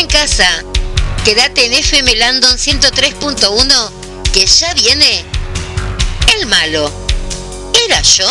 [0.00, 0.64] en casa.
[1.26, 5.26] Quédate en FM Landon 103.1 que ya viene
[6.34, 6.90] el malo.
[7.84, 8.26] ¿Era yo?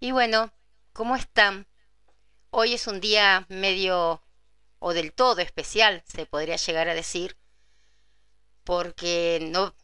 [0.00, 0.52] Y bueno,
[0.92, 1.68] ¿cómo están?
[2.50, 4.20] Hoy es un día medio
[4.80, 7.36] o del todo especial, se podría llegar a decir,
[8.64, 9.76] porque no,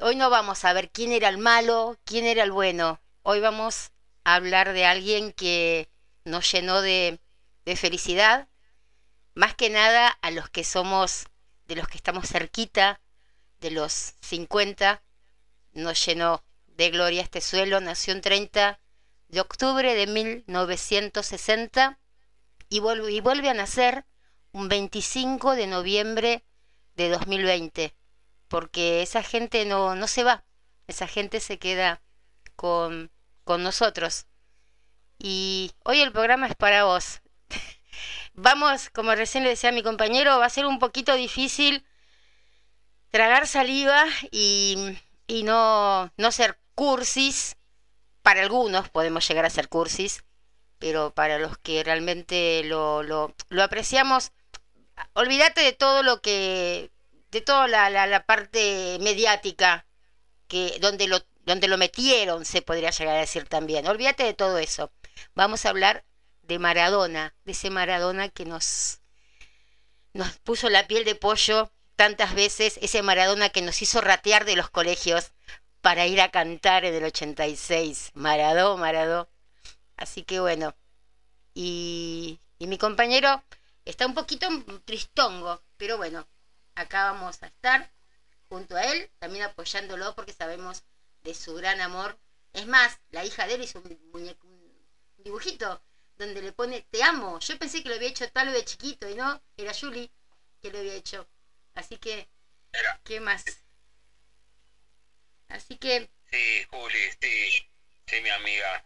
[0.00, 3.00] hoy no vamos a ver quién era el malo, quién era el bueno.
[3.22, 3.90] Hoy vamos
[4.22, 5.90] a hablar de alguien que
[6.24, 7.18] nos llenó de,
[7.68, 8.48] de felicidad,
[9.34, 11.26] más que nada a los que somos,
[11.66, 12.98] de los que estamos cerquita
[13.60, 15.02] de los 50,
[15.72, 18.80] nos llenó de gloria este suelo, nació en 30
[19.28, 21.98] de octubre de 1960
[22.70, 24.06] y vuelve, y vuelve a nacer
[24.52, 26.46] un 25 de noviembre
[26.96, 27.94] de 2020,
[28.48, 30.46] porque esa gente no, no se va,
[30.86, 32.00] esa gente se queda
[32.56, 33.10] con,
[33.44, 34.26] con nosotros.
[35.18, 37.20] Y hoy el programa es para vos.
[38.40, 41.84] Vamos, como recién le decía mi compañero, va a ser un poquito difícil
[43.10, 47.56] tragar saliva y, y no, no ser cursis,
[48.22, 50.22] para algunos podemos llegar a ser cursis,
[50.78, 54.30] pero para los que realmente lo, lo, lo apreciamos,
[55.14, 56.92] olvídate de todo lo que,
[57.32, 59.84] de toda la, la, la, parte mediática,
[60.46, 63.88] que donde lo, donde lo metieron, se podría llegar a decir también.
[63.88, 64.92] Olvídate de todo eso.
[65.34, 66.04] Vamos a hablar
[66.48, 69.00] de Maradona, de ese Maradona que nos,
[70.14, 74.56] nos puso la piel de pollo tantas veces, ese Maradona que nos hizo ratear de
[74.56, 75.32] los colegios
[75.82, 78.12] para ir a cantar en el 86.
[78.14, 79.28] Maradó, Maradó.
[79.96, 80.74] Así que bueno.
[81.54, 83.44] Y, y mi compañero
[83.84, 84.48] está un poquito
[84.84, 86.26] tristongo, pero bueno,
[86.76, 87.90] acá vamos a estar
[88.48, 90.82] junto a él, también apoyándolo porque sabemos
[91.22, 92.18] de su gran amor.
[92.54, 95.82] Es más, la hija de él hizo un, muñeco, un dibujito
[96.18, 97.38] donde le pone te amo.
[97.38, 100.10] Yo pensé que lo había hecho tal de chiquito y no, era Julie
[100.60, 101.26] que lo había hecho.
[101.74, 102.28] Así que,
[103.04, 103.44] ¿qué más?
[105.48, 106.10] Así que...
[106.30, 107.50] Sí, Juli, sí,
[108.06, 108.84] sí, mi amiga.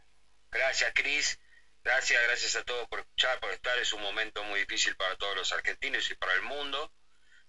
[0.50, 1.38] Gracias, Cris.
[1.82, 3.76] Gracias, gracias a todos por escuchar, por estar.
[3.78, 6.92] Es un momento muy difícil para todos los argentinos y para el mundo.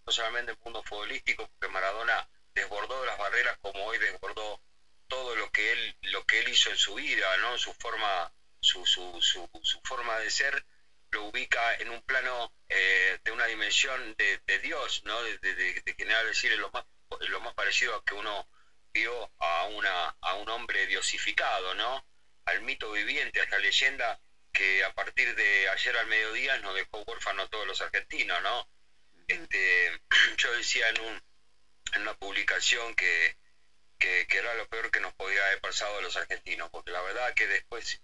[0.05, 4.59] No solamente el mundo futbolístico, porque Maradona desbordó las barreras como hoy desbordó
[5.07, 7.57] todo lo que él, lo que él hizo en su vida, ¿no?
[7.57, 8.31] Su forma,
[8.63, 10.66] su, su, su, su forma de ser
[11.12, 15.22] lo ubica en un plano eh, de una dimensión de, de Dios, ¿no?
[15.22, 16.84] De, de, de, de decir lo más,
[17.22, 18.47] lo más parecido a que uno
[18.94, 22.06] vio a, una, a un hombre diosificado, ¿no?
[22.46, 24.19] Al mito viviente, a esta leyenda
[24.52, 28.68] que a partir de ayer al mediodía nos dejó huérfanos todos los argentinos, ¿no?
[29.28, 30.00] Este,
[30.38, 31.22] yo decía en, un,
[31.94, 33.35] en una publicación que,
[33.97, 37.02] que, que, era lo peor que nos podía haber pasado a los argentinos, porque la
[37.02, 38.02] verdad que después,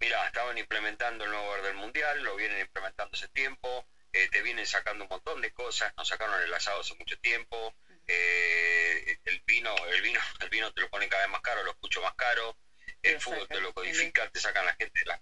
[0.00, 4.66] mira, estaban implementando el nuevo orden mundial, lo vienen implementando hace tiempo, eh, te vienen
[4.66, 7.74] sacando un montón de cosas, nos sacaron el asado hace mucho tiempo,
[8.06, 11.70] eh, el vino, el vino, el vino te lo ponen cada vez más caro, lo
[11.70, 12.56] escucho más caro,
[13.02, 15.20] el fútbol te lo codifican, te sacan la gente de las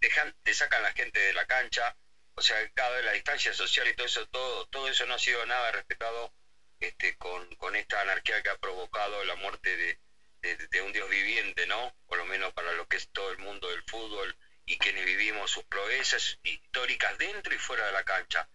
[0.00, 1.94] dejan, te sacan la gente de la cancha,
[2.34, 5.18] o sea, cada vez la distancia social y todo eso, todo, todo eso no ha
[5.18, 6.32] sido nada respetado
[6.80, 9.98] este, con, con esta anarquía que ha provocado la muerte de,
[10.42, 11.94] de, de, un Dios viviente, ¿no?
[12.06, 14.34] Por lo menos para lo que es todo el mundo del fútbol
[14.66, 18.46] y quienes vivimos sus proezas históricas dentro y fuera de la cancha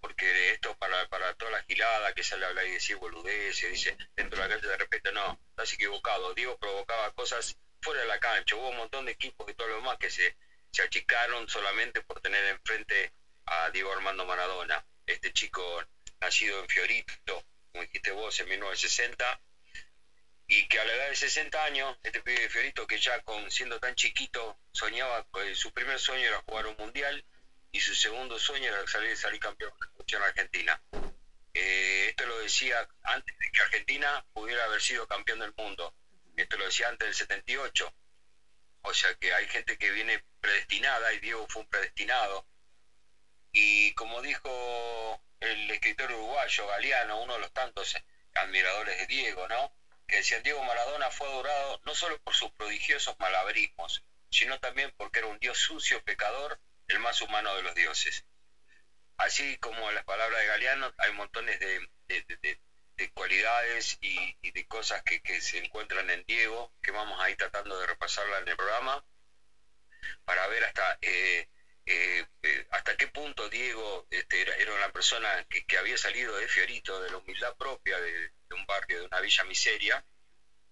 [0.00, 3.96] porque esto para, para toda la gilada que sale a hablar y decir boludeces, dice
[4.16, 6.34] dentro de la cancha de repente no, estás equivocado.
[6.34, 9.76] Diego provocaba cosas fuera de la cancha, hubo un montón de equipos y todo lo
[9.76, 10.34] demás que se,
[10.72, 13.12] se achicaron solamente por tener enfrente
[13.46, 15.82] a Diego Armando Maradona, este chico
[16.20, 19.40] nacido en Fiorito, como dijiste vos, en 1960,
[20.50, 23.48] y que a la edad de 60 años, este pibe de Fiorito que ya con
[23.52, 27.24] siendo tan chiquito soñaba, pues, su primer sueño era jugar un mundial,
[27.70, 30.82] y su segundo sueño era salir, salir campeón selección argentina.
[31.54, 35.94] Eh, esto lo decía antes de que Argentina pudiera haber sido campeón del mundo.
[36.36, 37.92] Esto lo decía antes del 78.
[38.82, 42.44] O sea que hay gente que viene predestinada y Diego fue un predestinado.
[43.52, 47.96] Y como dijo el escritor uruguayo Galeano, uno de los tantos
[48.34, 49.72] admiradores de Diego, ¿no?
[50.10, 55.20] Que decían Diego Maradona fue adorado no solo por sus prodigiosos malabarismos, sino también porque
[55.20, 56.58] era un dios sucio, pecador
[56.88, 58.24] el más humano de los dioses.
[59.18, 62.58] Así como en las palabras de Galeano hay montones de, de, de,
[62.96, 67.78] de cualidades y, de cosas que, se encuentran en Diego, que vamos a ir tratando
[67.78, 69.04] de repasarla en el programa,
[70.24, 71.46] para ver hasta, eh,
[71.86, 76.36] eh, eh, hasta qué punto Diego este, era, era, una persona que, que, había salido
[76.36, 80.04] de Fiorito, de la humildad propia de, de un barrio, de una villa miseria,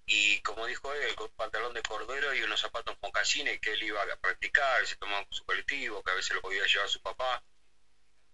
[0.05, 3.83] y como dijo él, con un pantalón de cordero y unos zapatos mocasines que él
[3.83, 7.43] iba a practicar, se tomaba su colectivo, que a veces lo podía llevar su papá,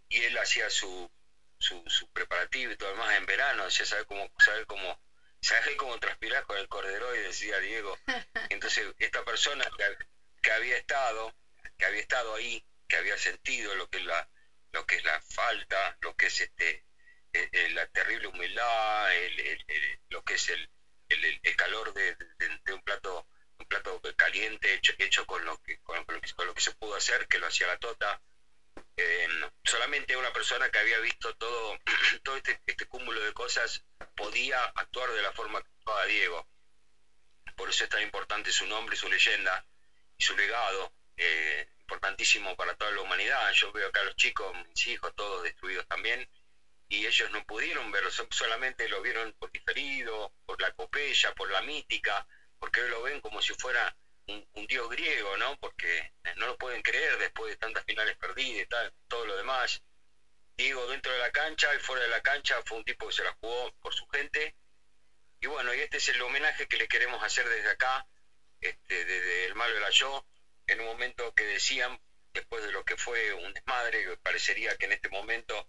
[0.08, 1.10] y él hacía su,
[1.58, 1.82] su,
[2.12, 4.98] preparativo y todo lo demás en verano, ya sabe cómo, sabe cómo,
[5.40, 7.98] sabe cómo transpirar con el cordero y decía Diego.
[8.50, 9.96] Entonces, esta persona que,
[10.42, 11.34] que, había estado,
[11.76, 14.28] que había estado ahí, que había sentido lo que es la,
[14.72, 16.84] lo que es la falta, lo que es este
[17.70, 19.08] la terrible humildad,
[20.10, 20.68] lo que es el,
[21.08, 22.16] el, calor de,
[22.72, 23.26] un plato
[23.58, 27.38] un plato caliente hecho, hecho con, lo que, con, lo que, se pudo hacer, que
[27.38, 28.20] lo hacía la Tota.
[28.96, 29.28] Eh,
[29.64, 31.78] solamente una persona que había visto todo,
[32.22, 33.82] todo este, este, cúmulo de cosas
[34.14, 36.46] podía actuar de la forma que actuaba Diego.
[37.56, 39.64] Por eso es tan importante su nombre, su leyenda
[40.16, 43.52] y su legado, eh, importantísimo para toda la humanidad.
[43.52, 46.28] Yo veo acá a los chicos, mis hijos, todos destruidos también,
[46.94, 51.60] y ellos no pudieron verlo, solamente lo vieron por diferido, por la copeya, por la
[51.60, 52.26] mítica,
[52.58, 53.94] porque lo ven como si fuera
[54.26, 55.56] un, dios griego, ¿no?
[55.56, 59.82] Porque no lo pueden creer después de tantas finales perdidas y tal, todo lo demás.
[60.56, 63.24] Diego dentro de la cancha y fuera de la cancha fue un tipo que se
[63.24, 64.54] la jugó por su gente.
[65.40, 68.06] Y bueno, y este es el homenaje que le queremos hacer desde acá,
[68.60, 70.24] este, desde el malo de la yo,
[70.68, 71.98] en un momento que decían,
[72.32, 75.68] después de lo que fue un desmadre, parecería que en este momento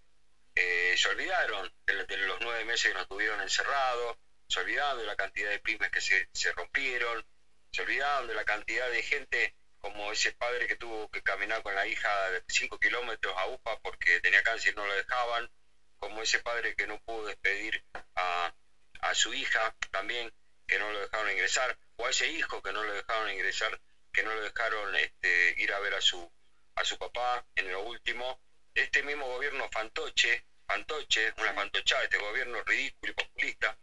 [0.55, 4.17] eh, se olvidaron de, los nueve meses que nos tuvieron encerrados,
[4.47, 7.23] se olvidaron de la cantidad de pymes que se, se rompieron,
[7.71, 11.75] se olvidaron de la cantidad de gente como ese padre que tuvo que caminar con
[11.75, 15.49] la hija de 5 kilómetros a UPA porque tenía cáncer y no lo dejaban,
[15.97, 17.83] como ese padre que no pudo despedir
[18.15, 18.53] a,
[19.01, 20.31] a su hija también,
[20.67, 23.79] que no lo dejaron ingresar, o a ese hijo que no lo dejaron ingresar,
[24.11, 26.31] que no lo dejaron este, ir a ver a su,
[26.75, 28.39] a su papá en lo último,
[28.75, 33.77] este mismo gobierno fantoche, fantoche, una fantochada, este gobierno ridículo y populista,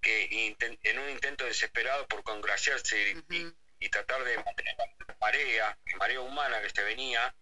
[0.00, 3.14] que en un intento desesperado por congraciarse
[3.78, 7.34] y, tratar de mantener la marea, marea humana que se venía,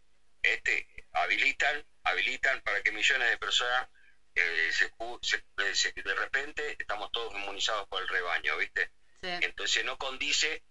[0.43, 3.87] este, habilitan, habilitan para que millones de personas
[4.35, 8.91] eh, se, de repente estamos todos inmunizados por el rebaño, ¿viste?
[9.23, 10.63] Entonces no condice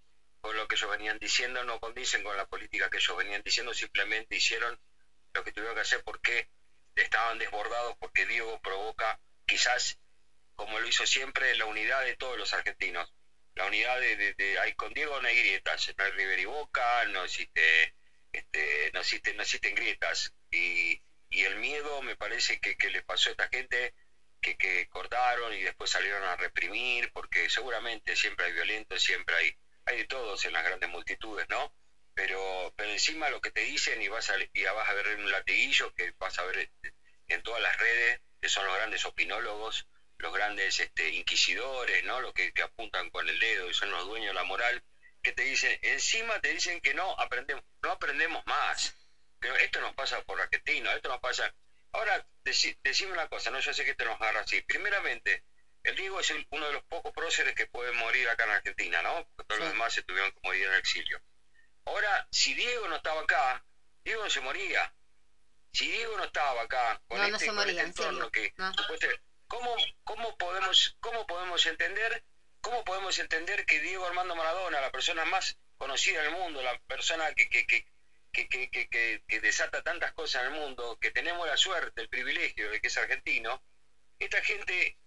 [0.42, 3.74] con lo que ellos venían diciendo, no condicen con la política que ellos venían diciendo,
[3.74, 4.78] simplemente hicieron
[5.34, 6.48] lo que tuvieron que hacer porque
[6.96, 9.98] estaban desbordados, porque Diego provoca quizás,
[10.56, 13.14] como lo hizo siempre, la unidad de todos los argentinos.
[13.56, 17.06] La unidad de, de, hay con Diego no hay grietas, no hay River y Boca,
[17.06, 17.94] no existe,
[18.32, 20.32] este, no existe, no existen grietas.
[20.52, 23.94] Y, y el miedo me parece que, que le pasó a esta gente
[24.42, 29.52] que, que cortaron y después salieron a reprimir, porque seguramente siempre hay violentos, siempre hay,
[29.86, 31.74] hay de todos en las grandes multitudes, ¿no?
[32.20, 35.32] Pero, pero encima lo que te dicen y vas a, y vas a ver un
[35.32, 36.70] latiguillo que vas a ver
[37.30, 39.88] en todas las redes, que son los grandes opinólogos,
[40.18, 42.20] los grandes este, inquisidores, ¿no?
[42.20, 44.84] Los que, apuntan con el dedo y son los dueños de la moral,
[45.24, 48.94] que te dicen, encima te dicen que no aprendemos, no aprendemos más.
[49.40, 51.50] Pero esto nos pasa por Argentina, esto nos pasa.
[51.94, 53.62] Ahora, decime una cosa, ¿no?
[53.62, 54.62] Yo sé que esto nos agarra así.
[54.64, 55.46] Primeramente,
[55.84, 59.26] el Diego es uno de los pocos próceres que pueden morir acá en Argentina, ¿no?
[59.38, 61.22] Porque todos los demás se tuvieron que morir en el exilio.
[61.86, 63.64] Ahora, si Diego no estaba acá,
[64.04, 64.94] Diego no se moría.
[65.72, 68.54] Si Diego no estaba acá, con, este, este entorno que
[69.48, 72.24] ¿cómo, ¿cómo, podemos, ¿cómo podemos entender
[72.62, 77.34] cómo podemos entender que Diego Armando Maradona, la persona más conocida del mundo, la persona
[77.34, 77.86] que, que, que,
[78.32, 82.80] que, que, desata tantas cosas en el mundo, que tenemos la suerte, el privilegio de
[82.80, 83.62] que es argentino,
[84.20, 84.98] esta gente,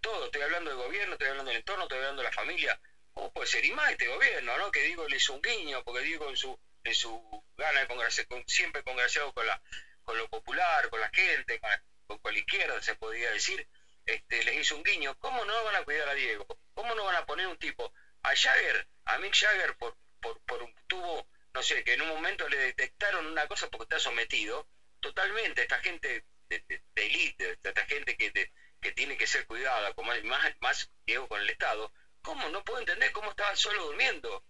[0.00, 2.80] todo, estoy hablando del gobierno, estoy hablando del entorno, estoy hablando de la familia,
[3.14, 3.64] ¿Cómo puede ser?
[3.64, 4.70] Y más este gobierno, ¿no?
[4.70, 8.26] Que digo, le hizo un guiño, porque digo, en su, en su gana de congraciar,
[8.26, 9.60] con, siempre congraciado con, la,
[10.04, 11.60] con lo popular, con la gente,
[12.06, 13.66] con, con, la izquierda, se podría decir,
[14.06, 15.14] este, les hizo un guiño.
[15.18, 16.46] ¿Cómo no van a cuidar a Diego?
[16.74, 17.92] ¿Cómo no van a poner un tipo?
[18.22, 22.08] A Jagger, a Mick Jagger, por, por, por un tubo, no sé, que en un
[22.08, 24.68] momento le detectaron una cosa porque está sometido,
[25.00, 28.50] totalmente, esta gente de, de, élite, esta gente que,
[28.80, 31.92] que tiene que ser cuidada, como más, más Diego con el Estado,
[32.22, 32.48] ¿Cómo?
[32.48, 34.44] No puedo entender cómo estaba solo durmiendo.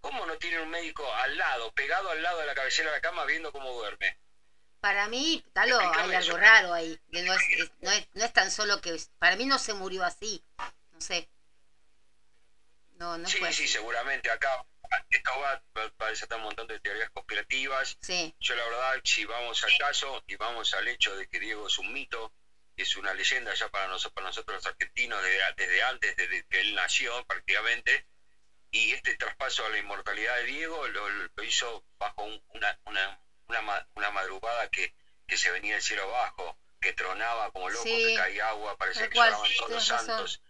[0.00, 3.00] ¿Cómo no tiene un médico al lado, pegado al lado de la cabecera de la
[3.00, 4.18] cama, viendo cómo duerme?
[4.80, 7.00] Para mí, Talo, hay algo raro ahí.
[7.08, 9.00] no, es, no, es, tan solo que.
[9.18, 10.44] Para mí no se murió así.
[10.92, 11.26] No sé.
[12.96, 14.30] No, no sí, sí, seguramente.
[14.30, 14.62] Acá
[15.10, 15.62] esto va,
[15.98, 17.96] a desatar un montón de teorías conspirativas.
[18.00, 18.34] Sí.
[18.40, 21.78] Yo, la verdad, si vamos al caso y vamos al hecho de que Diego es
[21.78, 22.32] un mito,
[22.76, 25.22] es una leyenda ya para nosotros, para nosotros los argentinos
[25.56, 28.06] desde, antes, desde que él nació prácticamente,
[28.70, 33.20] y este traspaso a la inmortalidad de Diego lo, hizo bajo una, una,
[33.94, 34.92] una, madrugada que,
[35.26, 39.16] que se venía del cielo abajo, que tronaba como loco, que caía agua, parecía que
[39.16, 40.42] lloraban todos los santos.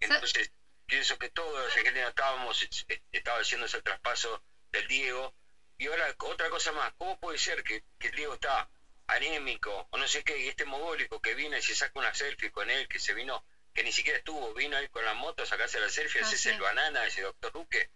[0.00, 0.52] Entonces,
[0.86, 2.66] pienso que todos los argentinos estábamos,
[3.12, 5.34] estaba haciendo ese traspaso del Diego.
[5.76, 8.68] Y ahora, otra cosa más, ¿cómo puede ser que, el Diego está
[9.08, 12.50] anémico o no sé qué, y este mogólico que viene y se saca una selfie
[12.50, 15.46] con él, que se vino, que ni siquiera estuvo, vino ahí con la moto a
[15.46, 17.90] sacarse la selfie, ese es el banana, ese doctor Luque?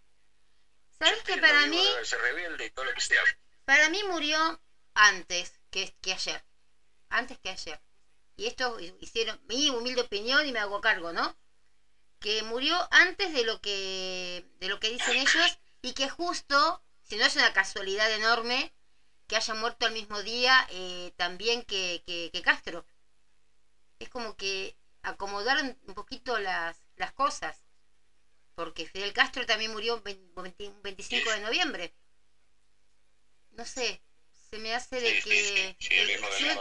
[0.99, 1.83] ¿Sabes que para mí...
[2.03, 3.23] Se rebelde y todo lo que sea.
[3.65, 4.61] Para mí murió
[4.93, 6.43] antes que, que ayer.
[7.09, 7.79] Antes que ayer.
[8.35, 11.37] Y esto hicieron mi humilde opinión y me hago cargo, ¿no?
[12.19, 17.17] Que murió antes de lo que, de lo que dicen ellos y que justo, si
[17.17, 18.73] no es una casualidad enorme,
[19.27, 22.85] que haya muerto al mismo día eh, también que, que, Castro.
[23.99, 27.63] Es como que acomodaron un poquito las, las cosas.
[28.55, 30.03] Porque Fidel Castro también murió un
[30.83, 31.93] 25 de noviembre.
[33.51, 34.01] No sé,
[34.53, 35.75] se me hace de que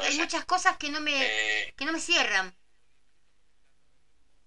[0.01, 2.55] hay muchas cosas que no me eh, que no me cierran.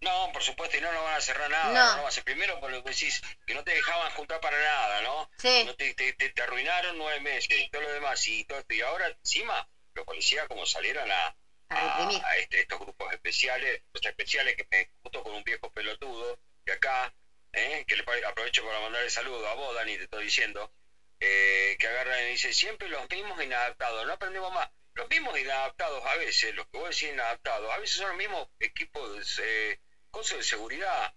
[0.06, 1.98] No, por supuesto, y no, no van a cerrar nada.
[1.98, 2.24] No.
[2.24, 5.30] Primero, por lo que decís, que no te dejaban juntar para nada, ¿no?
[5.40, 5.64] Sí.
[5.66, 8.28] No te, te, arruinaron nueve meses y todo lo demás.
[8.28, 8.74] Y, todo esto.
[8.76, 11.36] y ahora, encima, los policías, como salieron a,
[11.70, 16.74] a, este, estos grupos especiales, los especiales que me justo con un viejo pelotudo de
[16.74, 17.12] acá,
[17.54, 17.84] ¿eh?
[17.88, 20.72] que le aprovecho para mandarle saludo a vos, Dani, te estoy diciendo,
[21.20, 24.70] eh, que agarran y dicen siempre los mismos inadaptados, no aprendemos más.
[24.94, 28.48] Los mismos inadaptados a veces, los que vos decís inadaptados, a veces son los mismos
[28.60, 29.80] equipos, eh,
[30.16, 31.14] cosas de seguridad,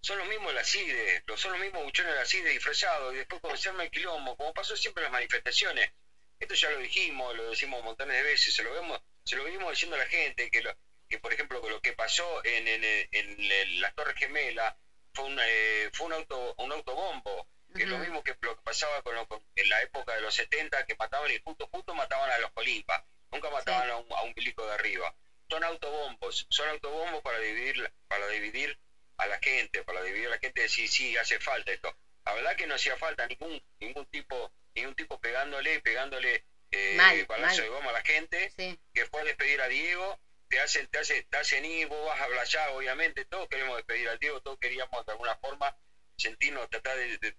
[0.00, 3.18] son los mismos de la CIDE, son los mismos buchones de la CIDE disfrazados, y
[3.18, 5.88] después arma el quilombo, como pasó siempre en las manifestaciones,
[6.40, 9.70] esto ya lo dijimos, lo decimos montones de veces, se lo vemos, se lo venimos
[9.70, 10.76] diciendo a la gente, que, lo,
[11.08, 14.76] que por ejemplo lo que pasó en, en, en, la Torre Gemela
[15.14, 18.62] fue un, eh, fue un, auto, un autobombo, que es lo mismo que lo que
[18.62, 19.14] pasaba con,
[19.54, 23.00] en la época de los 70, que mataban y justo, justo mataban a los Colimpas,
[23.30, 25.14] nunca mataban a, un, a de arriba.
[25.50, 28.76] Son autobombos, son autobombos para dividir, para dividir
[29.18, 31.92] a la gente, para dividir a la gente y decir, sí, hace falta esto.
[32.24, 37.62] La verdad que no hacía falta ningún, ningún tipo, ningún tipo pegándole, pegándole eh, balazo
[37.62, 41.22] de goma a la gente, que fue a despedir a Diego, te hacen, te hacen,
[41.28, 44.58] te hacen ir, vos vas a hablar ya, obviamente, todos queremos despedir a Diego, todos
[44.58, 45.74] queríamos de alguna forma
[46.16, 47.34] sentirnos, tratar de,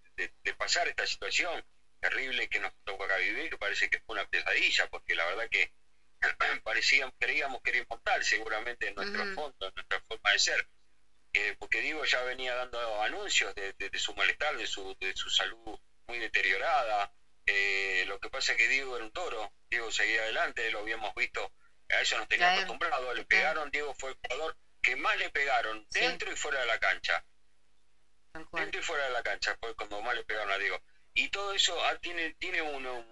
[0.57, 1.61] pasar esta situación
[1.99, 5.47] terrible que nos tocó acá vivir, que parece que fue una pesadilla, porque la verdad
[5.49, 5.71] que
[6.63, 10.67] parecíamos, creíamos que era inmortal seguramente en nuestro fondo, en nuestra forma de ser.
[11.33, 15.79] Eh, porque Diego ya venía dando anuncios de, su malestar, de su, de su salud
[16.07, 17.11] muy deteriorada.
[17.45, 21.13] Eh, lo que pasa es que Diego era un toro, Diego seguía adelante, lo habíamos
[21.15, 21.51] visto,
[21.89, 25.85] a eso nos tenía acostumbrado, le pegaron, Diego fue el jugador que más le pegaron,
[25.89, 27.23] dentro y fuera de la cancha
[28.53, 30.81] dentro y fuera de la cancha, pues cuando más le pegaron a Diego.
[31.13, 33.05] Y todo eso ah, tiene, tiene uno,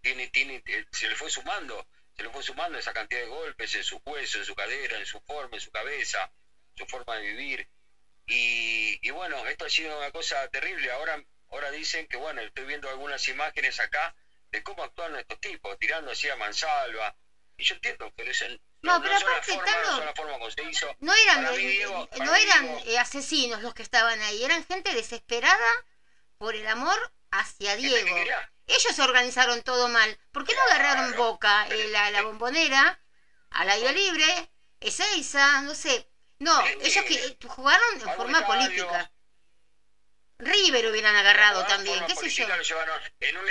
[0.00, 3.74] tiene, tiene, eh, se le fue sumando, se le fue sumando esa cantidad de golpes
[3.74, 6.30] en su hueso, en su cadera, en su forma, en su cabeza,
[6.76, 7.68] su forma de vivir.
[8.26, 10.90] Y, y bueno, esto ha sido una cosa terrible.
[10.92, 14.14] Ahora, ahora dicen que bueno, estoy viendo algunas imágenes acá
[14.50, 17.14] de cómo actúan estos tipos, tirando así a mansalva.
[17.56, 18.42] Y yo entiendo, pero es,
[18.82, 19.56] no, pero aparte,
[21.00, 25.84] no eran, no eran asesinos los que estaban ahí, eran gente desesperada
[26.38, 28.16] por el amor hacia Diego.
[28.70, 30.18] Ellos organizaron todo mal.
[30.32, 33.00] ¿Por qué no agarraron Boca, eh, la, la, bombonera,
[33.50, 34.50] al aire libre,
[34.80, 36.08] Ezeiza, no sé?
[36.38, 39.12] No, ellos que jugaron en forma política.
[40.38, 42.46] River hubieran agarrado también, qué sé yo.
[43.20, 43.46] en, un,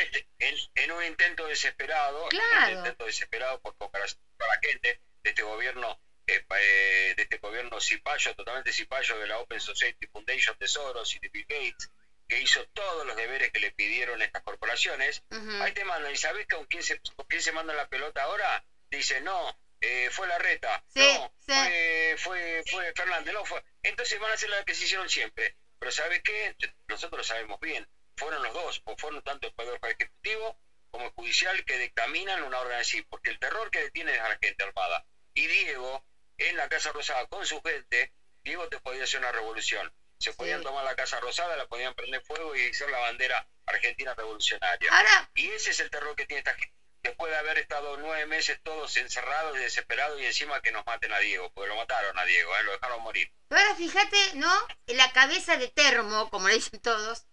[0.75, 2.67] en, un intento desesperado, claro.
[2.67, 7.23] en un intento desesperado por tocar a la gente, de este gobierno eh, eh, de
[7.23, 11.45] este gobierno cipayo, totalmente cipayo de la Open Society Foundation de Soros y de Bill
[11.47, 11.91] Gates,
[12.29, 15.24] que hizo todos los deberes que le pidieron estas corporaciones,
[15.62, 18.63] ahí te mandan, ¿y sabes con quién se, con quién se manda la pelota ahora?
[18.91, 23.62] Dice, no, eh, fue la reta, no, Fue, fue, fue Fernández, no fue.
[23.81, 25.55] Entonces van a hacer la que se hicieron siempre.
[25.79, 26.55] Pero ¿sabes qué?
[26.88, 27.88] Nosotros lo sabemos bien.
[28.15, 30.59] Fueron los dos, o fueron tanto el Poder Ejecutivo
[30.91, 34.29] como el Judicial que dictaminan una orden así, porque el terror que detiene es a
[34.29, 35.05] la gente armada.
[35.33, 36.03] Y Diego,
[36.38, 38.12] en la Casa Rosada con su gente,
[38.43, 39.91] Diego te podía hacer una revolución.
[40.19, 44.13] Se podían tomar la Casa Rosada, la podían prender fuego y hacer la bandera argentina
[44.13, 44.91] revolucionaria.
[45.33, 46.73] y ese es el terror que tiene esta gente.
[47.01, 51.13] Después de haber estado nueve meses todos encerrados y desesperados y encima que nos maten
[51.13, 52.63] a Diego, porque lo mataron a Diego, ¿eh?
[52.63, 53.31] lo dejaron morir.
[53.49, 54.51] ahora fíjate, ¿no?
[54.88, 57.25] En la cabeza de termo, como le dicen todos,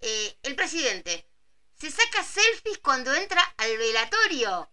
[0.00, 1.24] eh, el presidente
[1.78, 4.70] se saca selfies cuando entra al velatorio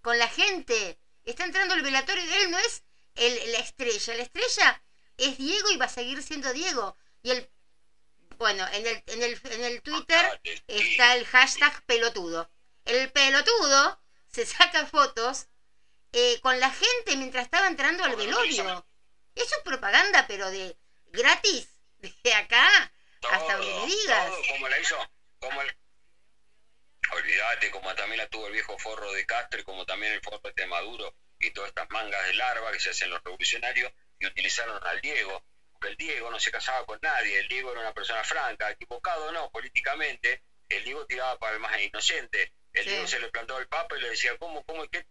[0.00, 2.82] con la gente está entrando el velatorio, él no es
[3.14, 4.83] el, la estrella, la estrella
[5.18, 6.96] es Diego y va a seguir siendo Diego.
[7.22, 7.50] Y el,
[8.38, 12.50] bueno, en el, en el, en el Twitter está el hashtag pelotudo.
[12.84, 15.46] El pelotudo se saca fotos
[16.12, 18.86] eh, con la gente mientras estaba entrando al velorio.
[19.34, 21.68] Eso es propaganda, pero de gratis,
[22.22, 22.92] de acá
[23.30, 24.32] hasta donde me digas.
[24.50, 25.60] como la hizo, como
[27.12, 30.40] olvídate, como también la tuvo el viejo forro de Castro y como también el forro
[30.54, 33.92] de Maduro y todas estas mangas de larva que se hacen los revolucionarios
[34.24, 37.80] y utilizaron al Diego, porque el Diego no se casaba con nadie, el Diego era
[37.80, 43.06] una persona franca, equivocado no, políticamente, el Diego tiraba para el más inocente, el Diego
[43.06, 45.04] se le plantó al Papa y le decía, ¿cómo, cómo, qué,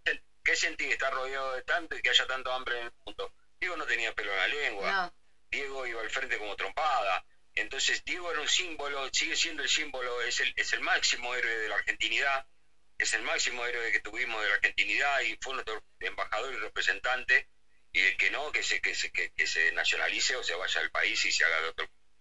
[0.43, 3.31] qué sentí estar rodeado de tanto y que haya tanto hambre en el mundo?
[3.59, 5.13] Diego no tenía pelo en la lengua,
[5.49, 10.21] Diego iba al frente como trompada, entonces Diego era un símbolo, sigue siendo el símbolo,
[10.23, 12.45] es el, es el máximo héroe de la argentinidad,
[12.97, 17.47] es el máximo héroe que tuvimos de la argentinidad y fue nuestro embajador y representante,
[17.93, 20.89] y el que no, que se, que se, que, se nacionalice o se vaya al
[20.89, 21.71] país y se haga de,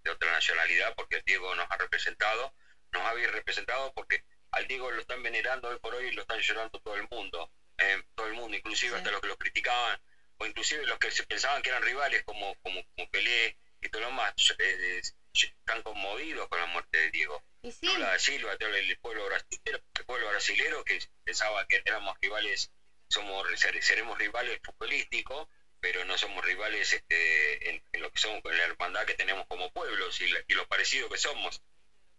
[0.05, 2.55] de otra nacionalidad, porque el Diego nos ha representado,
[2.93, 6.41] nos había representado porque al Diego lo están venerando hoy por hoy y lo están
[6.41, 9.99] llorando todo el mundo, eh, todo el mundo, inclusive hasta los que lo criticaban,
[10.37, 14.03] o inclusive los que se pensaban que eran rivales como, como, como Pelé y todo
[14.03, 14.33] lo más.
[14.59, 15.01] Eh,
[15.33, 17.43] están conmovidos con la muerte de Diego.
[17.63, 17.87] ¿Y sí?
[17.87, 22.71] de Silva, el pueblo brasilero, el pueblo brasilero que pensaba que éramos rivales,
[23.09, 25.47] somos seremos rivales futbolísticos,
[25.83, 29.69] pero no somos rivales este, en, lo que somos, en la hermandad que tenemos como
[29.73, 31.61] pueblos y, lo parecido que somos.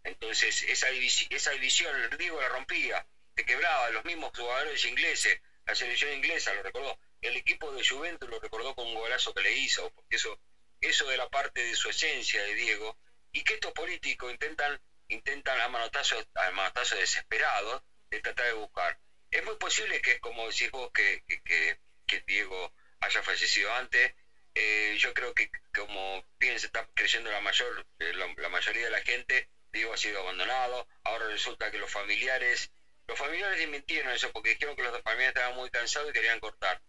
[0.02, 6.12] Entonces, esa, división, esa división, la rompía, se quebraba, los mismos jugadores ingleses, la selección
[6.12, 9.88] inglesa lo recordó, el equipo de Juventus lo recordó con un golazo que le hizo,
[9.94, 10.38] porque eso,
[10.82, 12.98] eso de la parte de su esencia de Diego,
[13.32, 14.78] y que estos políticos intentan,
[15.08, 17.80] intentan a manotazos, a manotazos desesperados
[18.10, 18.98] de tratar de buscar.
[19.30, 22.70] Es muy posible que, como decís vos, que, que, que Diego
[23.04, 24.12] haya fallecido antes.
[24.54, 28.90] Eh, yo creo que, como bien se está creyendo la, mayor, eh, la, mayoría de
[28.90, 30.86] la gente, Diego ha sido abandonado.
[31.04, 32.70] Ahora resulta que los familiares,
[33.06, 36.80] los familiares desmintieron eso porque dijeron que los familiares estaban muy cansados y querían cortar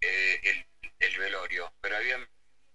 [0.00, 0.66] eh, el,
[0.98, 1.72] el velorio.
[1.80, 2.26] Pero había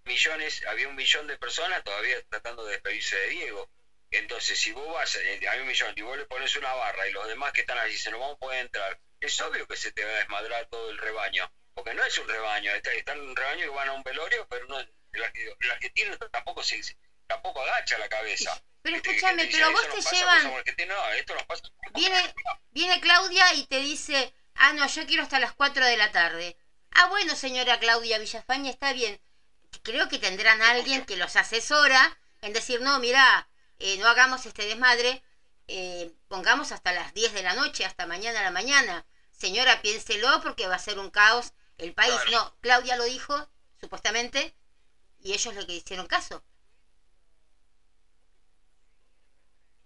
[0.04, 3.68] millones, había un millón de personas todavía tratando de despedirse de Diego.
[4.10, 7.12] Entonces, si vos vas, eh, hay un millón, y vos le pones una barra y
[7.12, 9.92] los demás que están allí se no vamos a poder entrar, es obvio que se
[9.92, 13.36] te va a desmadrar todo el rebaño, porque no es un rebaño, está, en un
[13.36, 16.80] rebaño y van a un velorio, pero no, el, argentino tampoco se,
[17.26, 18.60] tampoco agacha la cabeza.
[18.82, 20.52] Pero escúchame, pero vos te llevan...
[21.94, 22.34] viene,
[22.70, 26.56] viene Claudia y te dice, ah, no, yo quiero hasta las 4 de la tarde.
[26.90, 29.20] Ah, bueno, señora Claudia Villafaña, está bien
[29.82, 34.66] creo que tendrán alguien que los asesora en decir, no, mira, eh, no hagamos este
[34.66, 35.22] desmadre,
[35.66, 39.06] eh, pongamos hasta las 10 de la noche, hasta mañana a la mañana.
[39.32, 42.14] Señora, piénselo porque va a ser un caos el país.
[42.30, 43.48] No, Claudia lo dijo,
[43.80, 44.54] supuestamente,
[45.20, 46.42] y ellos le hicieron caso.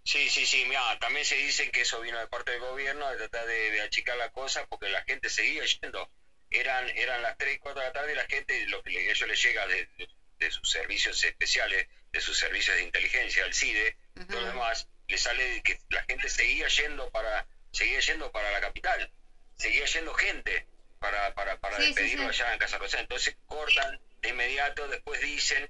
[0.03, 3.17] Sí, sí, sí, mira, también se dice que eso vino de parte del gobierno, de
[3.17, 6.09] tratar de, de achicar la cosa, porque la gente seguía yendo
[6.53, 9.11] eran, eran las 3 y 4 de la tarde y la gente, lo que a
[9.11, 9.87] ellos les llega de,
[10.49, 13.95] sus servicios especiales, de sus servicios de inteligencia, el CIDE,
[14.27, 18.59] todo lo demás, le sale que la gente seguía yendo para, seguía yendo para la
[18.59, 19.09] capital,
[19.57, 20.67] seguía yendo gente
[21.03, 22.97] para, para, para despedirlo allá en Casa Rosa.
[22.97, 25.69] Entonces cortan de inmediato, después dicen,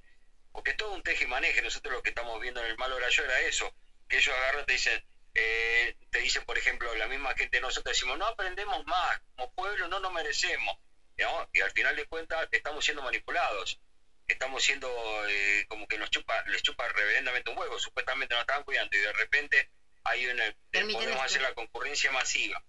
[0.51, 2.93] porque es todo un teje y maneje, nosotros lo que estamos viendo en el mal
[2.93, 3.73] horario era eso,
[4.07, 7.95] que ellos agarran y te dicen, eh, te dicen, por ejemplo, la misma gente, nosotros
[7.95, 10.77] decimos, no aprendemos más, como pueblo no nos merecemos.
[11.51, 13.79] Y al final de cuentas estamos siendo manipulados,
[14.27, 14.87] estamos siendo
[15.27, 18.99] eh, como que nos chupa, les chupa reverendamente un huevo, supuestamente nos estaban cuidando y
[18.99, 19.69] de repente
[20.03, 22.63] hay una, podemos hacer la concurrencia masiva.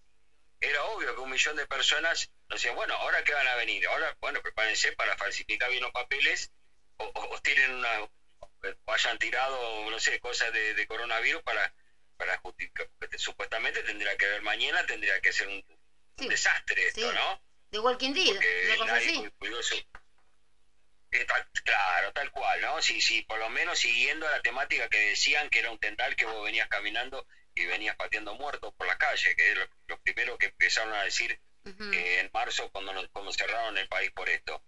[0.60, 4.16] Era obvio que un millón de personas decían, bueno, ahora que van a venir, ahora,
[4.20, 6.50] bueno, prepárense para falsificar bien los papeles
[6.96, 11.72] o, o, tienen una, o hayan tirado, no sé, cosas de coronavirus para
[12.16, 15.64] para justificar, supuestamente tendría que ver mañana, tendría que ser un,
[16.16, 17.40] desastre esto, ¿no?
[17.70, 18.36] De Walking Dead,
[18.76, 19.86] una cosa así.
[21.64, 22.82] Claro, tal cual, ¿no?
[22.82, 26.24] Sí, sí, por lo menos siguiendo la temática que decían que era un tendal que
[26.24, 30.46] vos venías caminando y venías pateando muertos por la calle, que es lo, primero que
[30.46, 34.62] empezaron a decir eh, en marzo cuando, cuando cerraron el país por esto.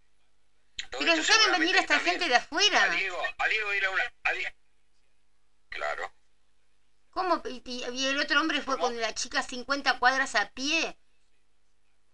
[0.90, 2.82] Pero saben venir esta gente de afuera.
[2.82, 4.12] A Diego, a Diego ir a una...
[5.68, 6.12] claro.
[7.10, 7.42] ¿Cómo?
[7.46, 10.96] Y, el otro hombre fue con la chica 50 cuadras a pie.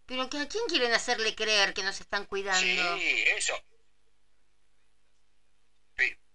[0.06, 2.60] Pero que ¿a quién quieren hacerle creer que nos están cuidando?
[2.60, 3.60] Sí, eso.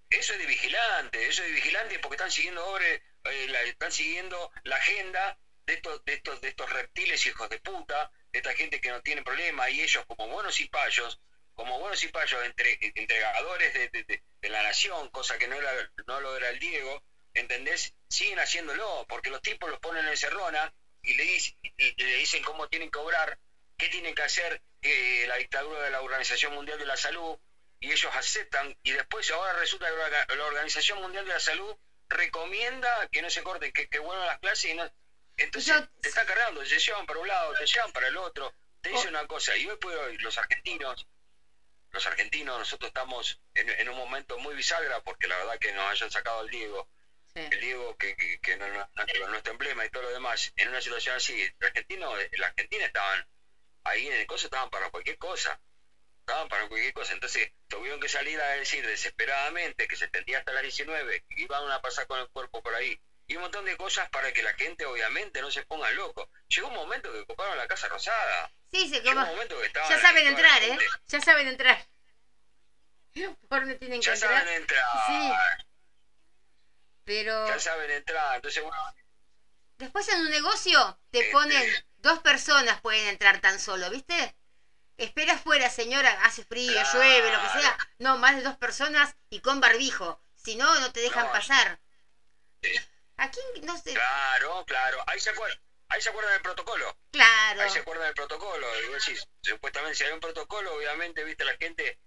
[0.10, 4.52] Eso es de vigilante, eso es de vigilante porque están siguiendo eh, la, están siguiendo
[4.64, 8.90] la agenda de estos, de estos, de estos reptiles hijos de puta, esta gente que
[8.90, 11.20] no tiene problema, y ellos como buenos cipayos,
[11.54, 15.72] como buenos cipayos entre, entregadores de, la nación, cosa que no, era,
[16.06, 17.02] no lo era el Diego,
[17.34, 17.94] ¿entendés?
[18.10, 20.72] Siguen haciéndolo, porque los tipos los ponen en cerrona
[21.02, 21.26] y le,
[21.98, 23.38] le dicen cómo tienen que obrar,
[23.78, 27.38] qué tienen que hacer eh, la dictadura de la Organización Mundial de la Salud,
[27.80, 31.76] y ellos aceptan y después ahora resulta que la Organización Mundial de la Salud
[32.10, 34.90] recomienda que no se corten, que, que vuelvan las clases y no...
[35.38, 38.90] Entonces te está cargando, te llevan para un lado, te llevan para el otro, te
[38.90, 39.10] dice oh.
[39.10, 41.08] una cosa, y hoy puedo, los argentinos,
[41.92, 46.12] los argentinos, nosotros estamos en, un momento muy bisagra porque la verdad que nos hayan
[46.12, 46.88] sacado al Diego,
[47.36, 48.88] el Diego que, que, no, no,
[49.28, 53.26] nuestro emblema y todo lo demás, en una situación así, el argentino, la Argentina estaban
[53.84, 55.60] ahí en el coso, estaban para cualquier cosa
[56.28, 57.14] estaban para cualquier cosa.
[57.14, 61.72] Entonces tuvieron que salir a decir desesperadamente que se tendía hasta las 19, que iban
[61.72, 63.00] a pasar con el cuerpo por ahí.
[63.28, 66.30] Y un montón de cosas para que la gente obviamente no se ponga loco.
[66.48, 68.52] Llegó un momento que ocuparon la Casa Rosada.
[68.72, 70.78] Sí, se Llegó un momento que estaban Ya saben entrar, ¿eh?
[71.08, 71.88] Ya saben entrar.
[73.50, 74.86] Por no tienen ya saben entrar.
[75.08, 75.32] Sí.
[77.04, 77.48] Pero...
[77.48, 78.36] Ya saben entrar.
[78.38, 78.78] Entonces, bueno...
[79.78, 84.36] Después en un negocio te este ponen dos personas pueden entrar tan solo, ¿viste?
[84.98, 87.78] Espera afuera, señora, hace frío, llueve, lo que sea.
[88.00, 90.24] No, más de dos personas y con barbijo.
[90.36, 91.80] Si no, no te dejan pasar.
[93.18, 93.94] Aquí, no sé.
[93.94, 95.04] Claro, claro.
[95.08, 95.60] Ahí se acuerdan.
[95.90, 96.98] Ahí se acuerdan del protocolo.
[97.12, 97.62] Claro.
[97.62, 98.68] Ahí se acuerdan del protocolo.
[98.82, 101.98] Y decís, supuestamente si hay un protocolo, obviamente, viste, la gente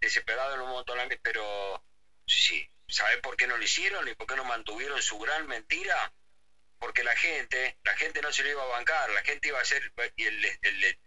[0.00, 1.82] desesperada en un montón, pero
[2.26, 6.12] sí, ¿sabe por qué no lo hicieron y por qué no mantuvieron su gran mentira?
[6.78, 9.62] Porque la gente, la gente no se lo iba a bancar, la gente iba a
[9.62, 10.98] hacer, y el, el,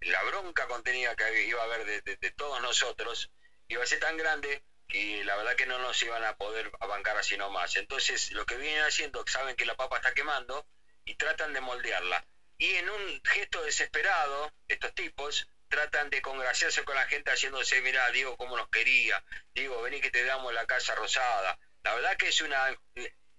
[0.00, 3.30] la bronca contenida que iba a haber de, todos nosotros
[3.68, 7.16] iba a ser tan grande que la verdad que no nos iban a poder bancar
[7.16, 7.76] así nomás.
[7.76, 10.66] Entonces, lo que vienen haciendo, saben que la papa está quemando
[11.06, 12.22] y tratan de moldearla.
[12.58, 18.10] Y en un gesto desesperado, estos tipos tratan de congraciarse con la gente haciéndose, mira,
[18.10, 19.24] Diego, cómo nos quería,
[19.54, 21.58] Diego, vení que te damos la casa rosada.
[21.82, 22.76] La verdad que es una...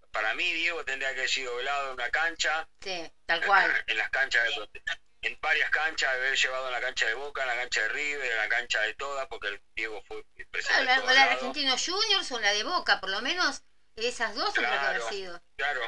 [0.09, 2.67] Para mí, Diego tendría que haber sido velado en una cancha.
[2.81, 3.83] Sí, tal cual.
[3.85, 4.81] En las canchas de
[5.23, 8.31] en varias canchas, haber llevado en la cancha de Boca, en la cancha de River,
[8.31, 10.83] en la cancha de todas, porque el Diego fue presente.
[10.83, 13.62] la, de Argentinos Juniors o la de Boca, por lo menos
[13.95, 15.41] esas dos son las que han sido.
[15.55, 15.81] Claro.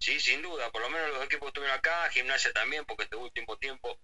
[0.00, 3.56] Sí, sin duda, por lo menos los equipos estuvieron acá, gimnasia también, porque este último
[3.56, 3.96] tiempo,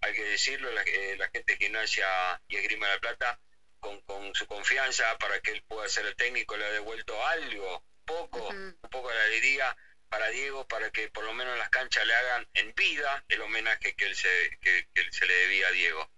[0.00, 3.40] hay que decirlo, la, eh, gente de gimnasia y esgrima de la plata,
[3.78, 7.82] con, con, su confianza para que él pueda ser el técnico, le ha devuelto algo,
[8.04, 9.74] poco, un poco de alegría
[10.14, 13.42] para Diego para que por lo menos en las canchas le hagan en vida el
[13.42, 16.08] homenaje que se, le debía a Diego.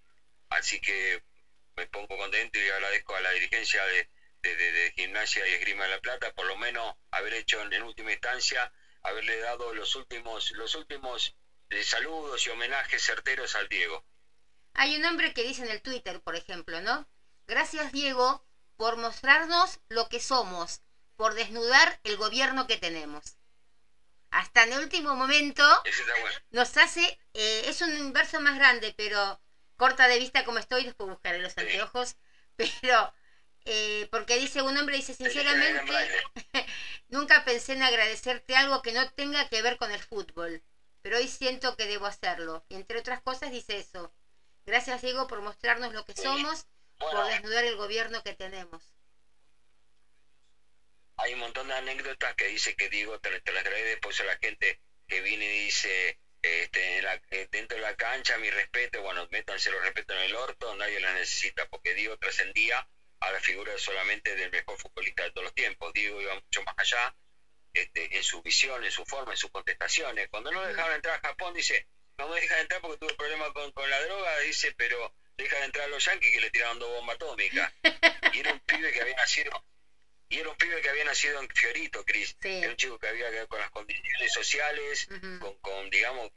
[0.51, 1.23] Así que
[1.77, 4.07] me pongo contento y agradezco a la dirigencia de,
[4.43, 8.71] de, Gimnasia y Esgrima de la Plata por lo menos haber hecho en, última instancia,
[9.03, 11.35] haberle dado los últimos, los últimos
[11.71, 14.05] eh, saludos y homenajes certeros al Diego.
[14.75, 17.09] Hay un hombre que dice en el Twitter, por ejemplo, ¿no?
[17.47, 18.45] Gracias Diego
[18.77, 20.83] por mostrarnos lo que somos,
[21.17, 23.39] por desnudar el gobierno que tenemos
[24.37, 25.65] hasta en el último momento
[26.51, 29.41] nos hace, eh, es un verso más grande, pero
[29.77, 32.17] corta de vista como estoy, después buscaré los anteojos,
[32.57, 33.15] pero
[33.65, 35.91] eh, porque dice un hombre, dice sinceramente,
[37.09, 40.63] nunca pensé en agradecerte algo que no tenga que ver con el fútbol,
[41.01, 42.63] pero hoy siento que debo hacerlo.
[42.69, 44.13] Y entre otras cosas dice eso.
[44.67, 46.67] Gracias Diego por mostrarnos lo que somos,
[46.99, 48.96] por desnudar el gobierno que tenemos
[51.19, 54.37] hay un montón de anécdotas que dice que digo, te, las agradezco después a la
[54.37, 56.99] gente que viene y dice, este,
[57.31, 61.01] eh, dentro de la cancha, mi respeto, bueno, métanse los respeto en el orto, nadie
[61.01, 62.87] la necesita, porque Diego trascendía
[63.21, 65.93] a la figura solamente del mejor futbolista de todos los tiempos.
[65.93, 67.17] Diego iba mucho más allá
[67.73, 70.29] este, en su visión, en su forma, en sus contestaciones.
[70.29, 71.87] Cuando no dejaban entrar a Japón, dice,
[72.19, 75.87] no me dejan entrar porque tuve problemas con, con la droga, dice, pero dejan entrar
[75.87, 77.73] a los yanquis que le tiraron dos bombas atómicas.
[78.33, 79.51] Y era un pibe que había nacido
[80.29, 82.37] y era un pibe que había nacido en Fiorito, Cris.
[82.41, 85.07] Era un chico que había que ver con las condiciones sociales,
[85.39, 86.31] con, con, digamos,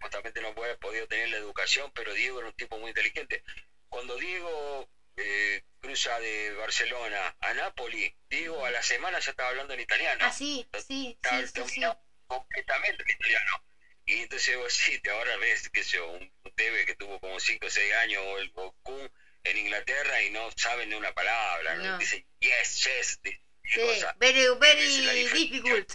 [0.00, 3.42] justamente no había podido tener la educación, pero Diego era un tipo muy inteligente.
[3.88, 9.74] Cuando Diego eh, cruza de Barcelona a Nápoles, Diego a la semana ya estaba hablando
[9.74, 10.20] en italiano.
[10.24, 11.82] Ah, sí, sí, sí, sí,
[12.26, 13.62] completamente en italiano.
[14.04, 17.66] Y entonces vos sí, ahora ves, que sé un, un TV que tuvo como 5
[17.66, 19.08] o 6 años, o el Goku,
[19.44, 21.98] en Inglaterra y no saben de una palabra, ¿no?
[21.98, 23.80] dicen yes, yes, sí,
[24.18, 25.92] very, very difficult.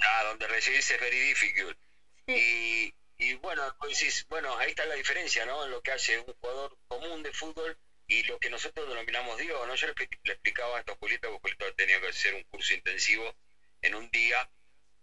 [0.00, 1.78] Ah, donde recibirse es very difficult.
[2.26, 5.64] Y, y bueno, pues bueno, ahí está la diferencia, ¿no?
[5.64, 9.66] En lo que hace un jugador común de fútbol y lo que nosotros denominamos Dios,
[9.66, 9.74] ¿no?
[9.74, 9.92] Yo le,
[10.32, 13.34] explicaba esto a Julita, porque Julita tenía que hacer un curso intensivo
[13.82, 14.50] en un día,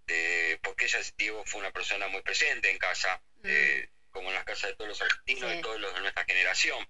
[0.08, 3.46] eh, porque ella, Diego, fue una persona muy presente en casa, mm.
[3.46, 6.88] eh, como en las casas de todos los argentinos, de todos los de nuestra generación.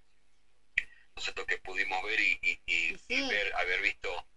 [1.15, 4.27] Nosotros que pudimos ver y, ver, haber visto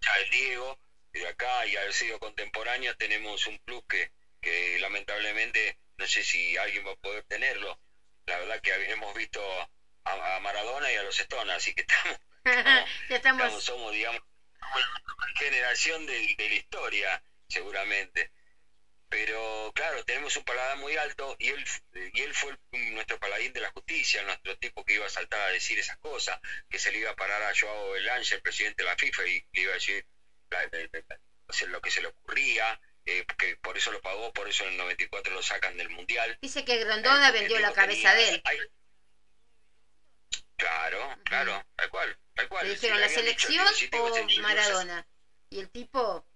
[0.00, 0.78] ya el Diego
[1.12, 4.10] de acá y haber sido contemporáneo, tenemos un plus que,
[4.40, 7.78] que lamentablemente no sé si alguien va a poder tenerlo.
[8.24, 9.42] La verdad que hemos visto
[10.04, 12.18] a, Maradona y a los Stones, así que estamos,
[13.10, 13.62] ya estamos...
[13.62, 14.22] somos, digamos,
[15.36, 18.30] generación de, de la historia, seguramente
[19.14, 21.64] pero claro, tenemos un paladar muy alto y él,
[22.12, 25.52] y él fue nuestro paladín de la justicia, nuestro tipo que iba a saltar a
[25.52, 26.36] decir esas cosas,
[26.68, 29.44] que se le iba a parar a Joao Belange, el presidente de la FIFA, y
[29.52, 30.04] le iba a decir
[31.68, 34.78] lo que se le ocurría, eh, que por eso lo pagó, por eso en el
[34.78, 36.36] 94 lo sacan del Mundial.
[36.42, 38.42] Dice que Grondona vendió la cabeza de él.
[40.56, 42.66] claro, claro, tal cual, tal cual.
[42.66, 45.06] Le dijeron la selección o Maradona.
[45.50, 46.26] Y el tipo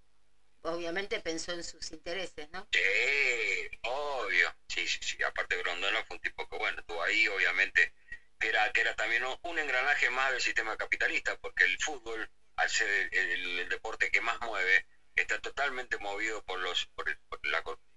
[0.61, 2.67] obviamente pensó en sus intereses, ¿no?
[2.71, 4.53] Sí, obvio.
[4.67, 5.23] Sí, sí, sí.
[5.23, 7.93] Aparte Grondona fue un tipo que, bueno, estuvo ahí, obviamente,
[8.39, 12.69] que era, que era también un engranaje más del sistema capitalista, porque el fútbol, al
[12.69, 17.17] ser el, deporte que más mueve, está totalmente movido por los por el,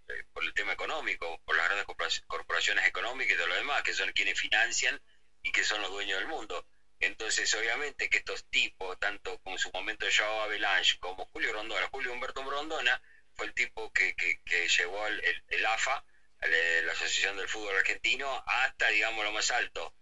[0.09, 3.93] eh, por el tema económico, por las grandes corporaciones económicas y de lo demás, que
[3.93, 5.01] son quienes financian
[5.43, 6.65] y que son los dueños del mundo.
[7.03, 11.89] Entonces, obviamente que estos tipos, tanto como en su momento Joao Avalanche como Julio Rondona,
[11.91, 13.03] Julio Humberto Rondona,
[13.35, 16.05] fue el tipo que, que, llevó el, el, AFA,
[16.43, 19.93] la Asociación del Fútbol Argentino, hasta, digamos, lo más alto.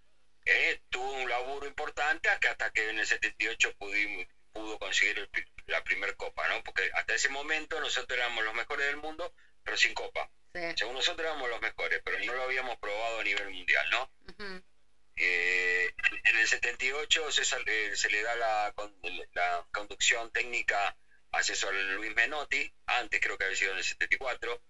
[0.45, 5.27] Eh, tuvo un laburo importante hasta que en el 78 pudimos, pudo conseguir
[5.67, 6.63] la primer copa, ¿no?
[6.63, 9.33] Porque hasta ese momento nosotros éramos los mejores del mundo,
[9.63, 10.29] pero sin copa.
[10.77, 14.11] Según nosotros éramos los mejores, pero no lo habíamos probado a nivel mundial, ¿no?
[15.23, 15.91] Eh,
[16.25, 18.73] en el 78 César, eh, se le da la,
[19.35, 20.97] la, conducción técnica
[21.31, 24.63] a César Luis Menotti, antes creo que había sido en el 74,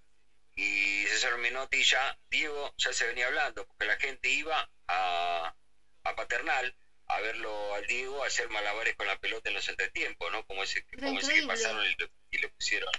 [0.57, 5.55] y César Menotti ya, Diego, ya se venía hablando, porque la gente iba a,
[6.03, 6.75] a Paternal
[7.07, 10.43] a verlo al Diego hacer malabares con la pelota en los entretiempos, ¿no?
[10.45, 11.85] Como ese, como ese que pasaron
[12.31, 12.91] y le, pusieron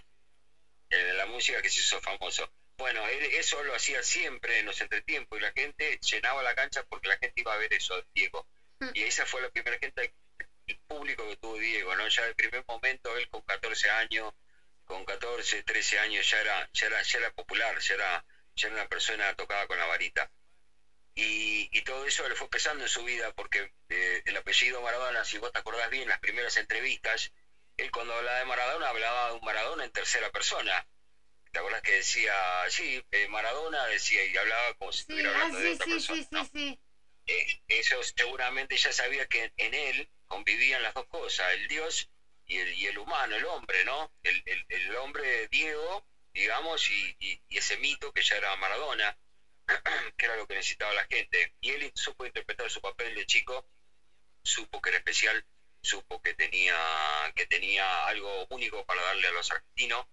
[0.89, 2.49] en la música que se hizo famoso.
[2.81, 7.09] Bueno, eso lo hacía siempre en los entretiempos y la gente llenaba la cancha porque
[7.09, 8.47] la gente iba a ver eso, Diego.
[8.79, 8.89] Mm.
[8.95, 10.11] Y esa fue la primera gente,
[10.65, 12.07] el público que tuvo Diego, ¿no?
[12.07, 14.33] Ya el primer momento, él con 14 años,
[14.83, 18.75] con 14, 13 años ya era, ya era, ya era popular, ya era, ya era
[18.77, 20.31] una persona tocada con la varita.
[21.13, 25.23] Y, y, todo eso le fue pesando en su vida porque eh, el apellido Maradona,
[25.23, 27.31] si vos te acordás bien, las primeras entrevistas,
[27.77, 30.83] él cuando hablaba de Maradona hablaba de un Maradona en tercera persona
[31.51, 32.33] ¿Te acuerdas que decía,
[32.69, 36.49] sí, eh, Maradona decía y hablaba como si estuviera hablando de otra persona?
[37.25, 42.09] Eh, eso seguramente ya sabía que en él convivían las dos cosas, el Dios
[42.45, 44.09] y el, y el humano, el hombre, ¿no?
[44.23, 49.15] El, el, el hombre Diego, digamos, y, y, ese mito que ya era Maradona,
[50.17, 51.53] que era lo que necesitaba la gente.
[51.59, 53.65] Y él supo interpretar su papel de chico,
[54.41, 55.43] supo que era especial,
[55.83, 60.05] supo que tenía, que tenía algo único para darle a los argentinos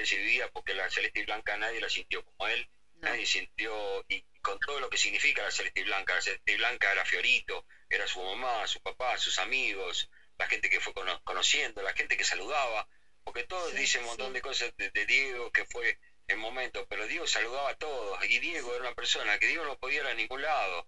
[0.00, 2.66] él se vivía porque la celeste y blanca nadie la sintió como él,
[3.00, 6.56] nadie sintió, y con todo lo que significa la celeste y blanca, la celeste y
[6.56, 11.82] blanca era Fiorito, era su mamá, su papá, sus amigos, la gente que fue conociendo,
[11.82, 12.86] la gente que saludaba,
[13.22, 17.26] porque todos dicen un montón de cosas de, Diego que fue el momento, pero Diego
[17.26, 20.42] saludaba a todos, y Diego era una persona que Diego no podía ir a ningún
[20.42, 20.86] lado,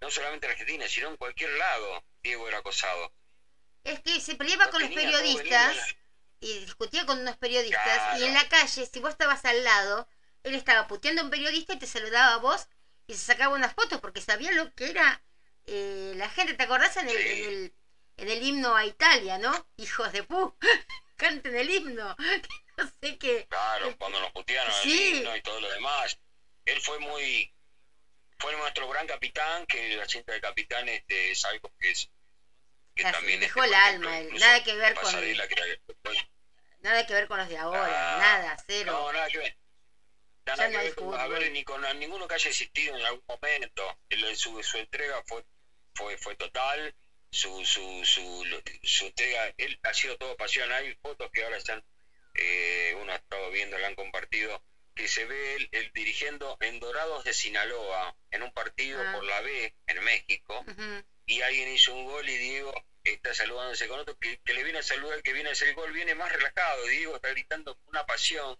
[0.00, 3.12] no solamente en Argentina, sino en cualquier lado, Diego era acosado.
[3.84, 5.94] Es que se peleaba con los periodistas
[6.40, 10.08] y discutía con unos periodistas y en la calle, si vos estabas al lado,
[10.42, 12.66] él estaba puteando a un periodista y te saludaba a vos
[13.06, 15.22] y se sacaba unas fotos porque sabía lo que era
[15.66, 16.54] eh, la gente.
[16.54, 17.74] ¿Te acordás en el,
[18.16, 19.68] en el, himno a Italia, no?
[19.76, 20.56] Hijos de pu,
[21.16, 22.16] canten el himno.
[22.76, 23.46] no sé qué.
[23.48, 26.18] Claro, cuando nos putearon el himno y todo lo demás.
[26.64, 27.52] Él fue muy.
[28.38, 32.10] Fue nuestro gran capitán, que la cinta de capitán este, es algo que es
[33.38, 35.14] dejó el alma, nada que ver con
[36.80, 38.92] nada que ver con los de ahora, ah, nada, cero.
[38.92, 39.56] No, nada que ver.
[40.46, 43.98] Nada que ver con, a ver, ni con ninguno que haya existido en algún momento.
[44.34, 45.44] su, su entrega fue,
[45.94, 46.94] fue, fue total,
[47.30, 50.70] su, su, su, su entrega, él ha sido todo pasión.
[50.72, 51.84] Hay fotos que ahora están,
[52.34, 54.62] eh, uno ha estado viendo, la han compartido,
[54.94, 59.12] que se ve él, dirigiendo en Dorados de Sinaloa, en un partido ah.
[59.14, 60.64] por la B en México,
[61.26, 64.82] y alguien hizo un gol y Diego está saludándose con otro, que, le viene a
[64.82, 68.04] saludar, que viene a hacer el gol, viene más relajado, Diego está gritando con una
[68.04, 68.56] pasión,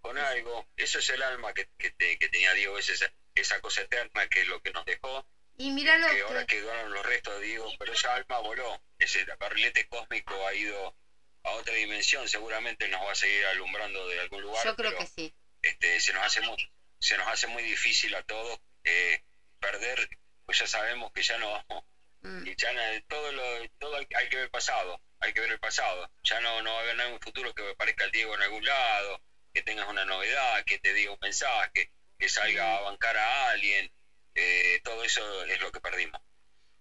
[0.00, 1.90] con algo, eso es el alma que, que,
[2.28, 5.96] tenía Diego, es esa, esa cosa eterna que es lo que nos dejó, y mira
[6.10, 10.54] que, ahora quedaron los restos de Diego, pero esa alma voló, ese barrilete cósmico ha
[10.54, 10.96] ido
[11.44, 14.64] a otra dimensión, seguramente nos va a seguir alumbrando de algún lugar.
[14.64, 15.32] Yo creo que sí.
[15.62, 16.56] Este, se, nos hace muy,
[16.98, 19.22] se nos hace muy difícil a todos eh,
[19.60, 20.08] perder,
[20.44, 21.84] pues ya sabemos que ya no vamos
[22.24, 22.46] Mm.
[22.46, 22.70] Y ya
[23.06, 23.42] todo, lo,
[23.78, 26.10] todo hay que ver pasado, hay que ver el pasado.
[26.22, 28.64] Ya no, no va a haber un futuro que me parezca el Diego en algún
[28.64, 29.20] lado,
[29.52, 33.92] que tengas una novedad, que te diga un mensaje, que salga a bancar a alguien.
[34.34, 36.20] Eh, todo eso es lo que perdimos.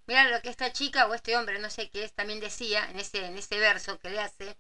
[0.08, 3.00] Mira lo que esta chica o este hombre, no sé qué es, también decía en
[3.00, 4.58] ese, en ese verso que le hace.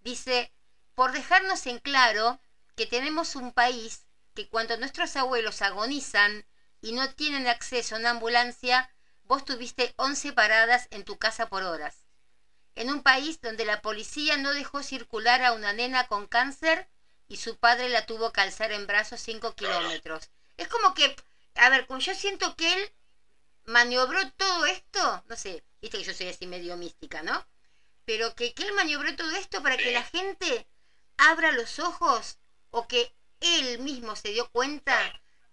[0.00, 0.52] Dice,
[0.94, 2.38] por dejarnos en claro
[2.76, 6.46] que tenemos un país que cuando nuestros abuelos agonizan
[6.80, 8.90] y no tienen acceso a una ambulancia,
[9.32, 12.04] vos tuviste 11 paradas en tu casa por horas.
[12.74, 16.86] En un país donde la policía no dejó circular a una nena con cáncer
[17.28, 20.28] y su padre la tuvo que alzar en brazos 5 kilómetros.
[20.58, 21.16] Es como que,
[21.54, 22.92] a ver, como yo siento que él
[23.64, 27.46] maniobró todo esto, no sé, viste que yo soy así medio mística, ¿no?
[28.04, 30.68] Pero que, que él maniobró todo esto para que la gente
[31.16, 32.36] abra los ojos
[32.68, 34.94] o que él mismo se dio cuenta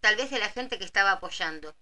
[0.02, 1.74] tal vez de la gente que estaba apoyando.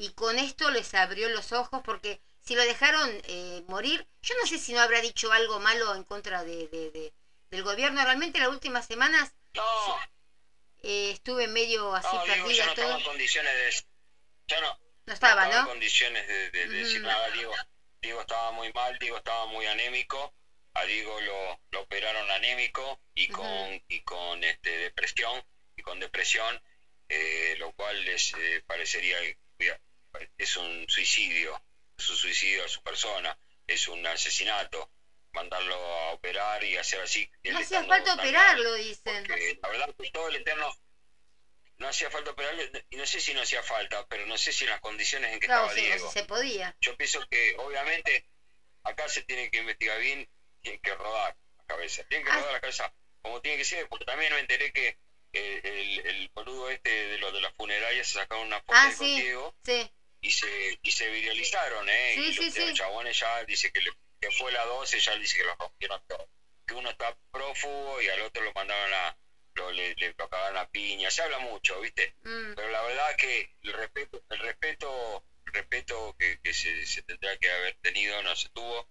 [0.00, 4.46] Y con esto les abrió los ojos porque si lo dejaron eh, morir, yo no
[4.46, 7.12] sé si no habrá dicho algo malo en contra de, de,
[7.50, 8.02] del gobierno.
[8.02, 10.00] Realmente las últimas semanas no.
[10.82, 12.64] Eh, estuve medio así perdida.
[12.64, 12.96] no todo.
[12.96, 14.58] en condiciones de...
[14.62, 15.58] No, no estaba, ¿no?
[15.58, 17.30] en condiciones de, decir nada.
[17.32, 17.54] Diego,
[18.00, 20.34] Diego estaba muy mal, Diego estaba muy anémico.
[20.72, 25.44] A Diego lo, lo operaron anémico y con, y con este, depresión.
[25.76, 26.58] Y con depresión,
[27.10, 29.18] eh, lo cual les eh, parecería
[30.38, 31.60] es un suicidio,
[31.96, 34.90] es un suicidio a su persona, es un asesinato.
[35.32, 37.30] Mandarlo a operar y hacer así.
[37.44, 39.28] No hacía falta operarlo, dicen.
[39.62, 40.76] la verdad, todo el eterno
[41.76, 44.64] no hacía falta operarlo, y no sé si no hacía falta, pero no sé si
[44.64, 46.10] en las condiciones en que estaba Diego.
[46.10, 46.76] se podía.
[46.80, 48.26] Yo pienso que, obviamente,
[48.82, 50.28] acá se tiene que investigar bien,
[50.62, 52.36] tiene que rodar la cabeza, tiene que ah.
[52.36, 52.92] rodar la cabeza
[53.22, 54.98] como tiene que ser, porque también me enteré que
[55.32, 58.96] el, el, boludo este de lo de las funerarias se sacaron una foto ah, de
[58.96, 59.54] contigo
[60.20, 62.14] y se y se viralizaron, ¿eh?
[62.16, 65.54] y los, chabones ya dice que, le, que fue la 12, ya dice que lo
[65.56, 66.28] rompieron todo.
[66.66, 69.16] Que uno está prófugo y al otro lo mandaron a
[69.72, 72.14] le, le tocaban la piña, se habla mucho, ¿viste?
[72.22, 72.54] Mm.
[72.54, 77.36] Pero la verdad que el respeto, el respeto, el respeto que, que se, se, tendrá
[77.36, 78.88] que haber tenido no se tuvo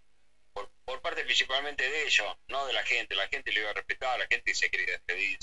[0.54, 3.16] por, por, parte principalmente de ellos, no de la gente.
[3.16, 5.40] La gente le iba a respetar, la gente se quería despedir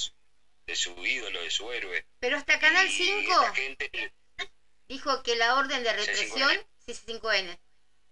[0.67, 2.05] de su ídolo, de su héroe.
[2.21, 3.53] Pero hasta Canal 5
[4.89, 6.51] dijo que la orden de represión,
[6.85, 7.59] sí, 5N,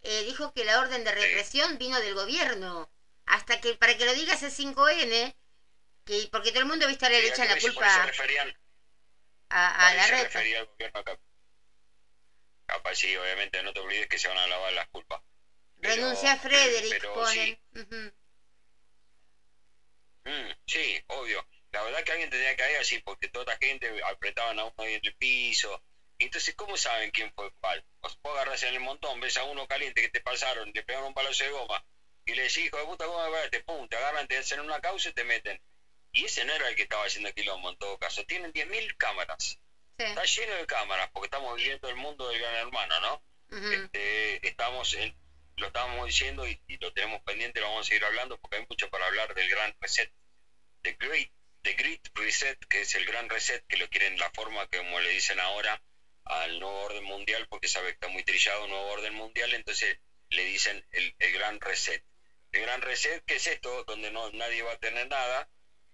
[0.02, 2.90] eh, dijo que la orden de represión vino del gobierno.
[3.26, 5.34] Hasta que, para que lo digas el 5N,
[6.04, 7.86] que porque todo el mundo viste le echan la culpa
[9.50, 10.28] a, a la red.
[12.66, 15.20] Capaz sí, obviamente no te olvides que se van a lavar las culpas.
[15.76, 17.58] Renuncia a Frederick, ponen.
[20.24, 20.98] Mm, sí.
[21.08, 21.46] obvio.
[21.72, 24.74] La verdad que alguien tenía que ir así, porque toda la gente apretaban a uno
[24.78, 25.82] ahí en el piso.
[26.18, 27.84] Entonces, ¿cómo saben quién fue cuál?
[28.00, 31.14] Vos, agarras en el montón, ves a uno caliente que te pasaron, le pegaron un
[31.14, 31.84] palazo de goma,
[32.24, 34.80] y le decís, hijo de puta, ¿cómo me te pum, te agarran, te hacen una
[34.80, 35.60] causa y te meten.
[36.12, 38.24] Y ese no era el que estaba haciendo quilombo en todo caso.
[38.24, 39.58] Tienen 10.000 cámaras.
[39.98, 43.22] Está lleno de cámaras porque estamos viviendo el mundo del gran hermano, ¿no?
[43.50, 45.14] este, estamos en,
[45.56, 48.88] lo estábamos diciendo y, lo tenemos pendiente, lo vamos a seguir hablando porque hay mucho
[48.88, 50.10] para hablar del gran reset,
[50.82, 51.30] the great,
[51.62, 54.98] the great reset, que es el gran reset, que lo quieren la forma que como
[55.00, 55.80] le dicen ahora
[56.24, 59.96] al nuevo orden mundial, porque sabe que está muy trillado, nuevo orden mundial, entonces
[60.30, 62.02] le dicen el, el gran reset.
[62.52, 63.82] El gran reset, ¿qué es esto?
[63.84, 65.48] Donde no, nadie va a tener nada,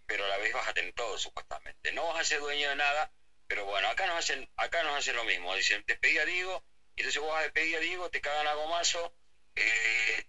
[0.06, 1.92] pero a la vez vas a tener todo supuestamente.
[1.92, 3.10] No vas a ser dueño de nada,
[3.46, 5.54] pero bueno, acá nos hacen, acá nos hacen lo mismo.
[5.54, 6.62] Dicen, te pedí a Diego,
[6.94, 9.12] y entonces vos vas a pedir a Diego, te cagan a gomazo,
[9.54, 10.22] eh,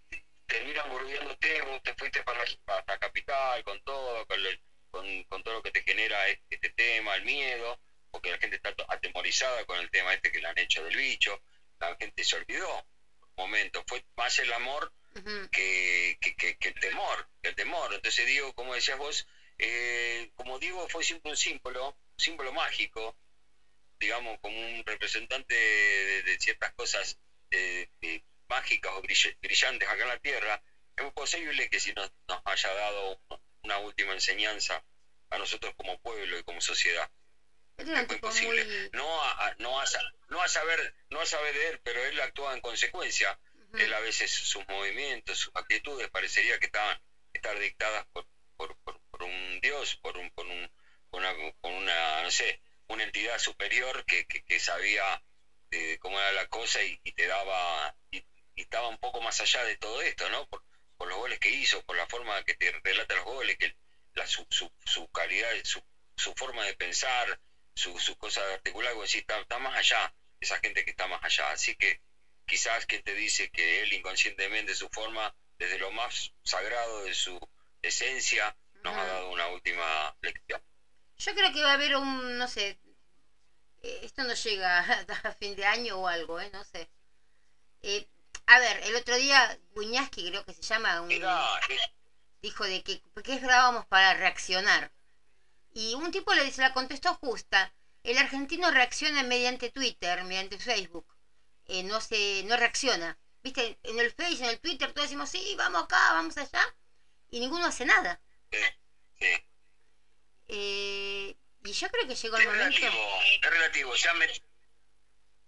[0.45, 5.71] terminan burbujeándote, vos te fuiste para la, capital con todo, con, con, todo lo que
[5.71, 7.79] te genera este, este, tema, el miedo,
[8.11, 11.41] porque la gente está atemorizada con el tema este que le han hecho del bicho,
[11.79, 12.85] la gente se olvidó
[13.19, 14.91] por un momento, fue más el amor
[15.51, 17.93] que, que, que, el temor, el temor.
[17.93, 19.25] Entonces digo, como decías vos,
[19.57, 23.15] eh, como digo, fue siempre un símbolo, símbolo mágico,
[23.99, 27.17] digamos, como un representante de, ciertas cosas
[27.51, 27.87] eh,
[28.47, 30.61] mágicas o brillantes acá en la Tierra.
[30.95, 33.19] Es posible que si nos, nos haya dado
[33.63, 34.83] una última enseñanza
[35.29, 37.09] a nosotros como pueblo y como sociedad.
[37.81, 38.89] Es muy posible.
[38.93, 39.85] No, a, no, a,
[40.29, 43.37] no a saber no a saber de él, pero él actúa en consecuencia.
[43.73, 46.97] Él a veces sus movimientos, sus actitudes parecería que estaban
[47.33, 48.25] estar dictadas por,
[48.57, 48.75] por,
[49.09, 50.69] por un Dios, por, un, por, un,
[51.11, 55.21] una, una, no sé, una entidad superior que, que, sabía
[55.71, 58.23] eh, cómo era la cosa y, te daba, y,
[58.55, 60.45] estaba un poco más allá de todo esto, ¿no?
[60.47, 60.61] Por,
[60.97, 63.73] por los goles que hizo, por la forma que te relata los goles, que
[64.13, 65.81] la, su, su, su calidad, su,
[66.15, 67.39] su forma de pensar,
[67.73, 71.23] su, su cosa de articular, sí, está, está más allá, esa gente que está más
[71.23, 71.51] allá.
[71.51, 71.99] Así que
[72.45, 77.37] quizás que te dice que él inconscientemente, su forma, desde lo más sagrado de su
[77.81, 80.61] esencia, nos ha dado una última lección.
[81.17, 82.77] Yo creo que va a haber un, no sé,
[83.83, 84.79] eh, esto no llega
[85.23, 86.49] a fin de año o algo, ¿eh?
[86.51, 86.87] No sé.
[87.83, 88.05] Eh,
[88.47, 91.77] a ver, el otro día Guñaski, creo que se llama, un, Era, eh,
[92.41, 94.91] dijo de que, que grabamos para reaccionar.
[95.73, 97.73] Y un tipo le dice, la contestó justa.
[98.03, 101.05] El argentino reacciona mediante Twitter, mediante Facebook.
[101.65, 103.17] Eh, no se, no reacciona.
[103.43, 106.61] Viste, en el Facebook, en el Twitter, todos decimos, sí, vamos acá, vamos allá.
[107.29, 108.21] Y ninguno hace nada.
[108.51, 108.59] sí,
[109.19, 109.27] sí.
[110.47, 112.79] Eh, y yo creo que llegó el Es momento.
[112.79, 114.25] relativo, es relativo, ya me...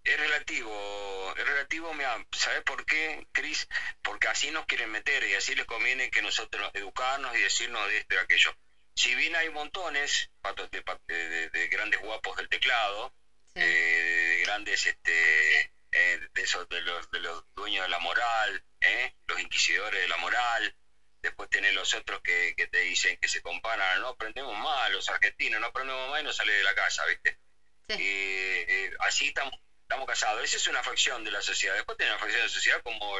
[0.05, 3.67] Es relativo, es relativo, mira, ¿sabes por qué, Cris?
[4.01, 7.99] Porque así nos quieren meter y así les conviene que nosotros educarnos y decirnos de
[7.99, 8.53] esto y aquello.
[8.95, 13.11] Si bien hay montones patos de, de- de- de grandes guapos del teclado,
[13.55, 13.61] Sí.
[13.61, 18.61] eh, de grandes, este, eh, de esos, de los, de los dueños de la moral,
[18.81, 19.11] ¿eh?
[19.27, 20.73] los inquisidores de la moral,
[21.21, 25.07] después tenés los otros que, que te dicen que se comparan, no aprendemos más, los
[25.09, 27.37] argentinos no aprendemos más y no sale de la casa, ¿viste?
[27.89, 27.95] Sí.
[27.99, 30.43] Eh, eh, así estamos, estamos casados.
[30.43, 31.75] Esa es una fracción de la sociedad.
[31.75, 33.17] Después tenés una fracción de la sociedad como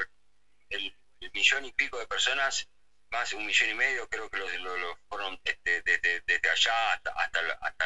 [0.70, 0.96] el
[1.34, 2.66] millón y pico de personas,
[3.14, 6.94] más un millón y medio, creo que los, los, los fueron este, desde, desde allá
[6.94, 7.86] hasta hasta hasta,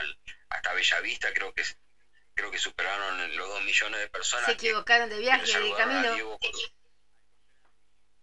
[0.49, 1.63] hasta Bellavista, creo que
[2.33, 4.45] creo que superaron los dos millones de personas.
[4.45, 6.13] Se equivocaron de viaje, de camino.
[6.13, 6.37] Diego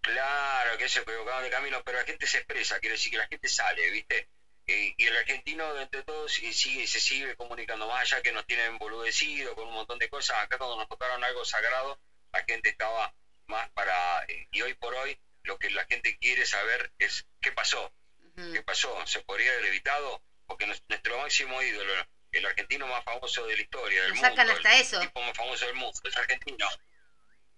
[0.01, 3.27] Claro, que se equivocaron de camino, pero la gente se expresa, quiere decir que la
[3.27, 4.29] gente sale, ¿viste?
[4.67, 8.45] Eh, y el argentino, entre todos, sí- sigue, se sigue comunicando más allá que nos
[8.47, 10.37] tienen emboludecido con un montón de cosas.
[10.39, 11.99] Acá cuando nos tocaron algo sagrado,
[12.33, 13.13] la gente estaba
[13.47, 14.23] más para...
[14.29, 18.53] eh, y hoy por hoy, lo que la gente quiere saber es qué pasó, Ujú.
[18.53, 21.93] qué pasó, se podría haber evitado, porque nuestro máximo ídolo,
[22.33, 25.01] el argentino más famoso de la historia, del mundo, sacan hasta el eso.
[25.01, 26.69] tipo más famoso del mundo, es argentino.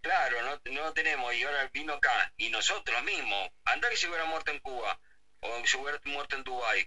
[0.03, 4.07] Claro, no, no lo tenemos y ahora vino acá y nosotros mismos, anda que se
[4.07, 4.97] hubiera muerto en Cuba
[5.41, 6.87] o que se hubiera muerto en Dubái,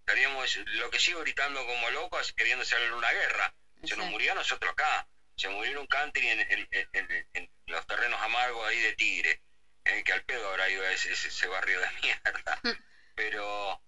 [0.00, 3.52] estaríamos lo que sigo gritando como locos queriendo hacerle una guerra.
[3.84, 7.26] Se nos murió a nosotros acá, se murió en un country en, en- en- en-
[7.32, 9.40] en los terrenos amargos ahí de Tigre,
[9.84, 12.60] eh, que al pedo habrá ido a ese, ese- barrio de mierda.
[13.14, 13.80] Pero,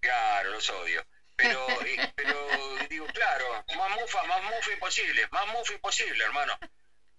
[0.00, 1.02] claro, los odio.
[1.36, 1.78] Pero,
[2.14, 6.56] pero digo, claro, más mufa, más mufa imposible, más mufa imposible, hermano.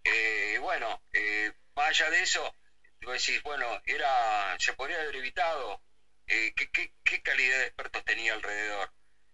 [0.03, 2.53] Eh, bueno, eh, más allá de eso,
[3.01, 5.81] vos decís, bueno, era, se podría haber evitado.
[6.27, 8.89] Eh, ¿qué, qué, qué calidad de expertos tenía alrededor?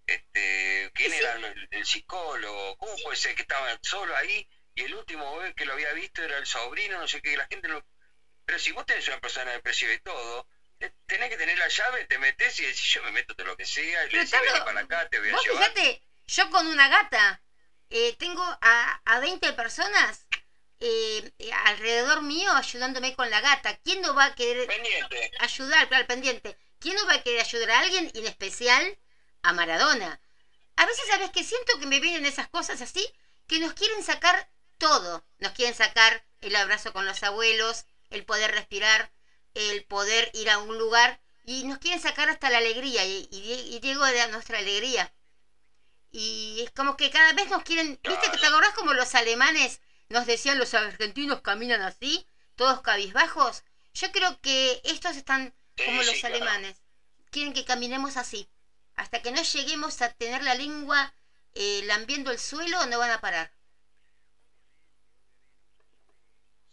[0.07, 1.17] Este, ¿Quién Sí.
[1.17, 2.75] era el, el psicólogo?
[2.77, 4.45] ¿Cómo puede ser que estaba solo ahí
[4.75, 6.99] y el último que lo había visto era el sobrino?
[6.99, 7.81] No sé qué, la gente no...
[8.45, 10.45] Pero si vos tenés una persona depresiva y todo,
[11.05, 13.65] tenés que tener la llave, te metes y decís, yo me meto de lo que
[13.65, 15.73] sea, y le decís, vení para acá, te voy a Vos llevar.
[15.73, 17.41] fíjate, yo con una gata
[17.89, 20.27] eh, tengo a, a 20 personas
[20.79, 23.75] eh, eh, alrededor mío ayudándome con la gata.
[23.83, 25.31] ¿Quién no va a querer Pendiente.
[25.39, 26.57] ayudar, claro, pendiente?
[26.79, 28.97] ¿Quién no va a querer ayudar a alguien, y en especial
[29.43, 30.19] a Maradona?
[30.77, 33.07] A veces, ¿sabes que Siento que me vienen esas cosas así,
[33.47, 35.25] que nos quieren sacar todo.
[35.39, 39.11] Nos quieren sacar el abrazo con los abuelos, el poder respirar,
[39.55, 43.75] el poder ir a un lugar, y nos quieren sacar hasta la alegría, y, y,
[43.75, 45.11] y Diego era nuestra alegría.
[46.11, 49.81] Y es como que cada vez nos quieren, ¿viste que te acordás como los alemanes
[50.09, 53.63] nos decían los argentinos caminan así, todos cabizbajos?
[53.93, 56.81] Yo creo que estos están como los alemanes.
[57.29, 58.49] Quieren que caminemos así.
[58.95, 61.13] Hasta que no lleguemos a tener la lengua
[61.53, 63.51] eh, lambiendo el suelo, no van a parar.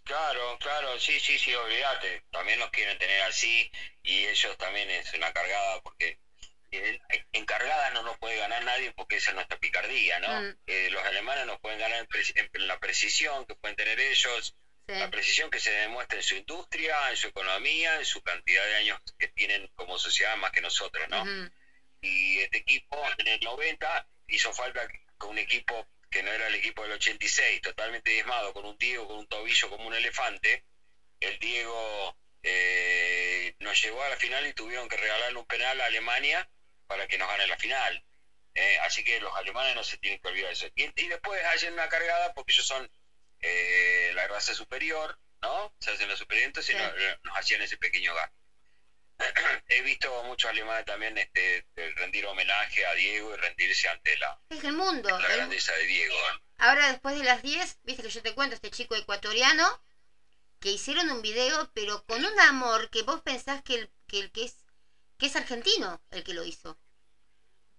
[0.08, 2.22] Claro, claro, sí, sí, sí, olvídate.
[2.30, 3.70] También nos quieren tener así
[4.02, 6.16] y ellos también es una cargada porque
[6.70, 6.98] eh,
[7.32, 10.40] en cargada no nos puede ganar nadie porque esa es nuestra picardía, ¿no?
[10.40, 10.54] Mm.
[10.66, 14.54] Eh, los alemanes nos pueden ganar en, preci- en la precisión que pueden tener ellos,
[14.90, 14.94] Sí.
[14.98, 18.76] la precisión que se demuestra en su industria, en su economía, en su cantidad de
[18.76, 21.22] años que tienen como sociedad más que nosotros, ¿no?
[22.00, 24.88] Y este equipo en el 90 hizo falta
[25.18, 29.06] con un equipo que no era el equipo del 86, totalmente diezmado, con un Diego
[29.06, 30.62] con un tobillo como un elefante.
[31.20, 35.86] El Diego eh, nos llegó a la final y tuvieron que regalarle un penal a
[35.86, 36.48] Alemania
[36.86, 38.02] para que nos gane la final.
[38.54, 40.66] Eh, así que los alemanes no se tienen que olvidar de eso.
[40.74, 42.88] Y, y después hacen una cargada porque ellos son
[43.40, 45.72] eh, la raza superior, ¿no?
[45.80, 46.82] Se hacen los superior, entonces Sí.
[46.82, 46.92] nos,
[47.22, 48.34] nos hacían ese pequeño gasto.
[49.68, 51.64] He visto muchos alemanes también este,
[51.96, 55.08] rendir homenaje a Diego y rendirse ante la, Es el mundo.
[55.18, 56.14] la el- grandeza de Diego.
[56.58, 59.68] Ahora, después de las 10, viste que yo te cuento, este chico ecuatoriano,
[60.60, 64.30] que hicieron un video, pero con un amor que vos pensás que el que, el
[64.30, 64.56] que es
[65.18, 66.78] que es argentino el que lo hizo.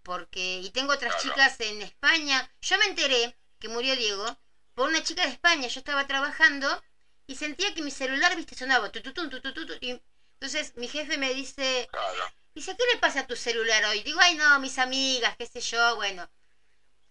[0.03, 1.29] Porque, y tengo otras Claro.
[1.29, 2.49] chicas en España.
[2.61, 4.25] Yo me enteré que murió Diego
[4.73, 5.67] por una chica de España.
[5.67, 6.81] Yo estaba trabajando
[7.27, 8.89] y sentía que mi celular, viste, sonaba.
[8.89, 9.99] tu, tu, tu, tu, tu, tu, tu, y
[10.39, 12.31] entonces mi jefe me dice, Claro.
[12.55, 14.03] Dice, ¿qué le pasa a tu celular hoy?
[14.03, 16.29] Digo, ay no, mis amigas, qué sé yo, bueno.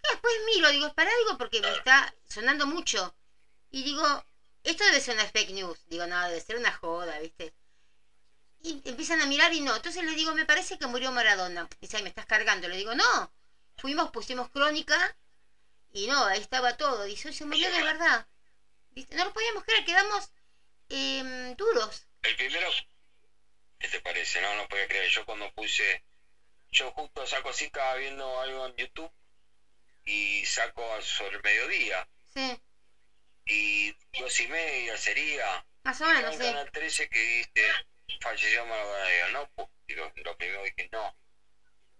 [0.04, 3.14] Y después miro, digo, para digo, porque me está sonando mucho.
[3.70, 4.24] Y digo,
[4.64, 5.78] esto debe ser una fake news.
[5.86, 7.54] Digo, no, debe ser una joda, ¿viste?
[8.60, 9.76] Y empiezan a mirar y no.
[9.76, 11.68] Entonces le digo, me parece que murió Maradona.
[11.80, 12.68] Dice, ay, me estás cargando.
[12.68, 13.32] Le digo, no.
[13.76, 15.16] Fuimos, pusimos crónica
[15.92, 17.04] y no, ahí estaba todo.
[17.04, 18.26] Dice, se murió de verdad.
[18.90, 19.14] ¿Viste?
[19.16, 20.30] No lo podíamos creer, quedamos
[20.88, 22.06] eh, duros.
[22.22, 22.68] El primero,
[23.78, 24.40] ¿qué te parece?
[24.40, 25.08] No, no podía creer.
[25.08, 26.02] Yo cuando puse,
[26.70, 29.10] yo justo saco así, estaba viendo algo en YouTube
[30.04, 32.06] y saco sobre el mediodía.
[32.34, 32.58] Sí.
[33.46, 35.64] Y dos y media sería.
[35.84, 36.42] Más o menos, sí.
[36.42, 36.54] sí.
[36.72, 37.72] 13 que dice,
[38.20, 39.28] falleció Maradona.
[39.28, 41.14] No, pues, digo, lo primero dije, no.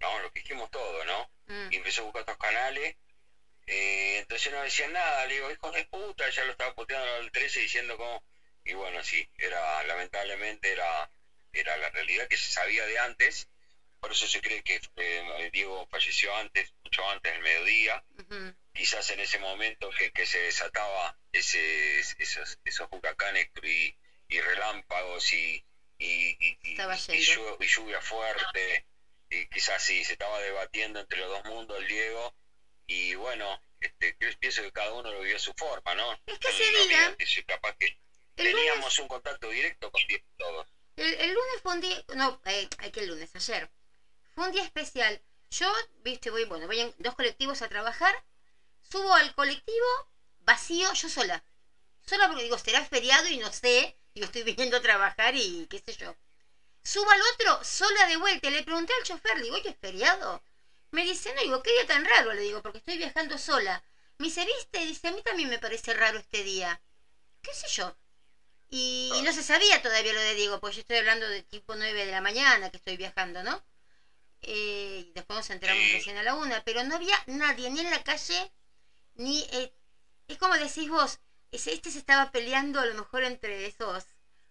[0.00, 1.28] No, lo que dijimos todo, ¿no?
[1.46, 1.72] Mm.
[1.72, 2.94] Y empecé a buscar otros canales.
[3.66, 5.26] Eh, entonces no decían nada.
[5.26, 8.22] Le digo, hijo de puta, ya lo estaba puteando al 13 diciendo como...
[8.64, 11.08] Y bueno, sí, era, lamentablemente era,
[11.60, 13.48] era la realidad que se sabía de antes.
[14.00, 18.02] Por eso se cree que eh, Diego falleció antes, mucho antes del mediodía.
[18.72, 23.94] Quizás en ese momento que, que se desataba ese, esos, esos huracanes y,
[24.28, 25.64] y relámpagos y,
[25.98, 26.76] y, y- y-
[27.66, 28.84] lluvia fuerte.
[29.30, 32.32] Y quizás sí, se estaba debatiendo entre los dos mundos el Diego.
[32.86, 36.12] Y bueno, este, yo pienso que cada uno lo vivió a su forma, ¿no?
[36.12, 36.52] Es que
[36.88, 37.86] mío, que soy capaz que
[38.36, 40.66] teníamos un contacto directo con Diego todos.
[40.98, 43.70] El, el lunes fue un día, no, eh, que el lunes, ayer.
[44.34, 45.20] Fue un día especial.
[45.50, 45.72] Yo,
[46.04, 48.14] viste, voy, bueno, voy en dos colectivos a trabajar.
[48.82, 49.86] Subo al colectivo
[50.40, 51.44] vacío, yo sola.
[52.06, 53.96] Sola porque digo, será feriado y no sé.
[54.14, 56.16] Digo, estoy viniendo a trabajar y qué sé yo.
[56.82, 58.50] Subo al otro, sola de vuelta.
[58.50, 60.42] Le pregunté al chofer, digo, oye, ¿es feriado?
[60.90, 63.82] Me dice, no, digo, qué día tan raro, le digo, porque estoy viajando sola.
[64.18, 64.80] Me dice, ¿viste?
[64.80, 66.80] Dice, a mí también me parece raro este día.
[67.42, 67.96] ¿Qué sé yo?
[68.70, 71.74] Y, y no se sabía todavía lo de Diego, porque yo estoy hablando de tipo
[71.74, 73.62] 9 de la mañana que estoy viajando, ¿no?
[74.42, 75.92] Eh, y después nos enteramos Sí.
[75.92, 78.50] recién a la una, pero no había nadie, ni en la calle,
[79.14, 79.46] ni...
[79.52, 79.70] eh,
[80.28, 81.18] es como decís vos,
[81.52, 84.04] ese- este se estaba peleando a lo mejor entre esos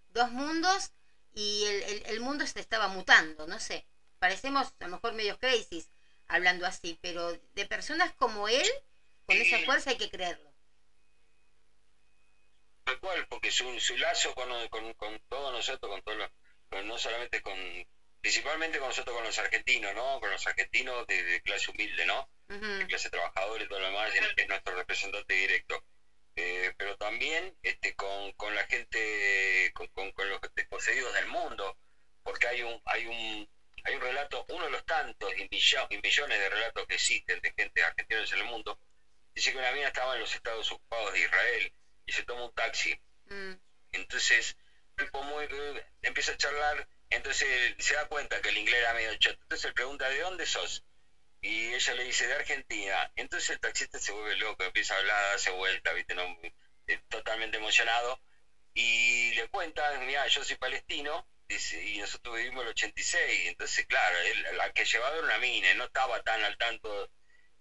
[0.10, 0.92] dos mundos
[1.34, 3.86] y el, el, el mundo se estaba mutando, no sé.
[4.20, 5.84] Parecemos a lo mejor medios crazy
[6.28, 8.68] hablando así, pero de personas como él,
[9.26, 10.47] con esa fuerza hay que creerlo.
[12.88, 16.30] Tal cual, porque su, su lazo con, con, con todos nosotros, con todos los,
[16.70, 17.58] con- no solamente con,
[18.22, 20.20] principalmente con nosotros, con los argentinos, ¿no?
[20.22, 22.30] Con los argentinos de, de clase humilde, ¿no?
[22.80, 25.84] De clase trabajadora y todo lo demás, es es nuestro representante directo.
[26.38, 31.76] Eh, pero también este, con, con la gente, con, con, con los desposeídos del mundo,
[32.24, 33.46] porque hay un, hay un,
[33.84, 37.40] hay un relato, uno de los tantos y, millo- y millones de relatos que existen
[37.42, 38.80] de gente argentina en el mundo,
[39.36, 41.70] dice que una mina estaba en los estados ocupados de Israel
[42.08, 42.96] y se toma un taxi
[43.26, 43.54] mm,
[43.92, 44.56] entonces,
[44.96, 49.16] tipo muy, eh, empieza a charlar, entonces se da cuenta que el inglés era medio
[49.16, 49.38] choto.
[49.44, 50.84] Entonces él pregunta, ¿de dónde sos?
[51.42, 53.12] Y ella le dice, de Argentina.
[53.16, 56.14] Entonces el taxista se vuelve loco, empieza a hablar, hace vuelta, ¿viste?
[56.16, 56.24] ¿no?
[56.88, 58.20] Eh, totalmente emocionado.
[58.74, 63.48] Y le cuenta, mira, yo soy palestino, dice, y nosotros vivimos el 86.
[63.50, 67.10] Entonces, claro, él, la que llevaba era una mina, no estaba tan al tanto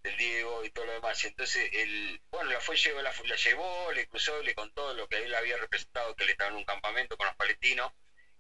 [0.07, 1.23] del Diego y todo lo demás.
[1.25, 5.19] Entonces, él, bueno, la fue, llevó, la, la llevó, le cruzó, le contó lo que
[5.19, 7.91] él había representado, que él estaba en un campamento con los palestinos,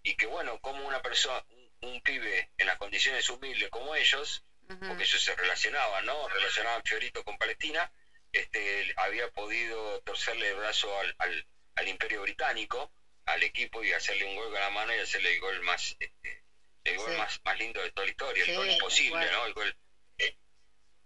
[0.02, 4.42] y que bueno, como una persona, un, un pibe en las condiciones humildes como ellos,
[4.88, 6.28] porque ellos se relacionaban, ¿no?
[6.28, 7.90] Relacionaban Fiorito con Palestina,
[8.32, 11.44] este, había podido torcerle el brazo al, al,
[11.76, 12.90] al imperio británico,
[13.26, 16.42] al equipo, y hacerle un gol con la mano y hacerle el gol más, este,
[16.84, 17.16] el gol Sí.
[17.16, 19.30] más, más lindo de toda la historia, Sí, el gol imposible.
[19.30, 19.46] ¿no?
[19.46, 19.74] El gol,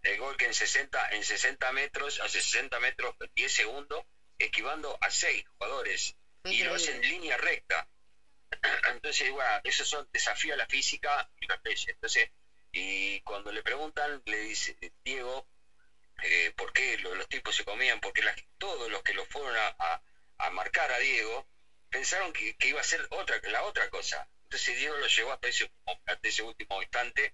[0.02, 4.02] el gol que en 60, en 60 metros, hace 60 metros, 10 segundos,
[4.38, 7.86] esquivando a 6 jugadores, y lo hace en línea recta.
[8.88, 11.86] Entonces, bueno, esos son desafíos a la física y las leyes.
[11.88, 12.28] Entonces,
[12.72, 14.74] y cuando le preguntan, le dice
[15.04, 15.44] Diego,
[16.22, 18.00] eh, ¿por qué lo- los tipos se comían?
[18.00, 20.00] Porque la- todos los que lo fueron a, a-
[20.38, 21.46] a marcar a Diego
[21.88, 24.26] pensaron que, que iba a ser otra la otra cosa.
[24.44, 25.70] Entonces Diego lo llevó hasta ese,
[26.06, 27.32] hasta ese último instante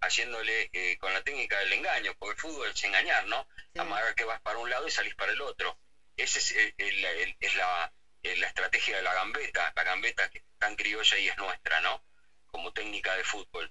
[0.00, 3.46] haciéndole eh, con la técnica del engaño, porque el fútbol es engañar, ¿no?
[3.72, 3.80] Sí.
[3.80, 5.76] Amagar que vas para un lado y salís para el otro.
[6.16, 7.90] Esa es, el- el- el- es la,
[8.22, 11.80] es la estrategia de la gambeta, la gambeta que es tan criolla y es nuestra,
[11.80, 12.02] ¿no?
[12.46, 13.70] Como técnica de fútbol.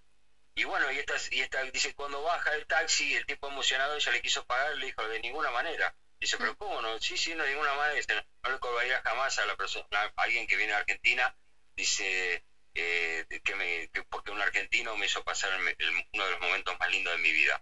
[0.57, 4.11] Y bueno, y esta, y esta dice, cuando baja el taxi, el tipo emocionado, ella
[4.11, 5.93] le quiso pagar, le dijo, de ninguna manera.
[6.19, 6.97] Dice, pero ¿cómo no?
[6.99, 7.95] Sí, sí, no, de ninguna manera.
[7.95, 11.35] Dice, no, no le cobraría jamás a la persona, a alguien que viene de Argentina,
[11.75, 12.41] dice,
[12.75, 16.39] eh, que me, que porque un argentino me hizo pasar el el- uno de los
[16.39, 17.59] momentos más lindos de mi vida.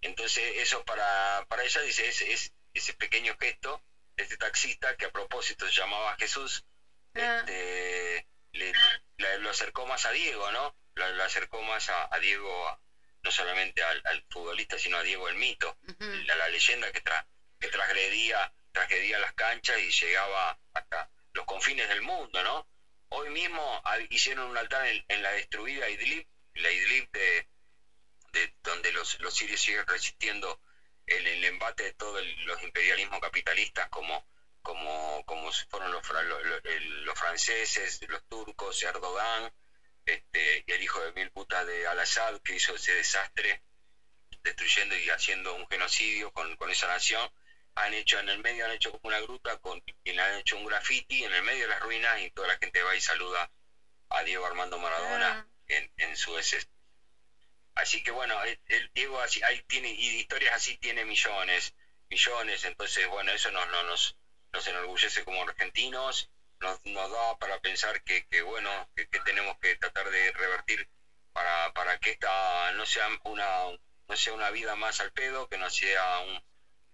[0.00, 3.82] Entonces, eso para, para ella, dice, es, es ese pequeño gesto
[4.16, 6.62] de este taxista que a propósito se llamaba Jesús,
[7.14, 7.38] Ah.
[7.40, 8.72] este, le,
[9.16, 10.74] le- lo acercó más a Diego, ¿no?
[10.94, 12.78] Lo, lo acercó más a, a Diego, a-
[13.22, 16.04] no solamente al, al futbolista, sino a Diego el mito, Ujú.
[16.26, 17.26] la, la leyenda que, tra,
[17.58, 21.10] que transgredía, transgredía las canchas y llegaba hasta,
[21.46, 22.66] confines del mundo, ¿no?
[23.08, 27.46] Hoy mismo hicieron un altar en, la destruida Idlib, la Idlib de,
[28.62, 30.60] donde los, los sirios siguen resistiendo
[31.06, 34.26] el, el embate de todos los imperialismos capitalistas como,
[34.62, 36.02] como, como fueron los,
[37.04, 39.52] los, franceses, los turcos, Erdogan,
[40.04, 43.62] este, y el hijo de mil putas de Al-Assad que hizo ese desastre
[44.42, 47.28] destruyendo y haciendo un genocidio con, con, esa nación,
[47.76, 50.66] han hecho en el medio, han hecho como una gruta con, le han hecho un
[50.66, 53.50] graffiti en el medio de las ruinas y toda la gente va y saluda
[54.08, 55.52] a Diego Armando Maradona ah.
[55.68, 56.66] en, en su ese
[57.76, 61.74] Así que bueno, el, Diego así, ahí tiene, y historias así tiene millones,
[62.08, 64.16] millones, entonces bueno, eso nos, nos,
[64.52, 69.76] nos enorgullece como argentinos, nos, nos da para pensar que, que bueno, que, tenemos que
[69.76, 70.88] tratar de revertir
[71.34, 73.46] para, para que esta no sea una,
[74.08, 76.42] no sea una vida más al pedo, que no sea un,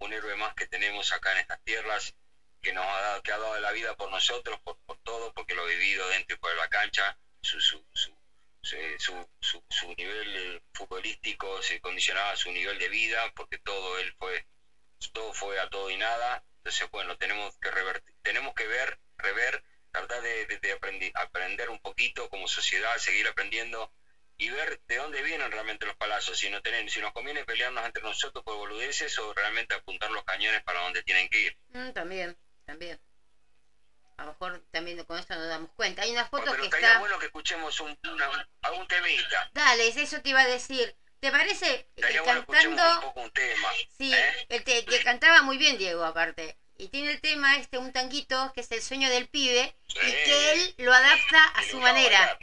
[0.03, 2.15] un héroe más que tenemos acá en estas tierras,
[2.61, 5.55] que nos ha dado, que ha dado la vida por nosotros, por, por todo, porque
[5.55, 8.17] lo ha vivido dentro y fuera de la cancha, su, su, su
[8.63, 14.15] su, su, su, nivel futbolístico se condicionaba a su nivel de vida, porque todo él
[14.19, 14.47] fue,
[15.13, 16.43] todo fue a todo y nada.
[16.59, 22.29] Entonces, bueno, tenemos que revertir, tenemos que ver, rever, tratar de, de, aprender, un poquito
[22.29, 23.93] como sociedad, seguir aprendiendo
[24.43, 27.87] y ver de dónde vienen realmente los palazos, si, no tenemos, si nos conviene pelearnos
[27.87, 31.57] entre nosotros por boludeces o realmente apuntar los cañones para donde tienen que ir.
[31.69, 32.99] Mm, también, también
[34.17, 36.03] a lo mejor también con esto nos damos cuenta.
[36.03, 36.99] Hay una foto pero que está...
[36.99, 37.97] bueno que escuchemos un,
[38.63, 39.49] algún temita.
[39.53, 40.95] Dale, eso te iba a decir.
[41.21, 42.95] ¿Te parece que cantando...
[42.95, 43.69] un poco un tema.
[43.97, 44.47] Sí, ¿eh?
[44.49, 46.57] el que cantaba muy bien Diego, aparte.
[46.79, 50.53] Y tiene el tema este, un tanguito, que es el sueño del pibe, y que
[50.53, 52.39] él lo adapta a su manera.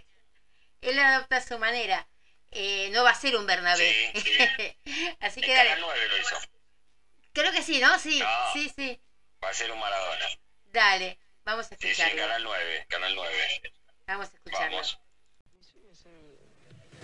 [0.82, 2.08] Él lo adapta a su manera.
[2.52, 4.12] Eh, no va a ser un Bernabé.
[5.20, 5.80] Así que dale.
[5.80, 6.36] lo hizo.
[7.34, 7.98] Creo que sí, ¿no?
[8.00, 8.22] Sí,
[8.54, 9.00] sí, sí.
[9.44, 10.26] Va a ser un Maradona.
[10.72, 11.20] Dale.
[11.46, 12.06] Vamos a escucharlo.
[12.06, 13.62] Sí, sí, Canal 9, Canal 9.
[14.08, 14.78] Vamos a escucharlo.
[14.78, 15.00] Vamos.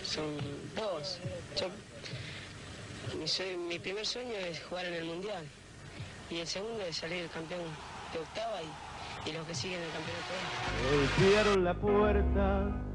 [0.04, 1.20] Son, dos.
[3.16, 5.48] mi, mi, primer sueño es jugar en el Mundial.
[6.30, 7.64] Y el segundo es salir campeón
[8.12, 10.34] de octava y, y los que siguen el campeonato.
[10.92, 12.95] Golpearon la puerta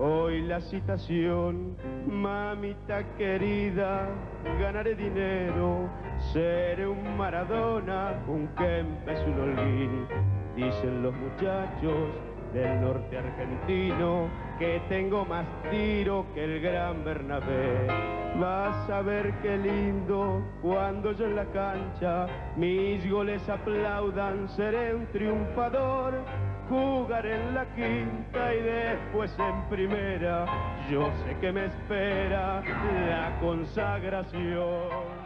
[0.00, 1.76] hoy la citación,
[2.06, 4.08] mamita querida,
[4.58, 5.90] ganaré dinero,
[6.32, 10.06] seré un Maradona, un Kempes, un Holguín
[10.56, 12.08] Dicen los muchachos
[12.52, 14.28] del norte argentino
[14.58, 17.86] que tengo más tiro que el gran Bernabé.
[18.40, 22.26] Vas a ver qué lindo cuando yo en la cancha
[22.56, 26.14] mis goles aplaudan, seré un triunfador.
[26.70, 30.46] Jugaré en la quinta y después en primera,
[30.88, 32.62] yo sé que me espera
[33.08, 35.19] la consagración.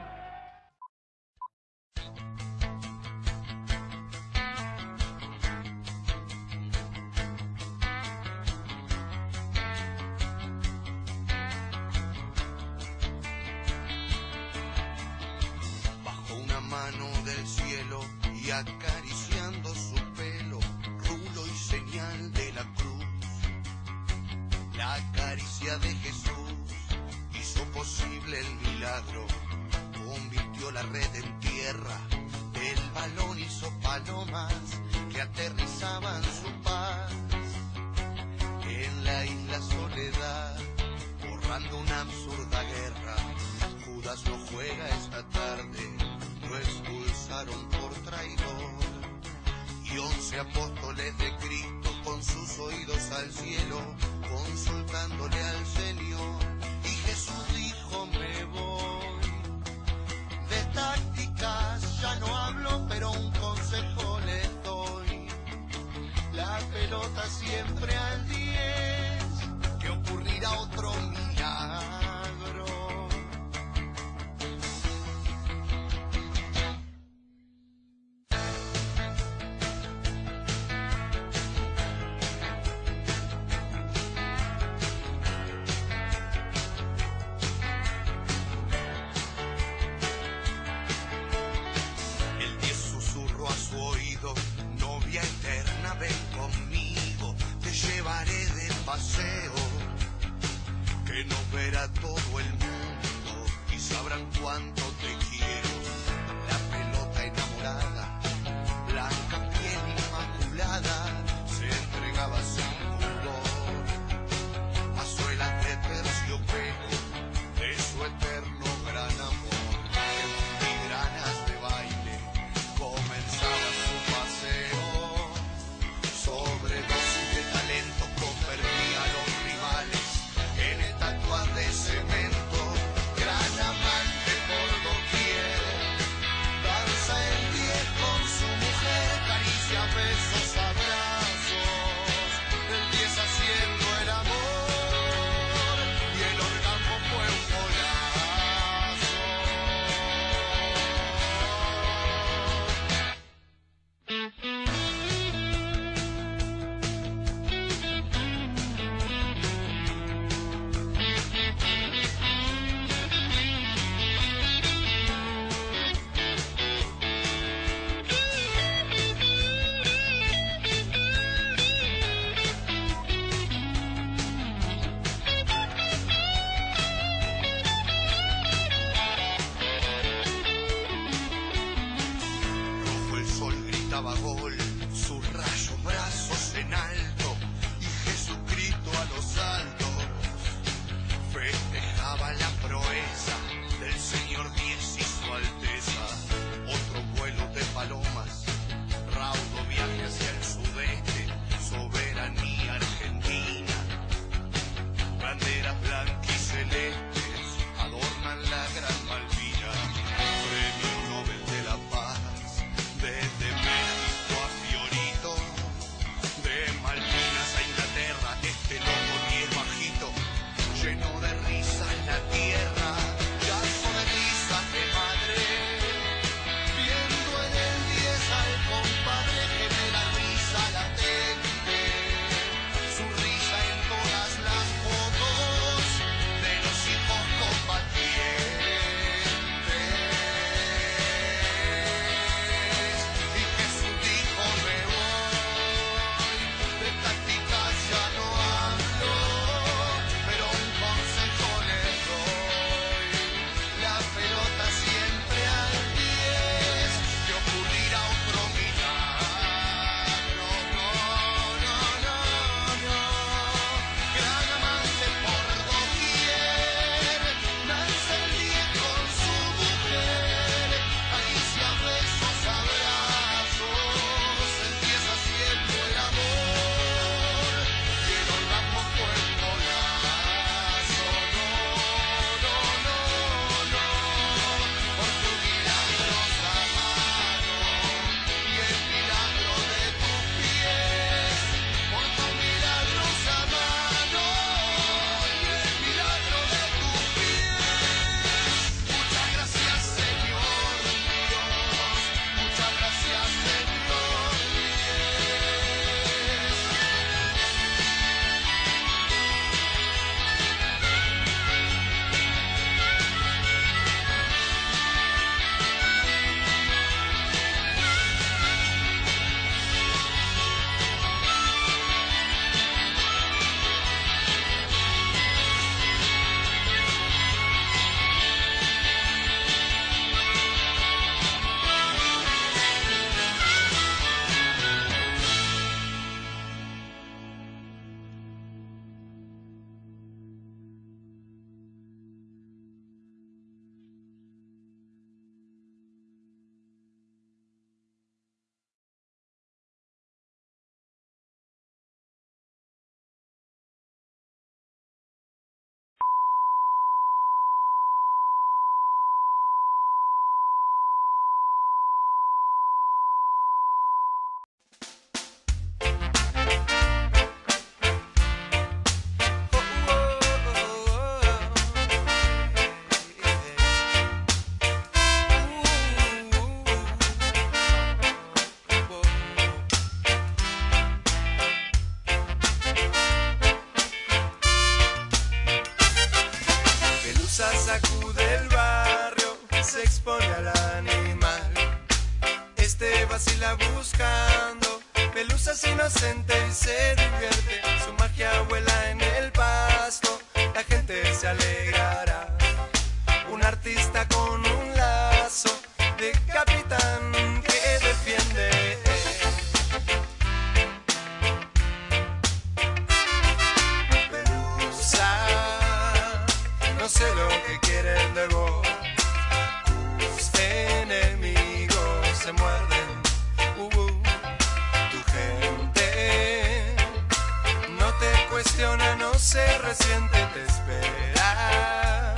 [428.99, 432.15] No se resiente, te espera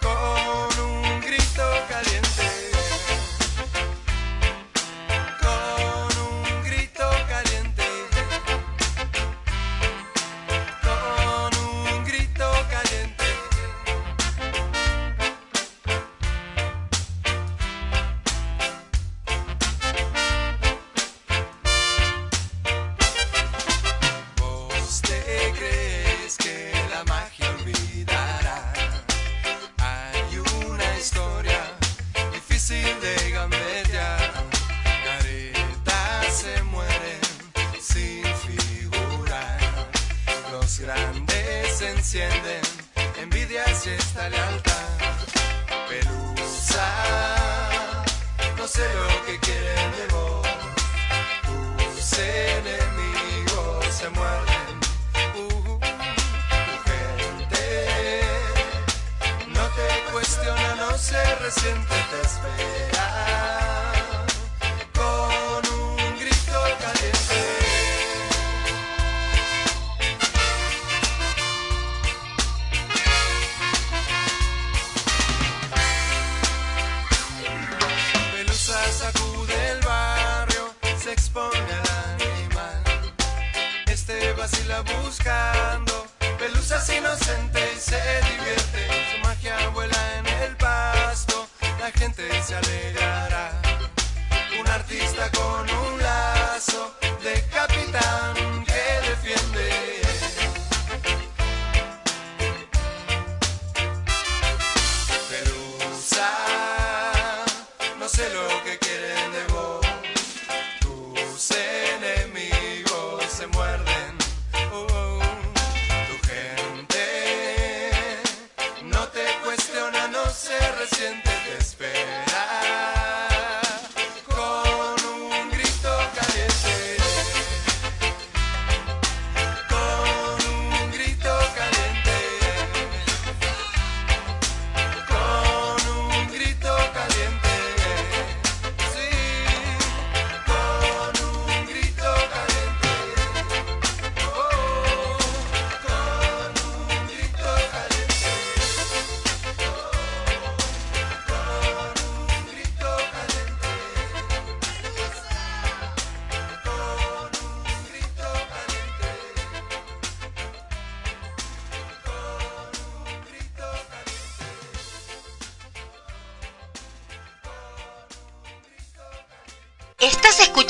[0.00, 2.25] con un grito caliente.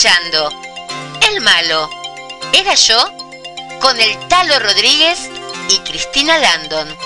[0.06, 0.50] Escuchando
[1.28, 1.90] El Malo.
[2.52, 2.96] ¿Era yo?
[3.80, 5.28] Con el Talo Rodríguez
[5.68, 6.96] y Cristina Landon.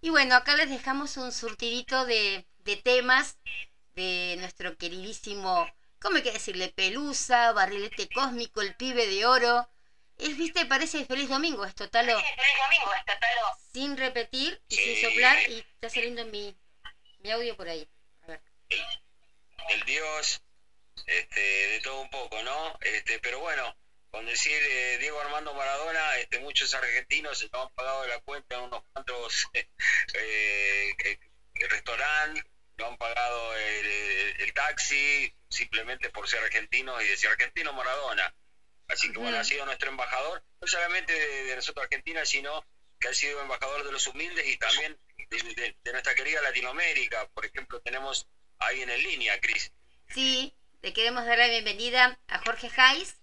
[0.00, 3.36] Y bueno, acá les dejamos un surtidito de, de temas
[3.94, 5.68] de nuestro queridísimo,
[6.00, 6.68] ¿cómo hay que decirle?
[6.74, 9.68] Pelusa, Barrilete Cósmico, El Pibe de Oro.
[10.16, 12.18] Es, viste, parece Feliz Domingo esto, Talo.
[13.72, 15.02] Sin repetir y sin Sí.
[15.02, 16.56] soplar y está saliendo mi,
[17.18, 17.86] mi audio por ahí.
[19.92, 20.40] Dios,
[21.04, 22.74] este, de todo un poco, ¿no?
[22.80, 23.70] Este, pero bueno,
[24.10, 28.56] con decir eh, Diego Armando Maradona, este, muchos argentinos se nos han pagado la cuenta
[28.56, 29.44] en unos cuantos
[30.14, 31.16] eh, eh,
[31.68, 32.42] restaurantes,
[32.78, 38.32] no han pagado el, el- el taxi simplemente por ser argentinos y decir argentino Maradona.
[38.88, 42.64] Así que bueno, ha sido nuestro embajador, no solamente de, de nosotros Argentina, sino
[42.98, 44.96] que ha sido embajador de los humildes y también
[45.28, 47.26] de, de- de nuestra querida Latinoamérica.
[47.34, 48.24] Por ejemplo, tenemos
[48.58, 49.70] alguien en línea, Cris.
[50.14, 53.16] Sí, le queremos dar la bienvenida a Jorge Jais,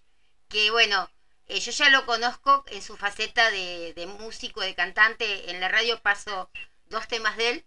[0.49, 1.09] que bueno,
[1.47, 5.51] eh, yo ya lo conozco en su faceta de, de músico, de cantante.
[5.51, 6.49] En la radio paso
[6.87, 7.65] dos temas de él,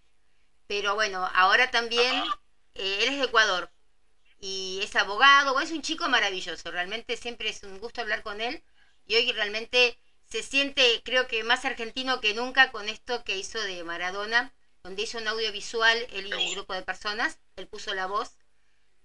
[0.66, 2.24] pero bueno, ahora también
[2.74, 3.70] eh, él es de Ecuador
[4.40, 6.70] y es abogado, es un chico maravilloso.
[6.70, 8.62] Realmente siempre es un gusto hablar con él
[9.06, 13.60] y hoy realmente se siente, creo que más argentino que nunca con esto que hizo
[13.62, 18.06] de Maradona, donde hizo un audiovisual él y un grupo de personas, él puso la
[18.06, 18.36] voz.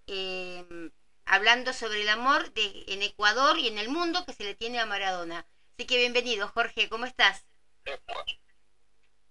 [0.08, 0.90] Eh,
[1.26, 4.80] hablando sobre el amor de, en Ecuador y en el mundo que se le tiene
[4.80, 5.46] a Maradona.
[5.78, 7.46] Así que bienvenido, Jorge, ¿cómo estás?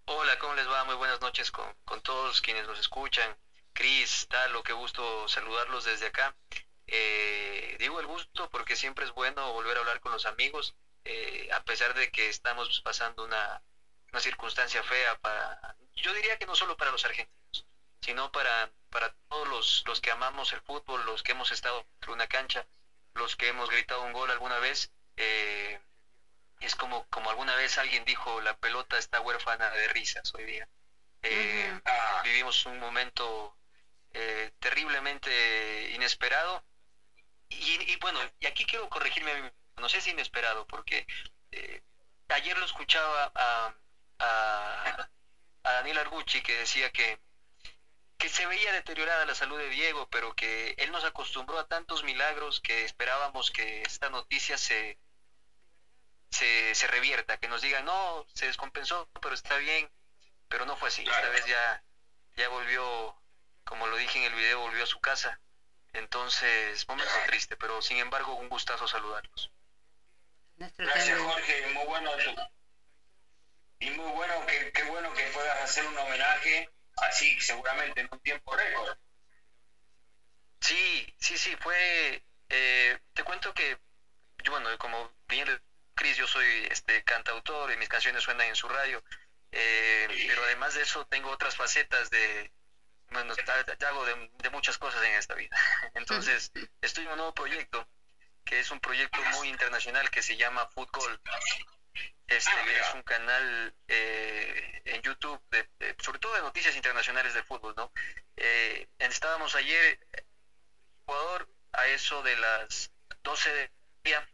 [0.05, 0.85] Hola, ¿cómo les va?
[0.85, 3.37] Muy buenas noches con, con todos quienes nos escuchan.
[3.73, 6.37] Cris, tal, lo que gusto saludarlos desde acá.
[6.87, 10.75] Eh, digo el gusto porque siempre es bueno volver a hablar con los amigos,
[11.05, 13.61] eh, a pesar de que estamos pasando una,
[14.13, 17.67] una circunstancia fea para, yo diría que no solo para los argentinos,
[18.01, 22.11] sino para, para todos los, los que amamos el fútbol, los que hemos estado en
[22.13, 22.67] una cancha,
[23.13, 24.91] los que hemos gritado un gol alguna vez.
[25.17, 25.79] Eh,
[26.61, 30.67] es como, como alguna vez alguien dijo, la pelota está huérfana de risas hoy día.
[31.21, 31.79] Eh,
[32.25, 33.59] vivimos un momento
[34.15, 36.65] eh, terriblemente inesperado.
[37.51, 41.07] Y, bueno, y aquí quiero corregirme, no sé si inesperado, porque
[41.51, 41.83] eh,
[42.31, 43.75] ayer lo escuchaba a,
[44.21, 45.09] a,
[45.65, 47.26] a Daniel Argucci que decía que,
[48.19, 52.03] que se veía deteriorada la salud de Diego, pero que él nos acostumbró a tantos
[52.03, 54.99] milagros que esperábamos que esta noticia se,
[56.31, 59.91] se, se revierta, que nos digan, no, se descompensó, pero está bien,
[60.49, 61.83] pero no fue así, esta vez ya,
[62.37, 63.15] ya volvió,
[63.65, 65.39] como lo dije en el video, volvió a su casa.
[65.93, 69.51] Entonces, momento triste, pero sin embargo, un gustazo saludarlos.
[70.57, 72.11] Gracias, Jorge, muy bueno.
[73.79, 78.19] Y muy bueno, que, qué bueno que puedas hacer un homenaje así, seguramente en un
[78.21, 78.97] tiempo récord.
[80.61, 82.23] Sí, sí, sí, fue.
[82.49, 83.77] Eh, te cuento que,
[84.43, 85.61] yo, bueno, como bien
[85.95, 89.03] Cris, yo soy este cantautor y mis canciones suenan en su radio,
[89.53, 92.51] eh, pero además de eso tengo otras facetas de,
[93.11, 93.35] bueno,
[93.87, 95.57] hago de, muchas cosas en esta vida.
[95.95, 97.87] Entonces, estoy en un nuevo proyecto,
[98.45, 101.19] que es un proyecto muy internacional que se llama Fútbol.
[102.27, 105.69] Este ah, es un canal eh, en YouTube, de,
[106.03, 107.93] sobre todo de noticias internacionales del fútbol, ¿no?
[108.37, 109.99] Eh, estábamos ayer,
[111.03, 112.91] Ecuador, a eso de las
[113.23, 113.71] 12 de
[114.03, 114.29] día,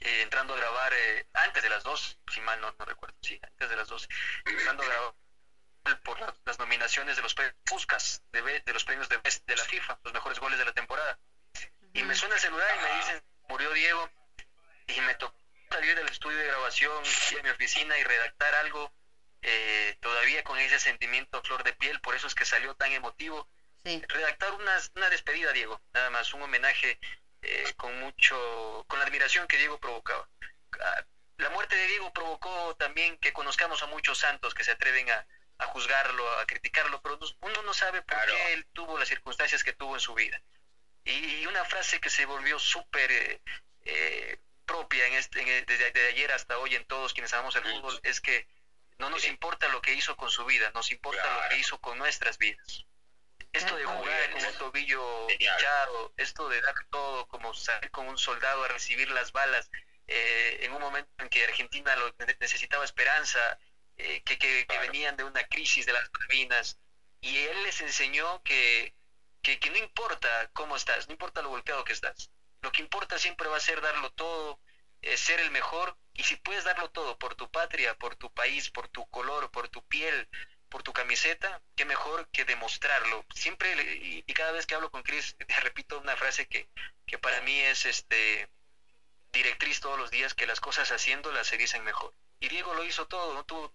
[0.00, 3.68] eh, entrando a grabar eh, antes de las dos, si mal no, recuerdo, sí, antes
[3.68, 4.08] de las dos,
[4.44, 5.14] entrando a grabar
[6.02, 7.54] por las nominaciones de los premios
[8.32, 11.18] de, de, los premios de, de la FIFA, los mejores goles de la temporada.
[11.92, 14.08] Y me suena el celular y me dicen, murió Diego,
[14.86, 15.41] y me tocó
[15.72, 17.02] salir del estudio de grabación
[17.34, 18.92] de mi oficina y redactar algo
[19.40, 23.48] eh, todavía con ese sentimiento flor de piel, por eso es que salió tan emotivo.
[23.84, 27.00] Redactar una, una despedida, Diego, nada más, un homenaje
[27.42, 30.28] eh, con mucho, con la admiración que Diego provocaba.
[30.80, 31.04] Ah,
[31.38, 35.26] la muerte de Diego provocó también que conozcamos a muchos santos que se atreven a,
[35.66, 39.94] juzgarlo, a criticarlo, pero uno no sabe por qué él tuvo las circunstancias que tuvo
[39.94, 40.40] en su vida.
[41.04, 43.40] Y, una frase que se volvió súper eh,
[43.84, 48.20] eh, propia en este, desde, ayer hasta hoy en todos quienes amamos el fútbol es
[48.20, 48.46] que
[48.98, 51.98] no nos importa lo que hizo con su vida, nos importa lo que hizo con
[51.98, 52.84] nuestras vidas.
[53.52, 58.16] Esto de jugar con un tobillo hinchado, esto de dar todo, como salir con un
[58.16, 59.70] soldado a recibir las balas,
[60.06, 63.58] eh, en un momento en que Argentina lo, necesitaba esperanza,
[63.96, 66.78] eh, que, que, venían de una crisis de las Malvinas,
[67.20, 68.94] y él les enseñó que,
[69.42, 72.30] que, no importa cómo estás, no importa lo golpeado que estás,
[72.62, 74.58] lo que importa siempre va a ser darlo todo,
[75.02, 78.70] eh, ser el mejor, y si puedes darlo todo por tu patria, por tu país,
[78.70, 80.28] por tu color, por tu piel,
[80.68, 83.26] por tu camiseta, qué mejor que demostrarlo.
[83.34, 86.68] Siempre y, cada vez que hablo con Chris, te repito una frase que,
[87.06, 88.48] que para mí es este
[89.32, 92.14] directriz todos los días, que las cosas haciéndolas se dicen mejor.
[92.40, 93.72] Y Diego lo hizo todo, no tuvo,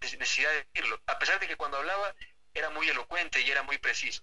[0.00, 2.14] necesidad de decirlo, a pesar de que cuando hablaba
[2.54, 4.22] era muy elocuente y era muy preciso.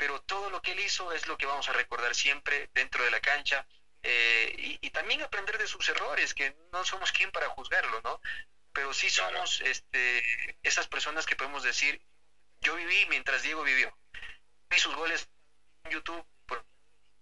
[0.00, 3.10] Pero todo lo que él hizo es lo que vamos a recordar siempre dentro de
[3.10, 3.66] la cancha,
[4.02, 8.18] eh, y, y, también aprender de sus errores, que no somos quien para juzgarlo, ¿no?
[8.72, 10.22] pero sí somos este,
[10.62, 12.00] esas personas que podemos decir,
[12.60, 13.94] yo viví mientras Diego vivió.
[14.68, 15.28] Vi sus goles
[15.84, 16.24] en YouTube,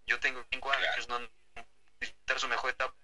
[0.07, 1.19] yo tengo cinco años, no
[2.01, 2.95] disfrutar su mejor etapa,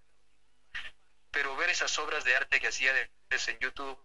[1.30, 3.98] pero ver esas obras de arte que hacía en YouTube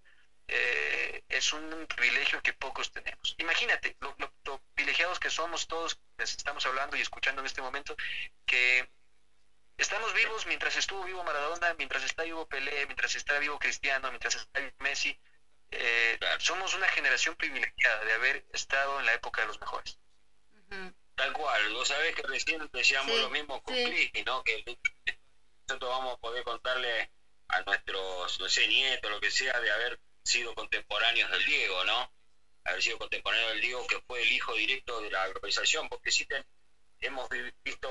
[0.50, 3.36] eh, es un privilegio que pocos tenemos.
[3.38, 7.96] Imagínate, lo, lo privilegiados que somos todos, estamos hablando y escuchando en este momento,
[8.46, 8.90] que
[9.80, 14.36] Estamos vivos mientras estuvo vivo Maradona, mientras está vivo Pelé, mientras está vivo Cristiano, mientras
[14.36, 15.18] está vivo Messi.
[15.72, 19.98] Eh, somos una generación privilegiada de haber estado en la época de los mejores.
[21.16, 24.12] Tal cual, vos sabés que recién decíamos lo mismo con sí.
[24.26, 24.44] ¿no?
[24.44, 24.66] Que
[25.70, 27.10] nosotros vamos a poder contarle
[27.48, 29.98] a nuestros, no sé, nietos, lo que sea, de haber
[30.30, 32.12] sido contemporáneos del Diego, ¿no?
[32.64, 36.26] Haber sido contemporáneos del Diego, que fue el hijo directo de la globalización, porque sí
[37.02, 37.28] hemos
[37.64, 37.90] visto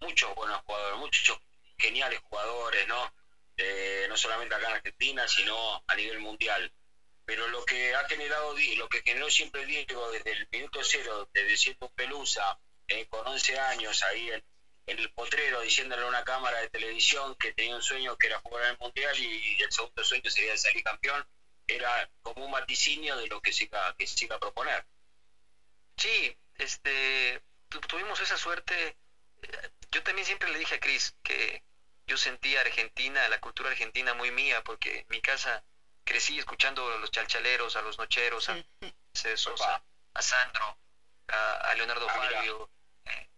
[0.00, 1.38] muchos buenos jugadores, muchos
[1.78, 3.12] geniales jugadores, ¿no?
[3.56, 6.72] Eh, no solamente acá en Argentina, sino a nivel mundial.
[7.24, 11.56] Pero lo que ha generado, lo que generó siempre Diego desde el minuto cero, desde
[11.56, 12.58] siendo Pelusa,
[12.88, 14.42] eh, con 11 años ahí en,
[14.86, 18.64] el potrero diciéndole a una cámara de televisión que tenía un sueño que era jugar
[18.64, 21.24] en el Mundial y, el segundo sueño sería salir campeón,
[21.76, 24.84] era como un vaticinio de lo que se iba, que se iba a proponer.
[25.96, 27.40] Sí, este,
[27.88, 28.96] tuvimos esa suerte.
[29.90, 31.62] Yo también siempre le dije a Cris que
[32.06, 35.62] yo sentía Argentina, la cultura argentina muy mía, porque en mi casa
[36.04, 38.56] crecí escuchando a los chalchaleros, a los nocheros, a
[39.36, 39.82] Sosa,
[40.14, 40.76] a Sandro,
[41.28, 42.70] a, Leonardo ah, Fabio.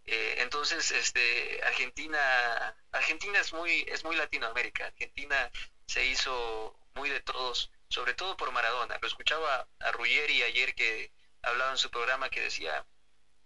[0.05, 4.87] Eh, entonces, este, Argentina, Argentina es muy, es muy Latinoamérica.
[4.87, 5.51] Argentina
[5.87, 8.97] se hizo muy de todos, sobre todo por Maradona.
[9.01, 11.11] Lo escuchaba a Ruggeri ayer que
[11.43, 12.85] hablaba en su programa que decía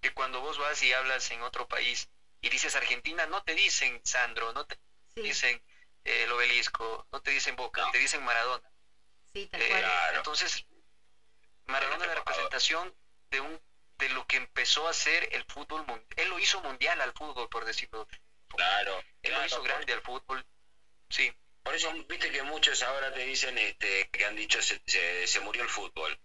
[0.00, 2.08] que cuando vos vas y hablas en otro país
[2.40, 4.76] y dices Argentina, no te dicen Sandro, no te
[5.16, 5.60] dicen
[6.04, 8.70] eh, el obelisco, no te dicen Boca, te dicen Maradona.
[9.32, 9.84] Sí, eh,
[10.14, 10.64] Entonces,
[11.64, 12.94] Maradona es la representación
[13.30, 13.60] de un
[13.98, 16.06] de lo que empezó a ser el fútbol mundial.
[16.16, 18.06] Él lo hizo mundial al fútbol, por decirlo.
[18.48, 19.02] Claro.
[19.22, 20.44] Él lo hizo grande al fútbol.
[21.08, 21.32] Sí.
[21.66, 24.80] Por eso, viste que muchos ahora te dicen este, que han dicho se,
[25.26, 26.16] se, murió el fútbol.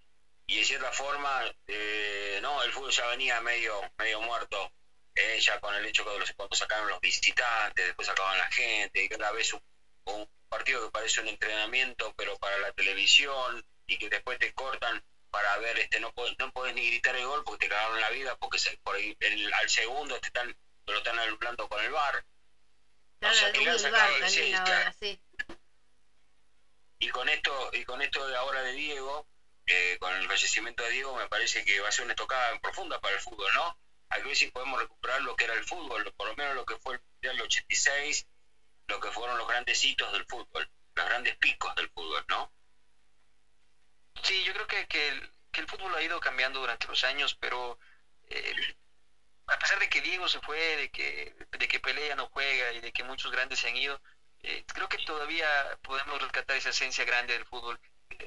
[0.46, 4.72] Y de cierta forma, eh, no, el fútbol ya venía medio, medio muerto.
[5.16, 9.04] Eh, ya con el hecho que los, cuando sacaron los visitantes, después sacaban la gente,
[9.04, 9.62] y cada vez un,
[10.06, 15.04] un partido que parece un entrenamiento, pero para la televisión, y que después te cortan
[15.32, 18.36] para ver, este no, no puedes ni gritar el gol porque te cagaron la vida,
[18.36, 19.18] porque se, por ahí,
[19.60, 22.24] al segundo te están, lo están hablando con el bar.
[24.44, 25.31] Y con
[27.32, 29.26] esto, y con esto de ahora de Diego,
[29.66, 33.00] eh, con el fallecimiento de Diego, me parece que va a ser una estocada profunda
[33.00, 33.78] para el fútbol, ¿no?
[34.10, 36.78] Que ver si podemos recuperar lo que era el fútbol, por lo menos lo que
[36.78, 38.26] fue el Mundial 86,
[38.88, 42.52] lo que fueron los grandes hitos del fútbol, los grandes picos del fútbol, ¿no?
[44.24, 47.80] Sí, yo creo que, que, el, fútbol ha ido cambiando durante los años, pero
[48.28, 48.76] eh,
[49.48, 52.82] a pesar de que Diego se fue, de que, de que Pelea no juega y
[52.82, 54.02] de que muchos grandes se han ido,
[54.44, 55.48] eh, creo que todavía
[55.82, 57.80] podemos rescatar esa esencia grande del fútbol.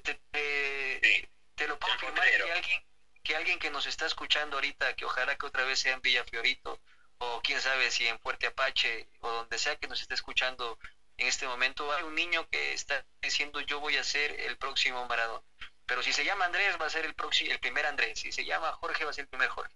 [0.03, 2.83] Te, lo puedo afirmar que alguien,
[3.23, 6.25] que alguien que nos está escuchando ahorita, que ojalá que otra vez sea en Villa
[6.25, 6.81] Fiorito,
[7.19, 10.79] o quién sabe si en Fuerte Apache, o donde sea que nos esté escuchando
[11.17, 15.07] en este momento, hay un niño que está diciendo yo voy a ser el próximo
[15.07, 15.45] Maradona.
[15.87, 18.19] Pero si se llama Andrés, va a ser el próximo, el primer Andrés.
[18.19, 19.73] Si se llama Jorge, va a ser el primer Jorge.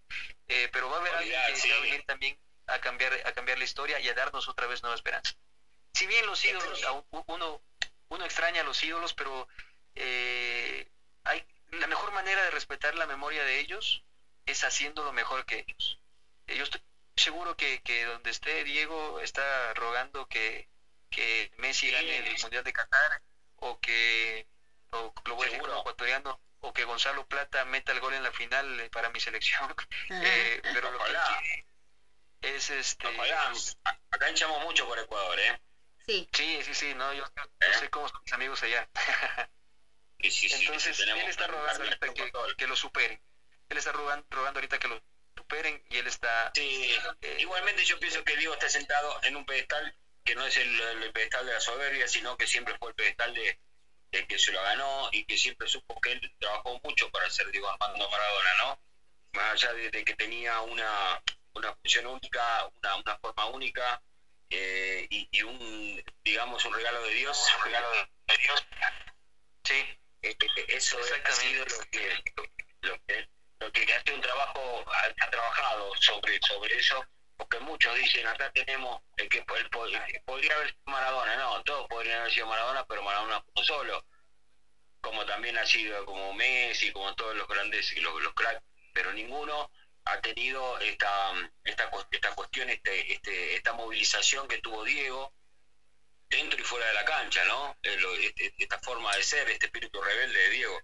[0.48, 3.58] Eh, pero va a haber alguien que va a venir también a cambiar, a cambiar
[3.58, 5.34] la historia y a darnos otra vez nueva esperanza.
[5.92, 6.84] Si bien los ídolos,
[7.26, 7.60] uno,
[8.08, 9.48] uno extraña a los ídolos, pero
[9.94, 10.88] eh,
[11.24, 14.04] hay, la mejor manera de respetar la memoria de ellos
[14.46, 15.98] es haciendo lo mejor que ellos.
[16.46, 16.80] Eh, yo estoy
[17.16, 20.68] seguro que, que donde esté Diego está rogando que,
[21.10, 23.22] que Messi gane el Mundial de Qatar
[23.56, 24.46] o que
[24.90, 28.22] o lo voy a decir como ecuatoriano, o que Gonzalo Plata meta el gol en
[28.22, 29.74] la final eh, para mi selección.
[30.10, 31.64] eh, pero lo que
[32.40, 33.06] es este.
[34.10, 35.60] Acá hinchamos mucho por Ecuador, ¿eh?
[36.08, 36.26] Sí.
[36.32, 37.22] Sí, sí, sí, no, yo,
[37.60, 37.74] ¿Eh?
[37.78, 38.88] sé cómo son mis amigos allá.
[40.18, 43.20] Entonces, él está rogando ahorita que, que, lo superen.
[43.68, 44.98] Él está rogando, rogando ahorita que lo
[45.36, 46.50] superen y él está...
[46.54, 49.94] Sí, eh, igualmente yo pienso que Diego está sentado en un pedestal
[50.24, 53.34] que no es el, el pedestal de la soberbia, sino que siempre fue el pedestal
[53.34, 53.58] de,
[54.12, 57.50] el que se lo ganó y que siempre supo que él trabajó mucho para ser
[57.50, 58.80] Diego Armando Maradona, ¿no?
[59.32, 61.22] Más allá de, que tenía una,
[61.52, 64.00] una función única, una, una forma única
[64.50, 67.46] eh, y, un, digamos, un regalo de Dios.
[68.26, 68.66] De Dios.
[69.64, 69.74] Sí.
[70.22, 72.24] Eh, eh, eso ha sido lo que,
[72.82, 73.28] lo que,
[73.60, 77.04] lo que hace un trabajo, ha, trabajado sobre, sobre eso
[77.36, 82.32] porque muchos dicen acá tenemos el que podría haber sido Maradona, no, todos podrían haber
[82.32, 84.04] sido Maradona, pero Maradona solo,
[85.00, 88.60] como también ha sido como Messi, como todos los grandes y los, los cracks,
[88.92, 89.70] pero ninguno
[90.08, 91.32] ha tenido esta
[91.64, 95.32] esta, esta cuestión, este, este, esta movilización que tuvo Diego
[96.28, 97.76] dentro y fuera de la cancha, ¿no?
[97.82, 100.80] Este, esta forma de ser, este espíritu rebelde de Diego.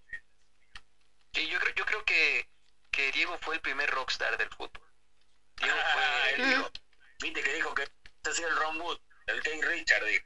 [1.32, 2.48] Sí, yo creo, yo creo que,
[2.90, 4.84] que Diego fue el primer rockstar del fútbol
[5.62, 6.70] Ah,
[7.20, 7.88] viste que dijo que
[8.24, 10.24] hacía el Ron Wood, el King Richard dijo.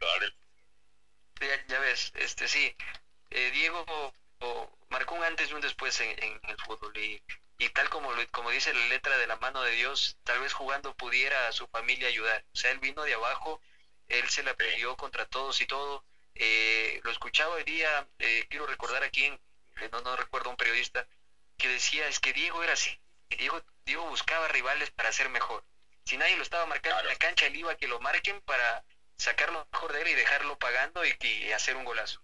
[1.68, 2.74] Ya, ves, este sí,
[3.30, 3.84] eh, Diego
[4.88, 7.22] marcó un antes y un después en, el fútbol y,
[7.58, 10.94] y tal como, como dice la letra de la mano de Dios, tal vez jugando
[10.94, 12.44] pudiera a su familia ayudar.
[12.54, 13.60] O sea, él vino de abajo,
[14.08, 16.04] él se la peleó contra todos y todo.
[16.34, 19.28] Eh, lo escuchaba hoy día, eh, quiero recordar aquí,
[19.92, 21.06] no, no recuerdo un periodista,
[21.56, 22.96] que decía, es que Diego era así,
[23.28, 25.64] Diego, Diego buscaba rivales para ser mejor.
[26.04, 28.84] Si nadie lo estaba marcando en la cancha, él iba a que lo marquen para
[29.16, 32.22] sacar lo mejor de él y dejarlo pagando y, hacer un golazo.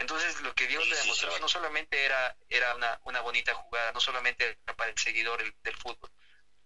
[0.00, 4.56] Entonces lo que Dios le demostraba no solamente era, era una, bonita jugada, no solamente
[4.64, 6.10] era para el seguidor del fútbol.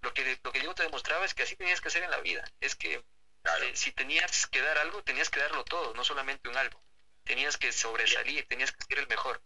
[0.02, 2.20] lo que, lo que Diego te demostraba es que así tenías que hacer en la
[2.20, 2.44] vida.
[2.60, 6.56] Es que eh, si tenías que dar algo, tenías que darlo todo, no solamente un
[6.56, 6.80] algo.
[7.24, 9.42] Tenías que sobresalir, tenías que ser el mejor.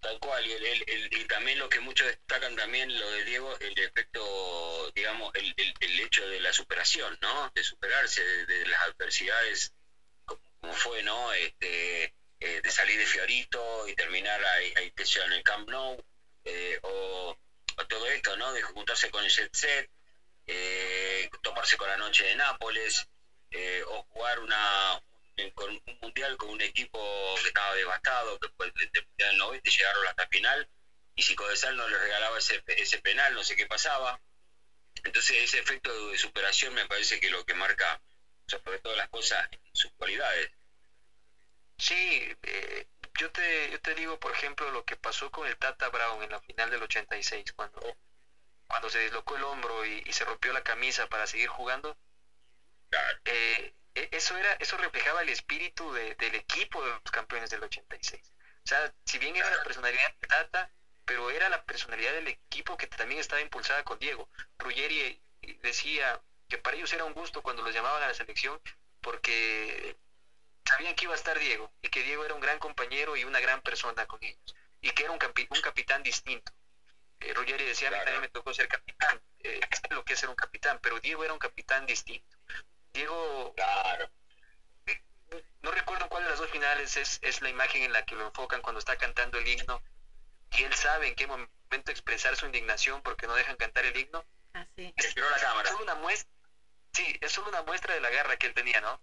[0.00, 3.76] Tal cual, y, el, y también lo que muchos destacan también, lo de Diego, el
[3.78, 7.50] efecto, digamos, el, el hecho de la superación, ¿no?
[7.52, 9.72] De superarse de, las adversidades,
[10.24, 11.32] como, fue, ¿no?
[11.32, 12.12] Este,
[12.44, 14.92] eh, de salir de Fiorito y terminar ahí, ahí
[15.24, 15.96] en el Camp Nou,
[16.44, 17.34] eh, o,
[17.88, 18.52] todo esto, ¿no?
[18.52, 19.88] De juntarse con el Jet Set,
[20.46, 23.06] eh, toparse con la noche de Nápoles,
[23.86, 25.00] o jugar una,
[25.54, 30.06] con un mundial con un equipo que estaba devastado, que después del mundial 90 llegaron
[30.06, 30.68] hasta final,
[31.14, 34.20] y si Codesal no le regalaba ese, ese penal, no sé qué pasaba.
[35.02, 37.98] Entonces ese efecto de superación me parece que lo que marca
[38.46, 40.50] sobre todas las cosas sus cualidades.
[41.78, 42.86] Sí, eh,
[43.18, 46.30] yo, te, yo te digo, por ejemplo, lo que pasó con el Tata Brown en
[46.30, 47.80] la final del 86, cuando,
[48.66, 51.96] cuando se deslocó el hombro y, se rompió la camisa para seguir jugando.
[53.24, 58.32] Eh, e, eso era eso reflejaba el espíritu del equipo de los campeones del 86.
[58.64, 60.70] O sea, si bien era la personalidad de Tata,
[61.04, 64.28] pero era la personalidad del equipo que también estaba impulsada con Diego.
[64.58, 65.20] Ruggeri
[65.62, 68.60] decía que para ellos era un gusto cuando los llamaban a la selección
[69.00, 69.96] porque
[70.64, 73.40] sabían que iba a estar Diego y que Diego era un gran compañero y una
[73.40, 76.52] gran persona con ellos y que era un, un capitán distinto.
[77.20, 80.18] Eh, Ruggeri decía, a mí también me tocó ser capitán, eh, es lo que es
[80.18, 82.36] ser un capitán, pero Diego era un capitán distinto.
[82.92, 84.10] Diego, claro.
[85.62, 88.26] no recuerdo cuál de las dos finales es, es la imagen en la que lo
[88.26, 89.80] enfocan cuando está cantando el himno
[90.56, 94.24] y él sabe en qué momento expresar su indignación porque no dejan cantar el himno.
[94.52, 94.92] Así.
[94.96, 95.70] Es, la cámara.
[95.70, 96.30] Solo una muestra,
[96.92, 99.00] sí, es solo una muestra de la garra que él tenía, ¿no?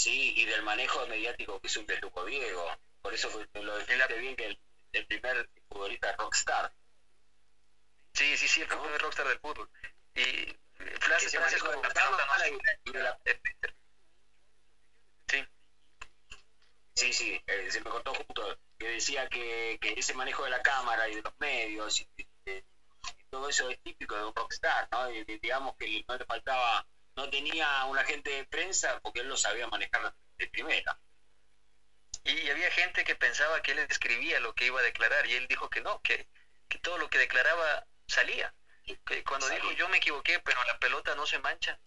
[0.00, 2.74] Sí, y del manejo mediático que es un Luco Diego.
[3.02, 4.58] Por eso lo defendiste bien que
[4.92, 6.72] el, primer futbolista rockstar.
[8.14, 9.68] Sí, sí, sí, el primer rockstar del fútbol.
[10.14, 10.56] Y
[11.00, 13.18] frases, frases como la,
[15.28, 15.46] Sí.
[16.94, 21.10] Sí, sí, eh, se me contó justo que decía que, ese manejo de la cámara
[21.10, 22.06] y de los medios y,
[23.28, 25.12] todo eso es típico de un rockstar, ¿no?
[25.12, 26.86] Y, digamos que no le faltaba,
[27.20, 30.98] no tenía un agente de prensa porque él lo sabía manejar de primera.
[32.24, 35.46] Y había gente que pensaba que él escribía lo que iba a declarar y él
[35.46, 36.26] dijo que no, que,
[36.80, 38.54] todo lo que declaraba salía.
[39.04, 41.78] Que cuando dijo yo me equivoqué, pero la pelota no se mancha,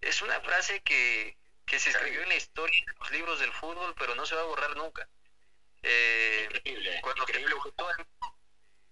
[0.00, 3.94] es una frase que, que se escribió en la historia de los libros del fútbol,
[3.98, 5.08] pero no se va a borrar nunca.
[5.82, 7.54] Eh, increíble, cuando increíble.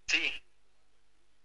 [0.07, 0.43] sí.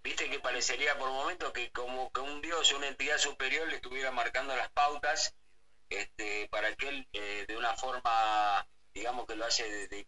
[0.06, 3.68] Viste que parecería por un momento que como que un dios o una entidad superior
[3.68, 5.34] le estuviera marcando las pautas
[5.90, 8.64] este, para que él eh, de una forma,
[8.94, 10.06] digamos que lo hace de,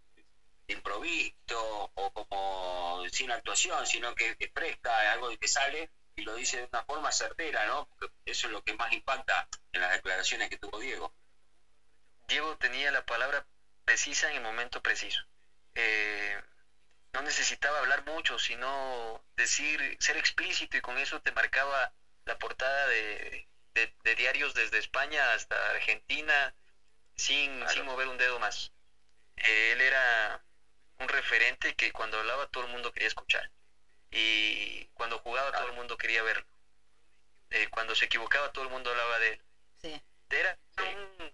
[0.68, 6.36] improviso o como sin actuación, sino que es fresca, es algo que sale y lo
[6.36, 7.90] dice de una forma certera, ¿no?
[8.24, 11.11] eso es lo que más impacta en las declaraciones que tuvo Diego.
[12.28, 13.48] Diego tenía la palabra
[13.84, 15.24] precisa en el momento preciso.
[15.74, 16.40] Eh,
[17.18, 21.91] no necesitaba hablar mucho, sino decir, ser explícito y con eso te marcaba
[22.26, 23.48] la portada de,
[24.15, 26.53] diarios desde España hasta Argentina
[27.15, 28.72] sin, sin mover un dedo más.
[29.35, 30.44] Él era
[30.99, 33.49] un referente que cuando hablaba todo el mundo quería escuchar
[34.11, 36.45] y cuando jugaba todo el mundo quería verlo.
[37.49, 39.41] Eh, cuando se equivocaba todo el mundo hablaba de él.
[39.81, 40.02] Sí.
[40.30, 41.34] Era un,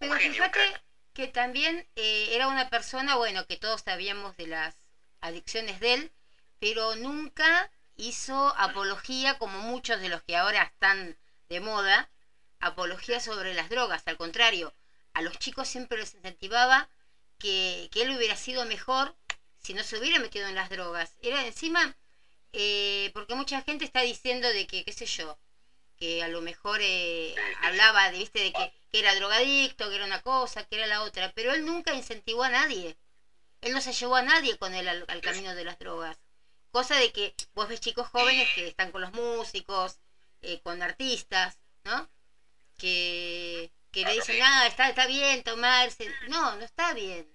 [0.00, 0.80] Pero fíjate,
[1.18, 4.76] que también eh, era una persona, bueno, que todos sabíamos de las
[5.20, 6.12] adicciones de él,
[6.60, 11.16] pero nunca hizo apología como muchos de los que ahora están
[11.48, 12.08] de moda,
[12.60, 14.72] apología sobre las drogas, al contrario,
[15.12, 16.88] a los chicos siempre les incentivaba
[17.40, 19.16] que, él hubiera sido mejor
[19.60, 21.16] si no se hubiera metido en las drogas.
[21.20, 21.96] Era encima,
[22.52, 25.36] eh, porque mucha gente está diciendo de que, qué sé yo,
[25.98, 28.38] que a lo mejor eh, hablaba de, ¿viste?
[28.38, 31.94] de que, era drogadicto, que era una cosa, que era la otra, pero él nunca
[31.94, 32.96] incentivó a nadie.
[33.60, 36.16] Él no se llevó a nadie con él al, camino de las drogas.
[36.70, 39.98] Cosa de que vos ves chicos jóvenes que están con los músicos,
[40.42, 42.08] eh, con artistas, ¿no?
[42.78, 46.10] Que, que le dicen, ah, está, está bien tomarse.
[46.28, 47.26] No, no está bien.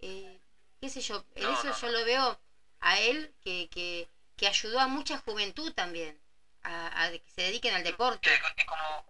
[0.00, 0.40] Eh,
[0.80, 2.40] qué sé yo, en eso yo lo veo
[2.80, 6.23] a él que, que, que ayudó a mucha juventud también
[6.64, 8.30] a, que se dediquen al deporte.
[8.56, 9.04] Y como,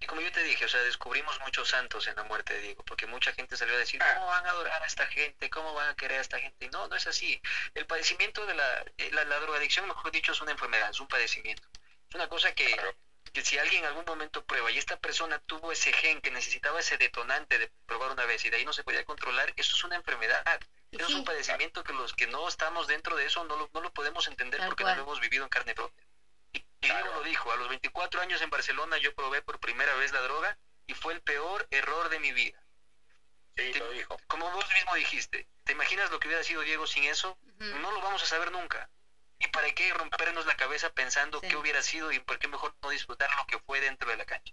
[0.00, 2.82] y como yo te dije, o sea, descubrimos muchos santos en la muerte de Diego,
[2.84, 5.50] porque mucha gente salió a decir, ¿cómo van a adorar a esta gente?
[5.50, 6.66] ¿Cómo van a querer a esta gente?
[6.66, 7.40] Y no, no es así.
[7.74, 11.68] El padecimiento de la, eh, la, drogadicción, mejor dicho, es una enfermedad, es un padecimiento.
[12.08, 12.76] Es una cosa que,
[13.32, 16.78] que si alguien en algún momento prueba y esta persona tuvo ese gen que necesitaba
[16.78, 19.84] ese detonante de probar una vez y de ahí no se podía controlar, eso es
[19.84, 20.44] una enfermedad.
[20.92, 23.90] Es un padecimiento que los que no estamos dentro de eso no lo, no lo
[23.90, 26.07] podemos entender porque no lo hemos vivido en carne propia.
[26.80, 30.12] Y, Diego lo dijo, a los 24 años en Barcelona yo probé por primera vez
[30.12, 30.56] la droga
[30.86, 32.62] y fue el peor error de mi vida.
[33.56, 34.16] Sí, lo dijo.
[34.28, 37.36] Como vos mismo dijiste, ¿te imaginas lo que hubiera sido Diego sin eso?
[37.58, 38.88] No lo vamos a saber nunca.
[39.40, 42.90] ¿Y para qué rompernos la cabeza pensando qué hubiera sido y por qué mejor no
[42.90, 44.52] disfrutar lo que fue dentro de la cancha?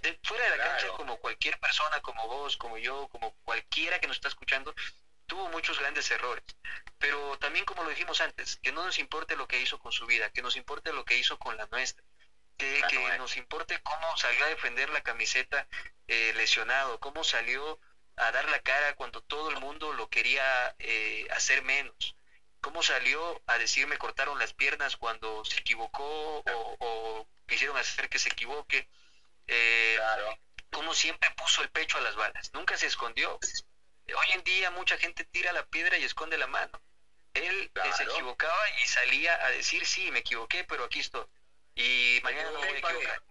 [0.00, 4.06] De, fuera de la cancha, como cualquier persona, como vos, como yo, como cualquiera que
[4.06, 4.74] nos está escuchando,
[5.26, 6.44] tuvo muchos grandes errores.
[6.98, 10.06] Pero también, como lo dijimos antes, que no nos importe lo que hizo con su
[10.06, 12.04] vida, que nos importe lo que hizo con la nuestra.
[12.56, 15.66] Que, que nos importe cómo salió a defender la camiseta
[16.06, 17.80] eh, lesionado, cómo salió
[18.16, 22.14] a dar la cara cuando todo el mundo lo quería eh, hacer menos
[22.62, 26.42] cómo salió a decirme cortaron las piernas cuando se equivocó
[26.78, 28.88] o, quisieron hacer que se equivoque.
[29.46, 29.98] Eh,
[30.70, 33.38] Cómo siempre puso el pecho a las balas, nunca se escondió.
[34.06, 36.80] Hoy en día mucha gente tira la piedra y esconde la mano.
[37.34, 41.24] Él se equivocaba y salía a decir, sí, me equivoqué, pero aquí estoy.
[41.74, 43.22] Y mañana no me voy a equivocar.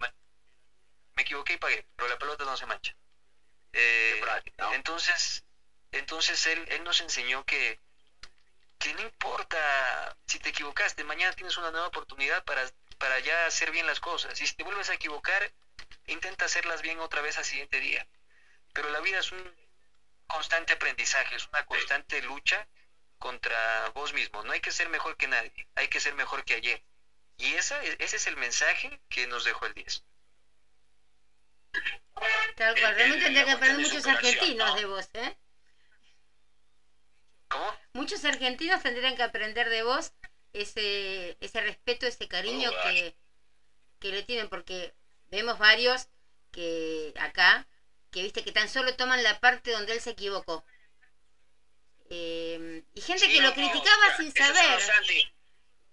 [1.15, 2.95] Me equivoqué y pagué, pero la pelota no se mancha.
[3.73, 4.21] Eh,
[4.73, 5.43] entonces,
[5.91, 7.79] entonces él, él nos enseñó que,
[8.79, 13.71] que no importa si te equivocaste, mañana tienes una nueva oportunidad para, para ya hacer
[13.71, 14.39] bien las cosas.
[14.41, 15.51] Y si te vuelves a equivocar,
[16.07, 18.07] intenta hacerlas bien otra vez al siguiente día.
[18.73, 19.60] Pero la vida es un
[20.31, 22.67] constante aprendizaje, es una constante lucha
[23.17, 24.43] contra vos mismo.
[24.43, 26.81] No hay que ser mejor que nadie, hay que ser mejor que ayer.
[27.37, 30.03] Y esa, ese es el mensaje que nos dejó el 10.
[32.55, 35.37] Tal cual, realmente tendría que aprender muchos argentinos de vos, ¿eh?
[37.93, 40.13] Muchos argentinos tendrían que aprender de vos
[40.53, 43.15] ese, ese respeto, ese cariño que,
[44.01, 44.93] le tienen, porque
[45.27, 46.07] vemos varios
[46.51, 47.67] que acá,
[48.11, 50.65] que viste que tan solo toman la parte donde él se equivocó.
[52.09, 54.79] Em, y gente que lo criticaba sin saber.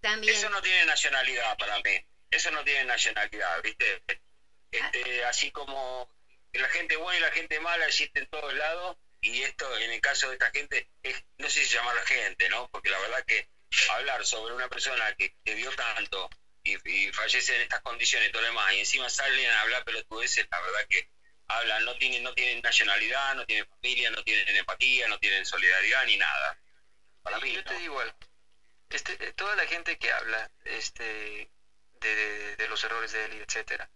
[0.01, 0.35] también.
[0.35, 2.05] Eso no tiene nacionalidad para mí.
[2.31, 4.03] Eso no tiene nacionalidad, ¿viste?
[4.71, 6.09] Este, así como
[6.53, 10.01] la gente buena y la gente mala existe en todos lados, y esto en el
[10.01, 12.69] caso de esta gente, es, no sé si llamarla gente, ¿no?
[12.69, 13.49] Porque la verdad que
[13.93, 16.29] hablar sobre una persona que, vio tanto
[16.63, 16.77] y,
[17.13, 20.61] fallece en estas condiciones y todo lo demás, y encima salen a hablar pelotudeces, la
[20.61, 21.09] verdad que
[21.49, 26.05] hablan, no tienen, no tienen nacionalidad, no tienen familia, no tienen empatía, no tienen solidaridad
[26.07, 26.59] ni nada.
[27.23, 28.17] Para mí, yo te digo algo.
[28.91, 31.51] Este, eh, toda la gente que habla este,
[32.01, 33.91] de, de, los errores de él, etcétera,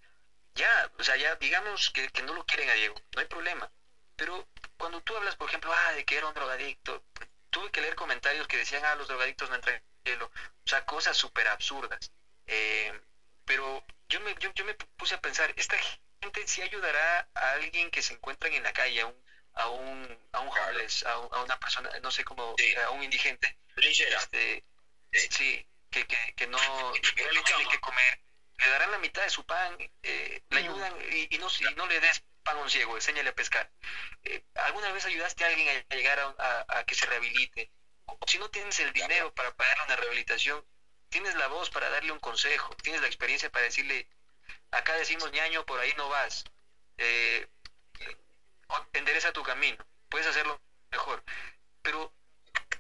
[0.55, 3.71] ya, o sea, ya digamos que, que no lo quieren a Diego, no hay problema.
[4.17, 4.47] Pero
[4.77, 7.03] cuando tú hablas, por ejemplo, ah, de que era un drogadicto,
[7.51, 10.31] tuve que leer comentarios que decían, ah, los drogadictos no entran en el cielo.
[10.65, 12.11] O sea, cosas súper absurdas.
[12.47, 12.93] Eh,
[13.45, 16.01] pero yo me, yo, me puse a pensar, esta gente
[16.47, 19.25] sí ayudará a alguien que se encuentra en la calle, a un,
[19.55, 22.55] a un, a un homeless, a, una persona, no sé cómo,
[22.85, 23.57] a un indigente.
[23.77, 24.65] Este,
[25.31, 26.59] sí, que, que, que no,
[27.15, 28.19] tiene que comer.
[28.59, 30.95] Le darán la mitad de su pan, eh, le ayudan
[31.31, 33.71] y, no, y no le des pan un ciego, enséñale a pescar.
[34.25, 37.71] Eh, ¿Alguna vez ayudaste a alguien a llegar a, que se rehabilite?
[38.07, 40.65] O si no tienes el dinero para pagar una rehabilitación,
[41.09, 44.07] tienes la voz para darle un consejo, tienes la experiencia para decirle,
[44.73, 46.45] acá decimos ñaño, por ahí no vas,
[46.99, 47.47] eh,
[48.93, 49.79] endereza tu camino,
[50.09, 51.23] puedes hacerlo mejor.
[51.83, 52.13] Pero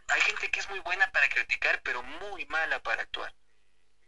[0.08, 3.32] hay gente que es muy buena para criticar, pero muy mala para actuar.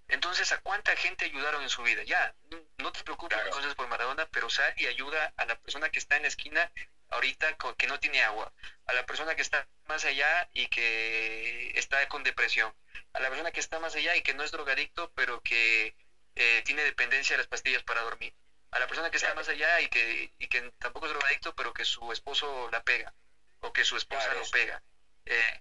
[0.09, 2.03] Entonces, ¿a cuánta gente ayudaron en su vida?
[2.03, 2.35] Ya,
[2.79, 6.17] no te preocupes cosas por Maradona, pero sal y ayuda a la persona que está
[6.17, 6.71] en la esquina
[7.09, 8.53] ahorita que no tiene agua,
[8.87, 12.75] a la persona que está más allá y que está con depresión,
[13.13, 15.95] a la persona que está más allá y que no es drogadicto, pero que
[16.35, 18.33] eh, tiene dependencia de las pastillas para dormir,
[18.71, 21.73] a la persona que está más allá y que, y que tampoco es drogadicto, pero
[21.73, 23.13] que su esposo la pega,
[23.61, 24.83] o que su esposa lo pega.
[25.27, 25.61] Eh,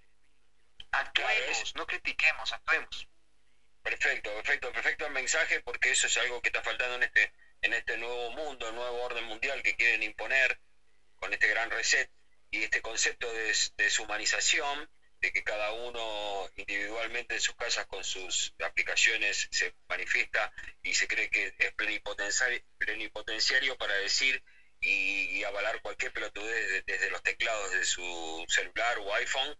[0.90, 3.06] actuemos, no critiquemos, actuemos.
[3.82, 7.74] Perfecto, perfecto, perfecto el mensaje porque eso es algo que está faltando en este, en
[7.74, 10.58] este nuevo mundo, nuevo orden mundial que quieren imponer
[11.16, 12.08] con este gran reset
[12.50, 14.88] y este concepto de deshumanización,
[15.24, 20.52] de que cada uno individualmente en sus casas con sus aplicaciones se manifiesta
[20.82, 24.42] y se cree que es plenipotenciario para decir
[24.80, 29.56] y, avalar cualquier pelotudez desde los teclados de su celular o iPhone.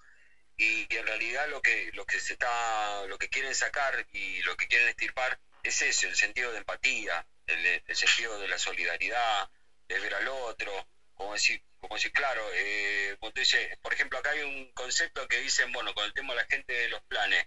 [0.57, 4.55] Y, en realidad lo que lo que se está lo que quieren sacar y lo
[4.57, 9.49] que quieren estirpar es eso el sentido de empatía el, sentido de la solidaridad
[9.89, 13.33] de ver al otro como decir como decir claro eh, como
[13.83, 16.73] por ejemplo acá hay un concepto que dicen bueno con el tema de la gente
[16.73, 17.47] de los planes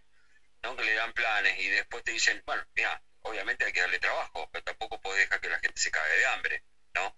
[0.64, 0.76] ¿no?
[0.76, 4.50] que le dan planes y después te dicen bueno mira obviamente hay que darle trabajo
[4.52, 7.16] pero tampoco puedes dejar que la gente se cague de hambre no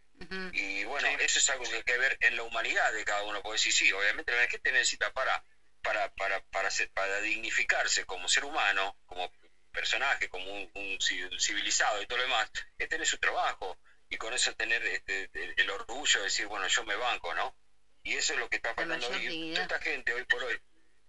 [0.52, 3.41] y bueno eso es algo que hay que ver en la humanidad de cada uno
[3.41, 5.44] puede decir sí obviamente la gente necesita para
[5.82, 9.32] para, para, para, para dignificarse como ser humano, como
[9.72, 10.98] personaje, como un,
[11.40, 13.78] civilizado y todo lo demás, es tener su trabajo
[14.10, 17.56] y con eso tener este, el orgullo de decir, bueno, yo me banco, ¿no?
[18.03, 19.53] Y eso es lo que está faltando hoy.
[19.56, 20.60] Esta gente hoy por hoy,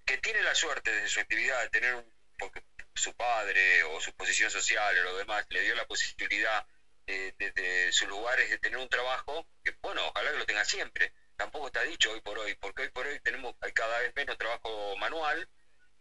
[0.05, 2.63] que tiene la suerte de su actividad de tener un, porque
[2.95, 6.67] su padre o su posición social o lo demás le dio la posibilidad
[7.07, 11.13] desde de, sus lugares de tener un trabajo, que bueno, ojalá que lo tenga siempre.
[11.37, 14.37] Tampoco está dicho hoy por hoy, porque hoy por hoy tenemos hay cada vez menos
[14.37, 15.49] trabajo manual,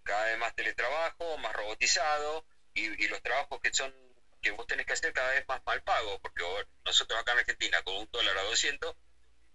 [0.04, 3.94] cada vez más teletrabajo, más robotizado, y, los trabajos que son
[4.42, 6.44] que vos tenés que hacer cada vez más mal pago, porque
[6.86, 8.96] nosotros acá en Argentina con un dólar a 200,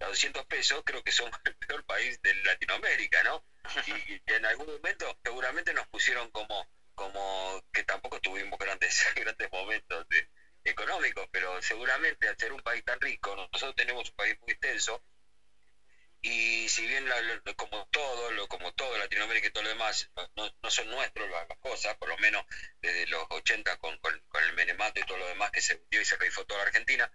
[0.00, 3.44] a 200 pesos, creo que somos el peor país de Latinoamérica, ¿no?
[4.08, 10.06] Y, en algún momento seguramente nos pusieron como, como que tampoco tuvimos grandes, grandes momentos
[10.08, 10.28] de,
[10.64, 15.02] económicos, pero seguramente al ser un país tan rico, nosotros tenemos un país muy extenso,
[16.24, 17.06] y si bien
[17.54, 21.94] como todo lo como todo Latinoamérica y todo lo demás no, son nuestros las, cosas
[21.98, 22.42] por lo menos
[22.80, 26.04] desde los 80 con, con, el menemato y todo lo demás que se dio y
[26.06, 27.12] se rifó toda la Argentina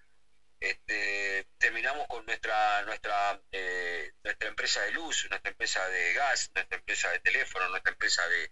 [0.59, 6.77] este, terminamos con nuestra nuestra eh, nuestra empresa de luz nuestra empresa de gas nuestra
[6.77, 8.51] empresa de teléfono nuestra empresa de,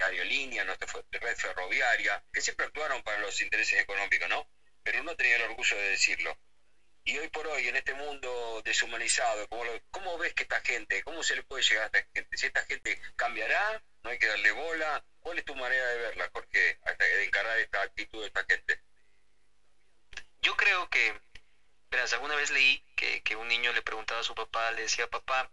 [0.00, 4.48] aerolínea nuestra red ferroviaria que siempre actuaron para los intereses económicos no
[4.82, 6.38] pero no tenía el orgullo de decirlo
[7.04, 9.46] y hoy por hoy, en este mundo deshumanizado,
[9.90, 12.36] ¿cómo, ves que esta gente, cómo se le puede llegar a esta gente?
[12.36, 15.04] Si esta gente cambiará, no hay que darle bola.
[15.20, 18.80] ¿Cuál es tu manera de verla, Jorge, de encarar esta actitud de esta gente?
[20.40, 21.18] Yo creo que,
[21.90, 25.06] verás, alguna vez leí que, que un niño le preguntaba a su papá, le decía,
[25.06, 25.50] papá,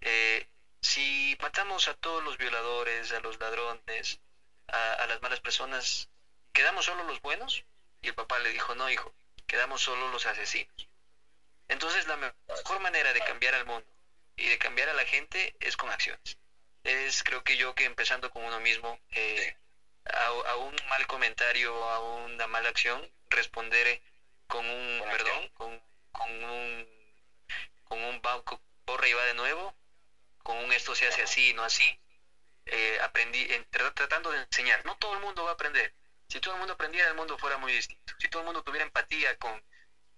[0.00, 0.44] eh,
[0.80, 4.20] si matamos a todos los violadores, a los ladrones,
[4.66, 6.08] a, a las malas personas,
[6.52, 7.64] ¿quedamos solo los buenos?
[8.02, 9.14] Y el papá le dijo, no, hijo,
[9.50, 10.88] quedamos solo los asesinos.
[11.66, 13.90] Entonces la mejor manera de cambiar al mundo
[14.36, 16.38] y de cambiar a la gente es con acciones.
[16.84, 19.56] Es creo que yo que empezando con uno mismo, eh,
[20.04, 24.00] a, un mal comentario, a una mala acción, responder
[24.46, 25.82] con un perdón, con,
[26.12, 26.86] con, un
[27.82, 28.22] con un
[28.86, 29.74] borra y va de nuevo,
[30.44, 31.98] con un esto se hace así y no así.
[32.66, 33.48] Eh, aprendí
[33.94, 34.84] tratando de enseñar.
[34.86, 35.92] No todo el mundo va a aprender,
[36.30, 38.14] si todo el mundo aprendiera, el mundo fuera muy distinto.
[38.18, 39.60] Si todo el mundo tuviera empatía con,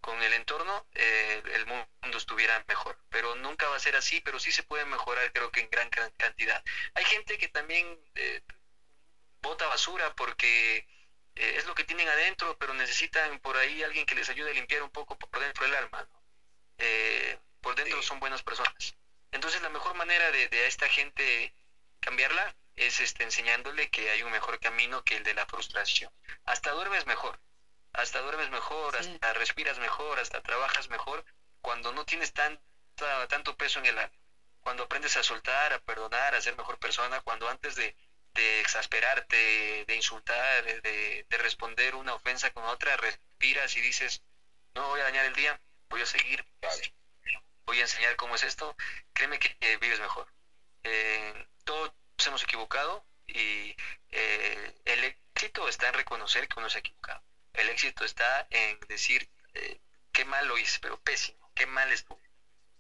[0.01, 1.87] con el entorno, eh, el mundo
[2.19, 2.99] estuviera mejor.
[3.09, 5.89] Pero nunca va a ser así, pero sí se puede mejorar, creo que en gran
[6.19, 6.63] cantidad.
[6.95, 8.43] Hay gente que también eh,
[9.41, 10.87] bota basura porque
[11.35, 14.55] eh, es lo que tienen adentro, pero necesitan por ahí alguien que les ayude a
[14.55, 16.07] limpiar un poco por dentro el alma.
[17.63, 18.95] por dentro son buenas personas.
[19.31, 21.55] Entonces la mejor manera de, de a esta gente
[22.01, 26.11] cambiarla es este, enseñándole que hay un mejor camino que el de la frustración.
[26.45, 27.39] Hasta duermes mejor,
[27.93, 31.25] hasta duermes mejor, hasta respiras mejor, hasta trabajas mejor,
[31.61, 32.63] cuando no tienes tanta,
[33.29, 34.13] tanto peso en el alma.
[34.61, 37.95] Cuando aprendes a soltar, a perdonar, a ser mejor persona, cuando antes de,
[38.35, 44.23] de exasperarte, de insultar, de, de, responder una ofensa con otra, respiras y dices,
[44.75, 46.45] no voy a dañar el día, voy a seguir,
[47.67, 48.75] voy a enseñar cómo es esto,
[49.13, 50.27] créeme que vives mejor.
[50.85, 51.93] Eh, todo
[52.27, 53.77] hemos equivocado y
[54.11, 57.23] eh, el éxito está en reconocer que uno se ha equivocado.
[57.53, 59.81] El éxito está en decir eh,
[60.13, 62.21] qué mal lo hice, pero pésimo, qué mal estuve.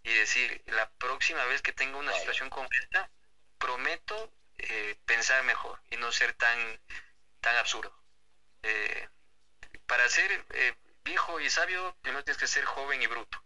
[0.05, 3.11] Y decir, la próxima vez que tenga una situación concreta,
[3.59, 6.81] prometo eh, pensar mejor y no ser tan,
[7.41, 7.97] tan absurdo.
[9.87, 10.45] para ser
[11.05, 13.43] viejo y sabio, primero tienes que ser joven y bruto.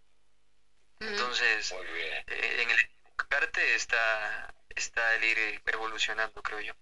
[1.01, 1.73] Entonces,
[2.27, 2.79] en el
[3.29, 6.73] parte está está el ir evolucionando, creo yo.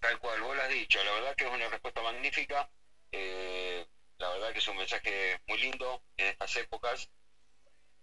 [0.00, 2.68] Tal cual, vos lo has dicho, la verdad que es una respuesta magnífica,
[3.12, 3.84] eh,
[4.18, 7.08] la verdad que es un mensaje muy lindo en estas épocas,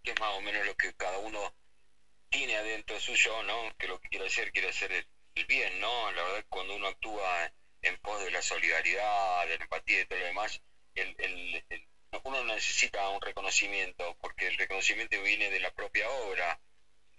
[0.03, 1.53] que es más o menos lo que cada uno
[2.29, 3.69] tiene adentro suyo, ¿no?
[3.77, 5.05] Que lo que quiere hacer, quiere hacer el,
[5.47, 6.11] bien, ¿no?
[6.11, 7.49] La verdad que cuando uno actúa
[7.81, 10.59] en pos de la solidaridad, de la empatía y todo lo demás,
[10.95, 11.63] el, el,
[12.23, 16.59] uno necesita un reconocimiento, porque el reconocimiento viene de la propia obra,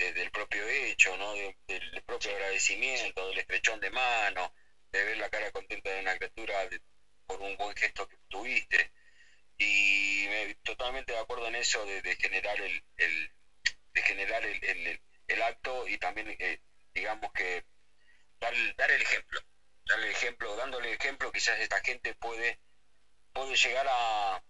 [0.00, 1.34] del propio hecho, ¿no?
[1.34, 4.52] del propio agradecimiento, del estrechón de mano,
[4.90, 6.68] de ver la cara contenta de una criatura
[7.26, 8.92] por un buen gesto que tuviste.
[9.58, 15.86] Y me, totalmente de acuerdo en eso de, generar el, de generar el, el, acto
[15.86, 16.58] y también eh,
[16.94, 17.62] digamos que
[18.40, 19.40] dar, el ejemplo
[19.86, 22.58] dar el ejemplo dándole el ejemplo quizás esta gente puede
[23.32, 24.42] puede llegar a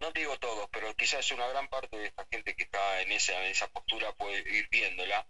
[0.00, 3.34] no digo todos, pero quizás una gran parte de esta gente que está en esa,
[3.44, 5.26] en esa postura puede ir viéndola.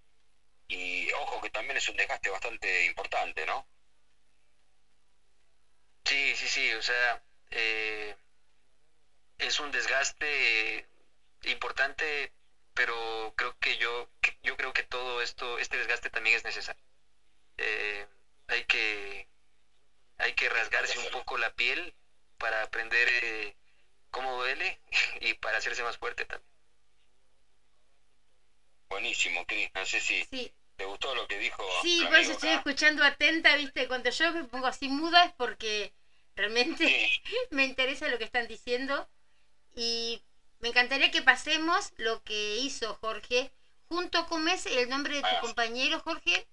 [0.68, 3.66] Y ojo que también es un desgaste bastante importante, ¿no?
[6.04, 8.14] Sí, sí, sí, o sea, eh,
[9.38, 10.86] es un desgaste
[11.44, 12.32] importante
[12.78, 14.08] pero creo que yo,
[14.44, 16.80] yo creo que todo esto, este desgaste también es necesario.
[17.56, 18.06] Eh,
[18.46, 19.26] hay que
[20.16, 21.92] hay que rasgarse un poco la piel
[22.38, 23.56] para aprender eh,
[24.10, 24.80] cómo duele
[25.20, 26.48] y para hacerse más fuerte también.
[28.88, 29.68] Buenísimo, Cris.
[29.74, 30.24] No sé si
[30.76, 31.62] te gustó lo que dijo.
[31.82, 35.92] Sí, por eso estoy escuchando atenta, viste, cuando yo me pongo así muda es porque
[36.36, 37.10] realmente
[37.50, 39.08] me interesa lo que están diciendo
[39.74, 40.22] y
[40.60, 43.50] me encantaría que pasemos lo que hizo Jorge
[43.88, 46.46] junto con ese, el nombre de tu compañero, Jorge.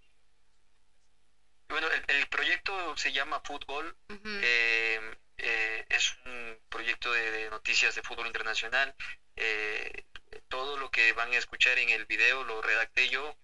[1.67, 3.95] Bueno, el, proyecto se llama Fútbol.
[4.23, 8.93] Eh, eh, es un proyecto de, noticias de fútbol internacional.
[9.35, 9.91] Eh,
[10.47, 13.35] todo lo que van a escuchar en el video lo redacté yo,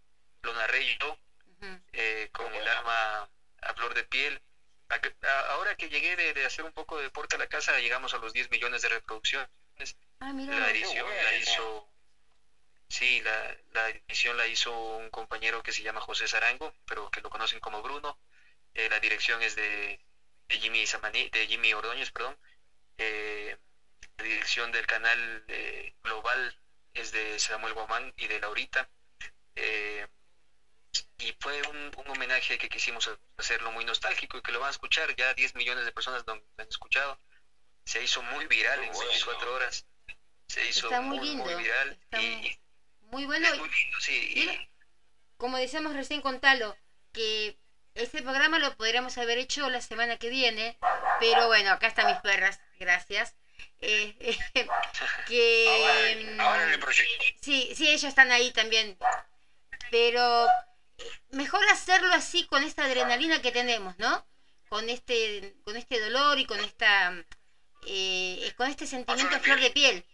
[0.41, 1.18] lo narré yo,
[2.31, 3.30] con el alma
[3.61, 4.41] a flor de piel.
[5.49, 8.34] ahora que llegué de, hacer un poco de deporte a la casa, llegamos a los
[8.34, 9.49] 10 millones de reproducciones.
[10.19, 11.89] Ah, la edición la hizo,
[12.88, 17.22] sí, la, la, edición la hizo un compañero que se llama José Zarango, pero que
[17.22, 18.18] lo conocen como Bruno.
[18.73, 19.99] Eh, la dirección es de,
[20.51, 20.85] de Jimmy
[21.31, 22.37] de Jimmy Ordóñez, perdón.
[22.97, 23.57] Eh,
[24.17, 26.55] la dirección del canal eh, global
[26.93, 28.89] es de Samuel Guamán y de Laurita.
[31.17, 34.71] y fue un, un, homenaje que quisimos hacerlo muy nostálgico y que lo van a
[34.71, 35.15] escuchar.
[35.15, 37.19] Ya 10 millones de personas lo han escuchado.
[37.85, 39.85] Se hizo muy viral en 24 horas
[40.51, 41.45] se hizo Está muy, lindo.
[41.45, 42.57] muy viral y
[43.03, 43.47] muy bueno.
[43.55, 44.69] muy lindo, sí.
[45.37, 46.75] como decíamos recién con Talo,
[47.13, 47.57] que
[47.95, 50.77] este programa lo podríamos haber hecho la semana que viene,
[51.19, 53.35] pero bueno, acá están mis perras, gracias.
[53.80, 54.15] Eh,
[55.27, 57.26] que ahora, en el proyecto.
[57.41, 58.97] Sí, sí, ellos están ahí también.
[59.89, 60.47] Pero
[61.31, 64.26] mejor hacerlo así con esta adrenalina que tenemos, ¿no?
[64.69, 67.13] Con este, con este dolor y con esta,
[67.88, 70.05] eh, con este sentimiento flor de piel.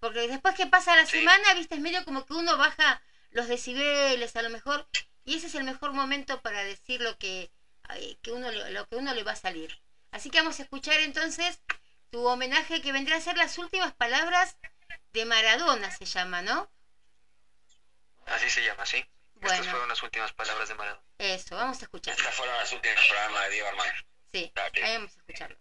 [0.00, 4.36] Porque después que pasa la semana, viste, es medio como que uno baja los decibeles
[4.36, 4.88] a lo mejor,
[5.28, 7.50] y ese es el mejor momento para decir lo que,
[8.22, 9.78] que uno, lo que uno le va a salir.
[10.10, 11.60] Así que vamos a escuchar entonces
[12.08, 14.56] tu homenaje que vendría a ser las últimas palabras
[15.12, 16.70] de Maradona, se llama, ¿no?
[18.24, 19.04] Así se llama, sí.
[19.42, 21.04] Estas fueron las últimas palabras de Maradona.
[21.18, 22.14] Eso, vamos a escuchar.
[22.16, 23.92] Estas fueron las últimas palabras de Diego Armando.
[24.32, 24.52] Sí,
[24.82, 25.58] ahí vamos a escucharlo.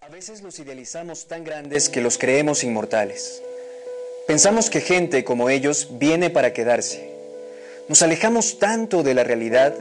[0.00, 3.42] A veces los idealizamos tan grandes que los creemos inmortales.
[4.26, 7.17] Pensamos que gente como ellos viene para quedarse.
[7.88, 9.74] Nos alejamos tanto de la realidad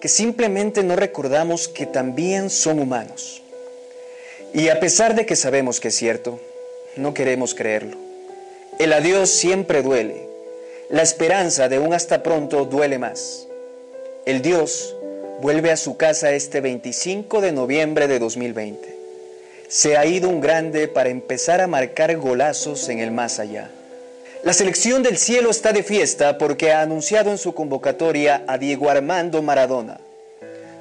[0.00, 3.42] que simplemente no recordamos que también son humanos.
[4.52, 6.38] Y a pesar de que sabemos que es cierto,
[6.96, 7.96] no queremos creerlo.
[8.78, 10.28] El adiós siempre duele.
[10.90, 13.48] La esperanza de un hasta pronto duele más.
[14.26, 14.94] El Dios
[15.40, 18.96] vuelve a su casa este 25 de noviembre de 2020
[19.68, 23.70] se ha ido un grande para empezar a marcar golazos en el más allá.
[24.46, 28.88] La selección del cielo está de fiesta porque ha anunciado en su convocatoria a Diego
[28.88, 29.98] Armando Maradona.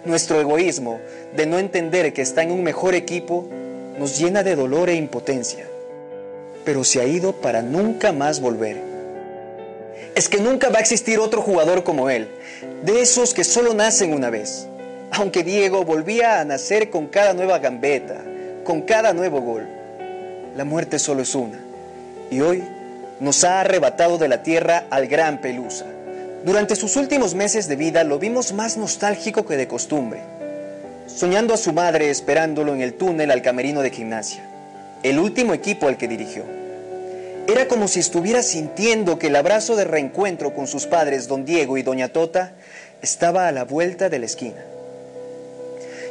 [0.06, 1.00] Nuestro egoísmo
[1.36, 3.50] de no entender que está en un mejor equipo
[3.98, 5.66] nos llena de dolor e impotencia,
[6.64, 8.78] pero se ha ido para nunca más volver.
[10.14, 12.28] Es que nunca va a existir otro jugador como él,
[12.84, 14.68] de esos que solo nacen una vez,
[15.10, 18.22] aunque Diego volvía a nacer con cada nueva gambeta,
[18.64, 19.68] con cada nuevo gol.
[20.56, 21.60] La muerte solo es una.
[22.30, 22.64] Y hoy
[23.20, 25.86] nos ha arrebatado de la tierra al gran Pelusa.
[26.44, 30.22] Durante sus últimos meses de vida lo vimos más nostálgico que de costumbre,
[31.08, 34.44] soñando a su madre esperándolo en el túnel al camerino de gimnasia,
[35.04, 36.44] el último equipo al que dirigió.
[37.48, 41.78] Era como si estuviera sintiendo que el abrazo de reencuentro con sus padres, don Diego
[41.78, 42.54] y doña Tota,
[43.02, 44.64] estaba a la vuelta de la esquina.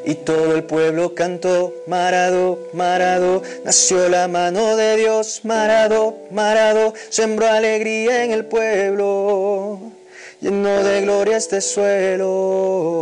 [0.07, 7.49] Y todo el pueblo cantó, Marado, Marado, nació la mano de Dios, Marado, Marado, sembró
[7.49, 9.81] alegría en el pueblo,
[10.43, 12.93] llenó de gloria este suelo.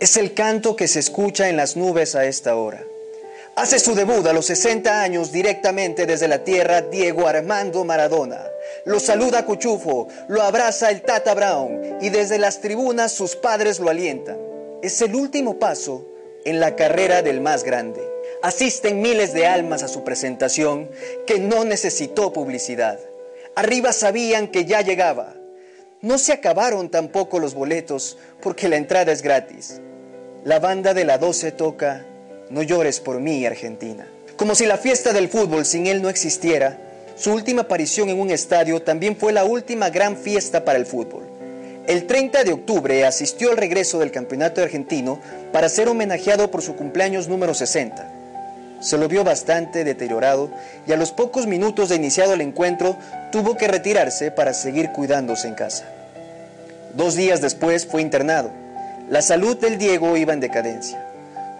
[0.00, 2.82] Es el canto que se escucha en las nubes a esta hora.
[3.54, 8.44] Hace su debut a los 60 años directamente desde la tierra Diego Armando Maradona.
[8.84, 13.90] Lo saluda Cuchufo, lo abraza el Tata Brown y desde las tribunas sus padres lo
[13.90, 14.53] alientan
[14.84, 16.06] es el último paso
[16.44, 18.02] en la carrera del más grande.
[18.42, 20.90] Asisten miles de almas a su presentación
[21.26, 23.00] que no necesitó publicidad.
[23.56, 25.36] Arriba sabían que ya llegaba.
[26.02, 29.80] No se acabaron tampoco los boletos porque la entrada es gratis.
[30.44, 32.04] La banda de la 12 toca
[32.50, 34.06] No llores por mí, Argentina.
[34.36, 36.78] Como si la fiesta del fútbol sin él no existiera,
[37.16, 41.33] su última aparición en un estadio también fue la última gran fiesta para el fútbol.
[41.86, 45.20] El 30 de octubre asistió al regreso del campeonato argentino
[45.52, 48.10] para ser homenajeado por su cumpleaños número 60.
[48.80, 50.50] Se lo vio bastante deteriorado
[50.86, 52.96] y a los pocos minutos de iniciado el encuentro
[53.30, 55.84] tuvo que retirarse para seguir cuidándose en casa.
[56.94, 58.50] Dos días después fue internado.
[59.10, 61.06] La salud del Diego iba en decadencia.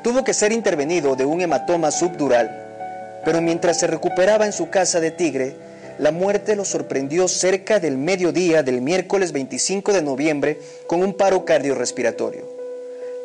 [0.02, 5.00] Tuvo que ser intervenido de un hematoma subdural, pero mientras se recuperaba en su casa
[5.00, 5.54] de Tigre,
[5.98, 11.44] la muerte lo sorprendió cerca del mediodía del miércoles 25 de noviembre con un paro
[11.44, 12.44] cardiorrespiratorio.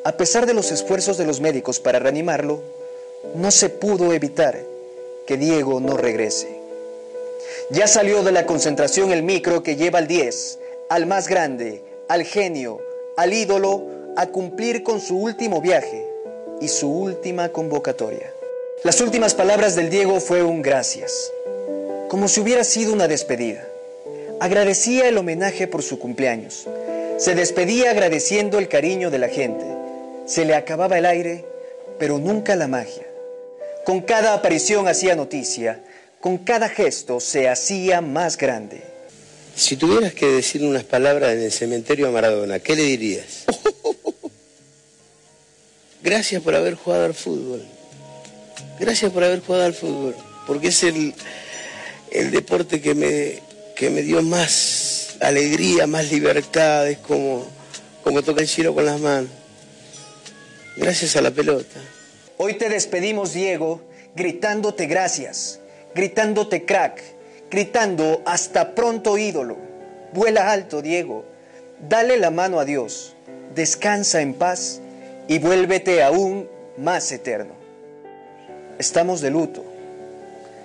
[0.03, 2.61] A pesar de los esfuerzos de los médicos para reanimarlo,
[3.35, 4.59] no se pudo evitar
[5.25, 6.59] que Diego no regrese.
[7.71, 10.59] Ya salió de la concentración el micro que lleva al 10,
[10.89, 12.79] al más grande, al genio,
[13.17, 13.83] al ídolo,
[14.15, 16.05] a cumplir con su último viaje
[16.61, 18.33] y su última convocatoria.
[18.83, 21.31] Las últimas palabras del Diego fue un gracias,
[22.09, 23.65] como si hubiera sido una despedida.
[24.41, 26.67] Agradecía el homenaje por su cumpleaños.
[27.17, 29.63] Se despedía agradeciendo el cariño de la gente.
[30.25, 31.45] Se le acababa el aire,
[31.99, 33.05] pero nunca la magia.
[33.85, 35.83] Con cada aparición hacía noticia,
[36.19, 38.81] con cada gesto se hacía más grande.
[39.55, 43.45] Si tuvieras que decir unas palabras en el cementerio a Maradona, ¿qué le dirías?
[46.03, 47.63] Gracias por haber jugado al fútbol.
[48.79, 50.15] Gracias por haber jugado al fútbol.
[50.47, 51.13] Porque es el,
[52.11, 53.39] el deporte que me,
[53.75, 56.87] que me dio más alegría, más libertad.
[56.87, 57.45] Es como,
[58.03, 59.29] como tocar el cielo con las manos.
[60.77, 61.79] Gracias a la pelota.
[62.37, 63.81] Hoy te despedimos, Diego,
[64.15, 65.59] gritándote gracias,
[65.93, 67.01] gritándote crack,
[67.51, 69.57] gritando hasta pronto ídolo.
[70.13, 71.25] Vuela alto, Diego.
[71.87, 73.15] Dale la mano a Dios.
[73.55, 74.79] Descansa en paz
[75.27, 77.53] y vuélvete aún más eterno.
[78.77, 79.68] Estamos de luto.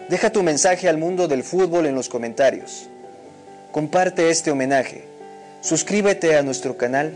[0.09, 2.89] Deja tu mensaje al mundo del fútbol en los comentarios.
[3.73, 5.07] Comparte este homenaje.
[5.63, 7.13] Suscríbete a nuestro canal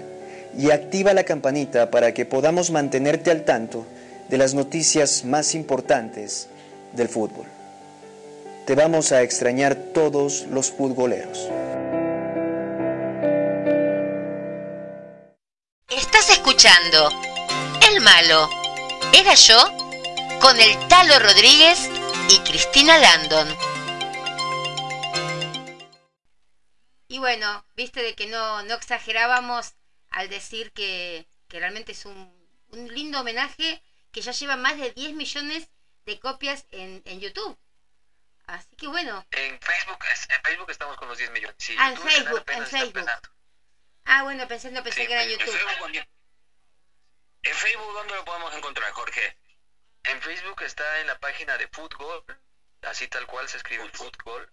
[0.56, 3.84] y activa la campanita para que podamos mantenerte al tanto
[4.30, 6.48] de las noticias más importantes
[6.94, 7.44] del fútbol.
[8.64, 11.50] Te vamos a extrañar todos los futboleros.
[15.90, 17.10] Estás escuchando
[17.90, 18.48] El Malo.
[19.12, 19.56] ¿Era yo?
[20.40, 21.90] Con el Talo Rodríguez
[22.28, 23.48] y Cristina Landon.
[27.08, 29.74] Y bueno, viste de que no, no exagerábamos
[30.10, 32.32] al decir que, que realmente es un,
[32.68, 33.82] un lindo homenaje
[34.12, 35.68] que ya lleva más de 10 millones
[36.04, 37.58] de copias en, en YouTube.
[38.46, 39.26] Así que bueno.
[39.30, 39.98] En Facebook,
[40.28, 41.56] en Facebook estamos con los 10 millones.
[41.58, 43.10] Sí, ah, en YouTube Facebook, en Facebook.
[44.04, 45.54] Ah, bueno, pensé, no pensé Sí, que era en en YouTube.
[45.54, 46.06] Facebook,
[47.42, 49.36] En Facebook, ¿dónde lo podemos encontrar, Jorge?
[50.04, 52.24] En Facebook está en la página de Fútbol,
[52.82, 54.50] así tal cual se escribe Fútbol.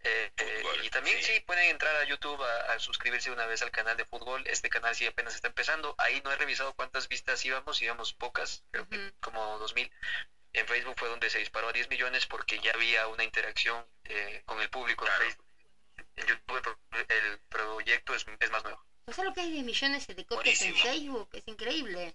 [0.00, 1.40] Eh, eh, y también sí.
[1.40, 4.46] pueden entrar a YouTube a, a suscribirse una vez al canal de fútbol.
[4.46, 5.96] Este canal sí apenas está empezando.
[5.98, 9.90] Ahí no he revisado cuántas vistas íbamos, íbamos pocas, creo que como 2000.
[10.52, 14.42] En Facebook fue donde se disparó a 10 millones porque ya había una interacción eh,
[14.46, 15.44] con el público en Facebook.
[16.14, 16.78] En YouTube el, pro-
[17.08, 18.80] el proyecto es, es más nuevo.
[19.04, 21.28] ¿Vos sabés lo que hay 10 millones de copias en Facebook?
[21.32, 22.14] Es increíble.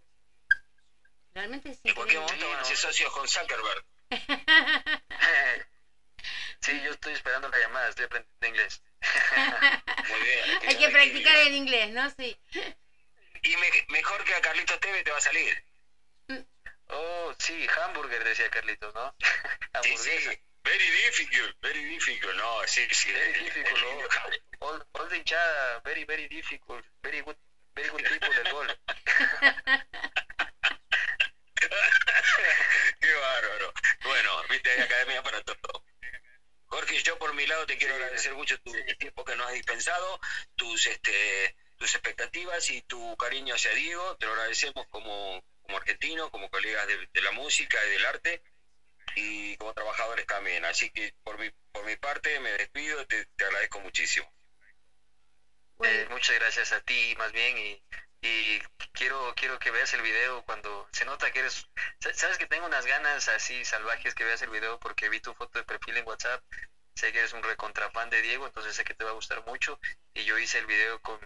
[1.33, 3.83] Realmente es En cualquier momento van a ser socios con Zuckerberg.
[6.61, 8.81] sí, yo estoy esperando la llamada, estoy aprendiendo inglés.
[10.09, 10.59] Muy bien.
[10.67, 12.09] Hay que practicar el inglés, ¿no?
[12.11, 12.37] Sí.
[13.41, 15.63] Y me- mejor que a Carlitos Teve te va a salir.
[16.87, 19.15] Oh, sí, hamburger decía Carlitos, ¿no?
[19.83, 20.39] Sí, sí.
[20.63, 22.35] Very difficult, very difficult.
[22.35, 23.11] No, sí, sí.
[23.11, 24.67] Very difficult, oh.
[24.67, 27.35] all, all the hinchada, very, very difficult, very good,
[27.75, 28.79] very good people del gol.
[32.99, 33.73] Qué bárbaro.
[34.03, 35.83] Bueno, viste, hay academia para todo.
[36.65, 39.53] Jorge, yo por mi lado te quiero agradecer mucho tu el tiempo que nos has
[39.53, 40.19] dispensado,
[40.55, 44.15] tus este tus expectativas y tu cariño hacia Diego.
[44.15, 48.41] Te lo agradecemos como, como argentino, como colegas de, de la música y del arte
[49.15, 50.65] y como trabajadores también.
[50.65, 54.31] Así que por mi, por mi parte me despido, te, te agradezco muchísimo.
[55.83, 57.83] Eh, muchas gracias a ti más bien y,
[58.23, 58.59] y
[58.93, 61.65] quiero quiero que veas el video cuando se nota que eres
[62.01, 65.33] sa- sabes que tengo unas ganas así salvajes que veas el video porque vi tu
[65.33, 66.41] foto de perfil en WhatsApp.
[66.95, 69.79] Sé que eres un recontrafan de Diego entonces sé que te va a gustar mucho.
[70.13, 71.19] Y yo hice el video con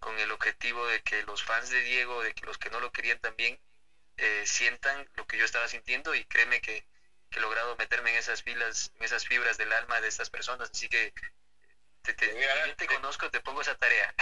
[0.00, 2.90] con el objetivo de que los fans de Diego de que los que no lo
[2.90, 3.58] querían también
[4.18, 6.14] eh, sientan lo que yo estaba sintiendo.
[6.14, 6.84] Y créeme que,
[7.30, 10.70] que he logrado meterme en esas filas en esas fibras del alma de estas personas.
[10.72, 11.12] Así que
[12.12, 14.14] te, te, conozco te pongo esa tarea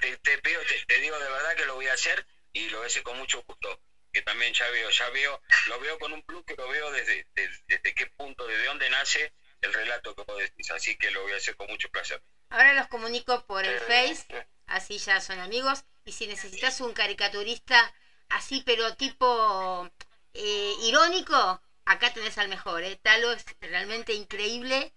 [0.00, 2.24] te, te pido, te, digo de verdad que lo voy a hacer
[2.56, 3.80] y lo hice con mucho gusto.
[4.12, 7.26] Que también ya veo, ya veo, lo veo con un plus que lo veo desde,
[7.34, 9.30] desde, desde qué punto, desde dónde nace
[9.60, 10.70] el relato que vos decís.
[10.70, 12.22] Así que lo voy a hacer con mucho placer.
[12.48, 14.24] Ahora los comunico por el Face,
[14.66, 15.84] así ya son amigos.
[16.04, 17.92] Y si necesitas un caricaturista
[18.30, 19.90] así, pero tipo
[20.32, 22.84] eh, irónico, acá tenés al mejor.
[22.84, 22.96] ¿eh?
[22.96, 24.94] Talo es realmente increíble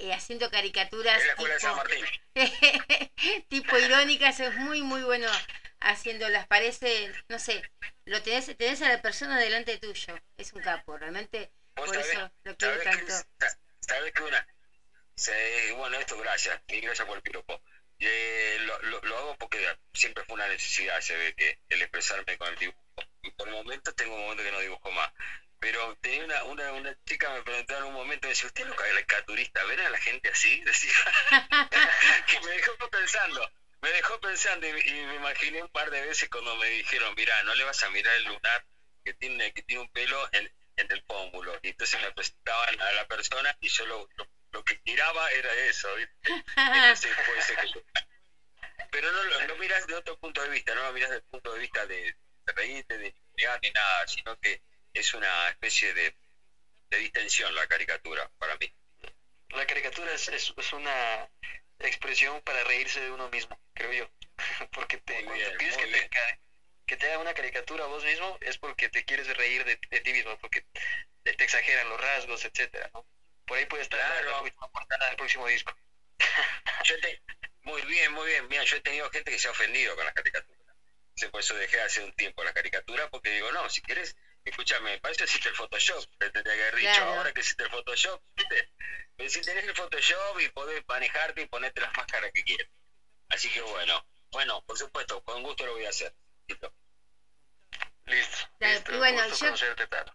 [0.00, 1.46] eh, haciendo caricaturas tipo,
[3.48, 5.28] tipo irónicas, es muy, muy bueno
[5.80, 6.46] haciéndolas.
[6.46, 7.62] Parece, no sé,
[8.04, 10.18] lo tenés, tenés a la persona delante tuyo.
[10.36, 11.50] Es un capo, realmente.
[11.74, 13.12] Por sabés- eso lo quiero tanto.
[13.38, 14.46] sa- sabés que una.
[15.14, 17.60] se- bueno, esto gracias, y gracias por el piropo.
[17.98, 19.58] Eh, lo, lo, lo hago porque
[19.92, 22.80] siempre fue una necesidad, se ve que el expresarme con el dibujo.
[23.22, 25.10] Y por momentos tengo momentos que no dibujo más.
[25.60, 28.74] Pero tenía una, una, una chica me preguntó en un momento, me decía, ¿usted no
[28.74, 29.62] caricaturista?
[29.64, 30.60] ¿Ven a la gente así?
[30.64, 30.92] Decía.
[32.26, 33.46] que me dejó pensando.
[33.82, 37.54] Me dejó pensando y, me imaginé un par de veces cuando me dijeron, mira, no
[37.54, 38.64] le vas a mirar el lunar
[39.04, 41.58] que tiene, que tiene un pelo en, en el pómulo.
[41.62, 44.08] Y entonces me presentaban a la persona y yo lo,
[44.52, 45.88] lo, que tiraba era eso.
[45.96, 47.82] que yo-
[48.90, 51.30] Pero no lo, lo miras de otro punto de vista, no lo miras desde el
[51.30, 52.02] punto de vista de,
[52.46, 53.14] de reírte, de
[53.62, 54.60] ni nada, sino que
[54.92, 56.10] es una especie de,
[56.90, 58.68] de distensión la caricatura para mí.
[59.50, 61.28] La caricatura es, es, es una
[61.78, 64.06] expresión para reírse de uno mismo, creo yo.
[64.72, 66.08] Porque te, Muy cuando bien, pides que te, bien.
[66.86, 70.00] que te haga una caricatura a vos mismo es porque te quieres reír de, de
[70.00, 70.60] ti mismo, porque
[71.22, 73.06] te, te exageran los rasgos, etcétera, ¿no?
[73.46, 74.38] Por ahí puede estar la- la, Claro.
[74.40, 75.72] próxima portada del próximo disco.
[76.84, 77.20] Yo te-
[77.62, 78.46] muy bien, muy bien.
[78.48, 80.56] Mira, yo he tenido gente que se ha ofendido con las caricaturas.
[81.30, 84.14] Por eso dejé hace un tiempo la caricatura, porque digo, no, si quieres,
[84.44, 86.04] escúchame, para eso existe el Photoshop.
[86.18, 87.14] Te tendría que haber dicho, Claro.
[87.14, 88.68] ahora que existe el Photoshop, ¿viste?
[89.16, 92.68] Pero si tenés el Photoshop y podés manejarte y ponerte las máscaras que quieras.
[93.28, 96.12] Así que bueno, bueno, por supuesto, con gusto lo voy a hacer.
[96.48, 96.72] Listo.
[98.06, 98.36] Listo.
[98.58, 99.54] Claro, listo, y bueno, gusto yo-.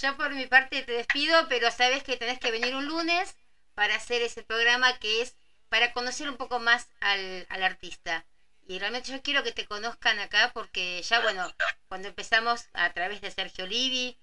[0.00, 3.36] Yo por mi parte te despido, pero sabes que tenés que venir un lunes
[3.74, 5.36] para hacer ese programa que es
[5.68, 8.26] para conocer un poco más al, al artista.
[8.66, 11.50] Y realmente yo quiero que te conozcan acá porque ya, bueno,
[11.88, 14.16] cuando empezamos a través de Sergio Livi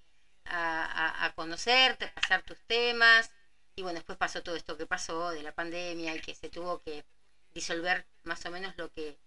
[0.44, 3.30] a, a, a conocerte, pasar tus temas,
[3.76, 6.78] y bueno, después pasó todo esto que pasó de la pandemia y que se tuvo
[6.78, 7.04] que
[7.52, 9.18] disolver más o menos lo que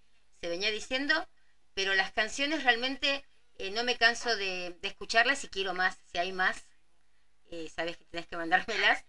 [0.42, 1.28] se venía diciendo,
[1.74, 3.24] pero las canciones realmente
[3.56, 6.64] eh, no me canso de, de escucharlas y quiero más, si hay más,
[7.52, 9.04] eh, sabes que tenés que mandármelas.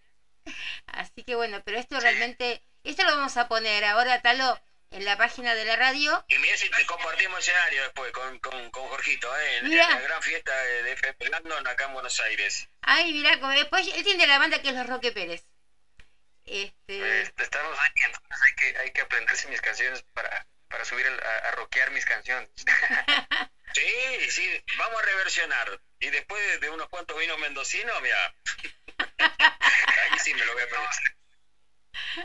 [0.87, 4.59] Así que bueno, pero esto realmente, esto lo vamos a poner ahora, Talo,
[4.95, 6.25] en la página de la radio.
[6.29, 9.57] Y mira si te compartimos escenario después con, con, con Jorgito, ¿eh?
[9.59, 12.69] en, la gran fiesta de, FM Landon acá en Buenos Aires.
[12.83, 15.45] Ay, mirá, como después él tiene la banda que es Los Roque Pérez.
[16.45, 21.07] Este, Pues, estamos ahí, entonces hay que, hay que aprenderse mis canciones para, para subir
[21.07, 22.49] el- a, a rockear mis canciones.
[23.75, 25.81] Sí, sí, vamos a reversionar.
[25.99, 28.33] Y después de, de unos cuantos vinos mendocinos, mira.
[29.19, 30.89] Ahí sí me lo voy a poner.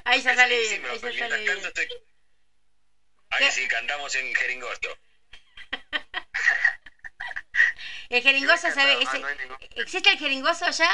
[0.06, 1.66] ahí ya sale bien, ahí ya sale tanto bien.
[1.66, 1.88] estoy-
[3.30, 4.90] Ahí sí, cantamos en jeringosto.
[8.10, 8.98] El jeringoso, ¿sabe?
[9.06, 10.90] ah, no ningún- ¿Existe el jeringoso allá?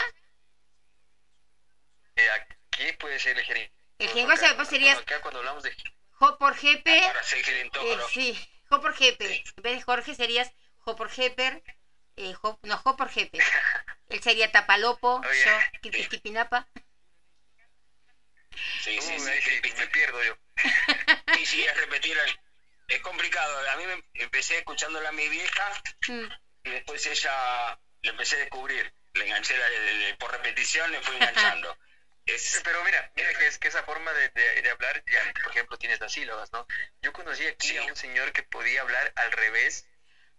[2.17, 3.73] Eh, aquí puede ser el jeringoso.
[3.99, 5.73] El jeringoso Acá- después sería Acá cuando hablamos de...
[6.11, 7.01] Jo por Jepe.
[7.07, 9.43] Para ser Eh, sí, Jo por Jepe.
[9.57, 11.61] En vez de Jorge serías Jo por Jeper.
[12.17, 13.37] Eh, Jo- no, Jo por Jepe.
[14.09, 15.51] Él sería Tapalopo, Oye, yo,
[15.91, 16.07] sí.
[18.81, 19.41] Sí, sí, Uy, sí.
[19.41, 20.33] sí, me pierdo yo.
[21.35, 22.17] Sí, sí, es repetir.
[22.17, 22.39] el-
[22.87, 23.67] Es complicado.
[23.71, 26.25] A mí me empecé escuchándola a mi vieja Mm.
[26.65, 28.93] y después ella le empecé a descubrir.
[29.13, 31.75] Le enganché la- de- de- por repetición, le fui enganchando.
[32.27, 35.51] Es, Pero mira, mira que es que esa forma de, de, de hablar, ya, por
[35.51, 36.65] ejemplo, tienes las sílabas, ¿no?
[37.01, 37.77] Yo conocí aquí Sí.
[37.77, 39.87] a un señor que podía hablar al revés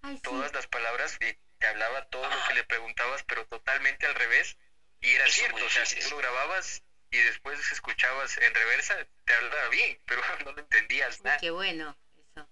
[0.02, 0.20] Ay, sí.
[0.22, 4.56] todas las palabras y te hablaba todo lo que le preguntabas, pero totalmente al revés.
[5.00, 6.82] Y era Eso es cierto, o sea, si tú lo grababas
[7.16, 11.38] y después escuchabas en reversa, te hablaba bien, pero no lo entendías nada.
[11.38, 11.96] qué bueno.
[12.16, 12.48] Eso.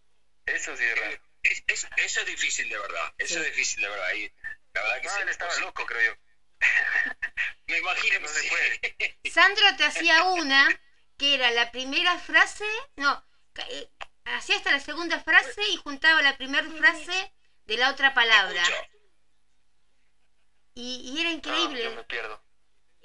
[0.47, 1.19] Eso sí es raro.
[1.43, 3.13] es- es- eso es difícil de verdad.
[3.19, 3.41] Eso Sí.
[3.41, 4.13] es difícil de verdad.
[4.15, 4.33] Y
[4.75, 5.61] la verdad que No, sí, él estaba sí.
[5.61, 6.19] loco, creo yo.
[7.67, 8.49] Me imagino no se sí.
[8.49, 8.81] puede.
[9.31, 10.69] Sandro te hacía una
[11.19, 12.65] que era la primera frase,
[12.97, 13.23] no,
[13.69, 13.89] eh,
[14.25, 17.33] hacía hasta la segunda frase y juntaba la primera frase
[17.67, 18.63] de la otra palabra.
[20.75, 21.85] Y, y era No, increíble.
[21.85, 22.43] yo me pierdo.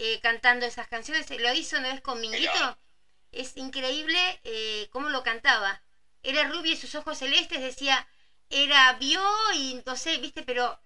[0.01, 1.29] Eh, cantando esas canciones.
[1.29, 2.51] Lo hizo una vez con Minguito.
[2.53, 2.77] Mirá.
[3.31, 5.83] Es increíble eh, cómo lo cantaba.
[6.23, 8.07] Era rubio y sus ojos celestes, decía,
[8.49, 9.21] era vio
[9.53, 10.79] y no sé, viste, pero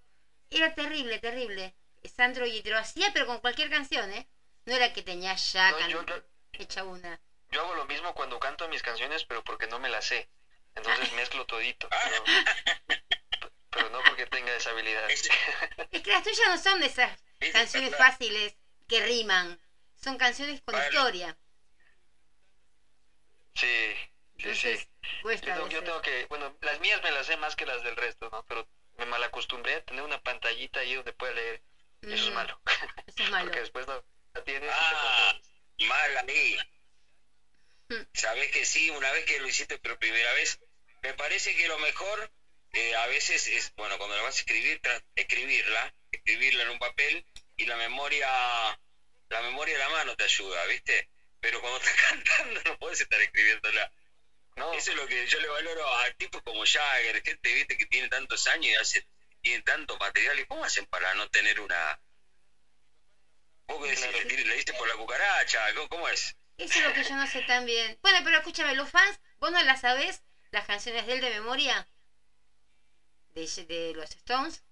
[0.49, 1.73] era terrible, terrible.
[2.03, 4.27] Sandro y te lo hacía, pero con cualquier canción, ¿eh?
[4.65, 6.21] No era que tenía ya No, can- yo- yo-
[6.53, 7.19] hecha una.
[7.51, 10.27] Yo hago lo mismo cuando canto mis canciones, pero porque no me las sé.
[10.75, 11.87] Entonces mezclo todito.
[12.03, 12.23] Pero,
[13.69, 15.09] pero no porque tenga esa habilidad.
[15.09, 15.29] Es-
[15.91, 18.55] Es que las tuyas no son de esas Es canciones fáciles
[18.93, 19.59] que riman.
[19.95, 20.85] Son canciones con Vale.
[20.85, 21.37] historia.
[23.55, 23.93] Sí,
[24.37, 24.87] sí, Entonces, sí.
[25.19, 25.83] cuesta Yo a tengo, yo veces.
[25.83, 28.43] tengo que, bueno, las mías me las sé más que las del resto, ¿no?
[28.47, 28.67] Pero
[28.97, 31.61] me malacostumbré a tener una pantallita ahí donde pueda leer.
[32.09, 32.59] Eso es Mm, malo.
[33.07, 33.51] Eso es malo.
[33.51, 34.03] Porque después no
[34.33, 34.81] la tienes.
[34.81, 35.33] y te Ah,
[35.87, 36.57] mal ahí.
[37.91, 38.03] Mm.
[38.13, 40.57] Sabes que sí, una vez que lo hiciste por primera vez,
[41.01, 42.29] me parece que lo mejor
[42.71, 44.79] eh, a veces es, bueno, cuando la vas a escribir,
[45.15, 47.23] escribirla, escribirla en un papel
[47.55, 48.27] y la memoria,
[49.33, 51.09] la memoria de la mano te ayuda, ¿viste?
[51.39, 53.91] Pero cuando estás cantando no puedes estar escribiéndola.
[54.55, 57.77] No, Eso es lo que yo le valoro a tipos como Jagger, gente, ¿viste?
[57.77, 59.07] Que tiene tantos años y hace,
[59.41, 60.39] tiene tanto material.
[60.39, 61.99] ¿Y cómo hacen para no tener una...
[63.67, 64.05] ¿Vos qué decís?
[64.05, 64.29] Claro.
[64.29, 65.73] ¿Le, le diste por la cucaracha?
[65.73, 66.35] ¿Cómo, cómo es?
[66.57, 67.97] Eso es lo que yo no sé tan bien.
[68.03, 70.21] Bueno, pero escúchame, los fans, ¿vos no las sabés?
[70.51, 71.87] Las canciones de él de memoria.
[73.33, 74.63] De, de los Stones.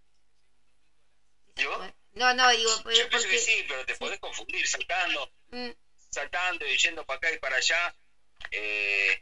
[1.56, 1.92] ¿Yo?
[2.14, 3.40] No, no, digo, Yo pero pienso que porque...
[3.40, 5.70] sí, pero te podés confundir saltando, Mm,
[6.10, 7.94] saltando y yendo para acá y para allá.
[8.52, 9.18] Eh,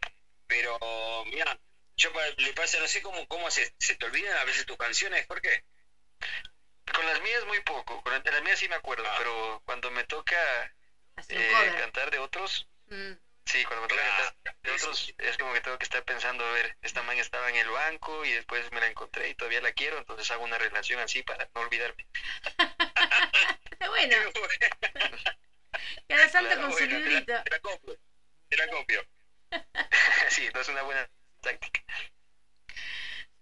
[0.47, 0.77] pero,
[1.25, 1.55] mira,
[1.95, 5.25] yo le pasa, no sé cómo, cómo se, se te olvidan a veces tus canciones,
[5.25, 5.61] ¿por qué?
[6.93, 8.01] Con las mías muy poco.
[8.01, 9.15] Con las mías sí me acuerdo, Ah.
[9.17, 10.71] pero cuando me toca
[11.27, 13.13] eh, cantar de otros, Mm,
[13.51, 16.75] sí, cuando me toca de otros, es como que tengo que estar pensando, a ver,
[16.81, 19.97] esta mañana estaba en el banco y después me la encontré y todavía la quiero,
[19.97, 22.05] entonces hago una relación así para no olvidarme.
[23.89, 24.15] Bueno,
[26.07, 27.43] cada santo Claro, con su bueno, te la- librito.
[27.43, 27.95] Te la copio,
[28.49, 29.01] te la copio.
[30.29, 31.07] sí, entonces es una buena
[31.41, 31.81] táctica.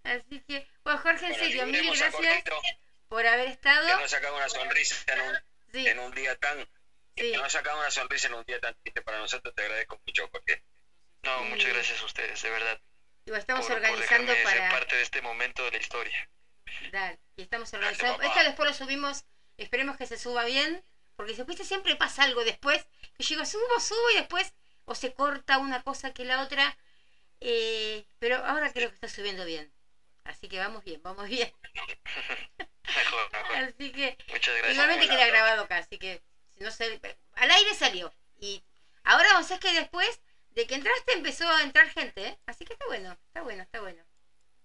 [0.04, 2.42] Así que, bueno, Jorge, en serio, mil gracias
[3.08, 4.00] por haber que estado.
[4.00, 5.38] nos sacaba una sonrisa en un,
[5.72, 6.64] Sí, en un día tan...
[7.18, 7.32] sí.
[7.32, 10.28] Que nos sacaba una sonrisa en un día tan triste para nosotros, te agradezco mucho,
[10.32, 10.62] Jorge.
[11.22, 11.48] No, Sí.
[11.48, 12.78] muchas gracias a ustedes, de verdad,
[13.24, 14.70] Digo, estamos por, por organizando ser para...
[14.70, 16.28] parte de este momento de la historia.
[16.92, 18.22] Dale, y estamos organizando.
[18.22, 19.24] Esto después lo subimos,
[19.56, 20.82] esperemos que se suba bien,
[21.16, 22.86] porque después siempre pasa algo después,
[23.16, 24.54] que yo digo, subo, subo y después
[24.84, 26.76] o se corta una cosa que la otra,
[27.40, 29.70] eh, pero ahora creo que está subiendo bien.
[30.24, 31.50] Así que vamos bien, vamos bien.
[32.96, 33.56] Mejor, mejor.
[33.56, 34.72] Así que Muchas gracias.
[34.74, 36.22] igualmente queda grabado acá, así que
[36.60, 37.00] no se,
[37.34, 38.12] al aire salió.
[38.40, 38.62] Y
[39.04, 40.20] ahora vamos a es que después
[40.50, 42.38] de que entraste empezó a entrar gente, ¿eh?
[42.46, 44.04] así que está bueno, está bueno, está bueno.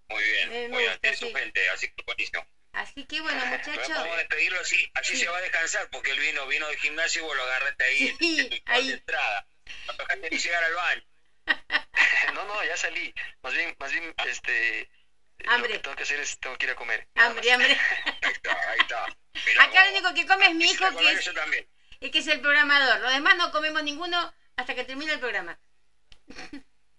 [0.08, 2.46] Muy bien, Me muy bien, tiene su gente, así que buenísimo.
[2.72, 3.88] Así que bueno, Pero muchachos.
[3.96, 5.20] Vamos a despedirlo así, así Sí.
[5.20, 8.16] se va a descansar, porque él vino, vino del gimnasio y vos lo agarraste ahí
[8.18, 8.88] Sí, en ahí.
[8.88, 9.46] de entrada.
[9.86, 11.04] No dejaste ni llegar al baño.
[12.34, 13.14] No, no, ya salí.
[13.42, 14.90] Más bien, más bien, este...
[15.46, 15.68] Hambre.
[15.74, 17.06] Lo que tengo que hacer es, tengo que ir a comer.
[17.14, 17.78] Hambre, hambre.
[18.22, 19.16] Ahí está, ahí está.
[19.46, 21.68] Mirá Acá lo único que come es mi hijo, que es, Yo también.
[22.00, 23.00] El que es el programador.
[23.00, 25.58] Los demás no comemos ninguno hasta que termine el programa.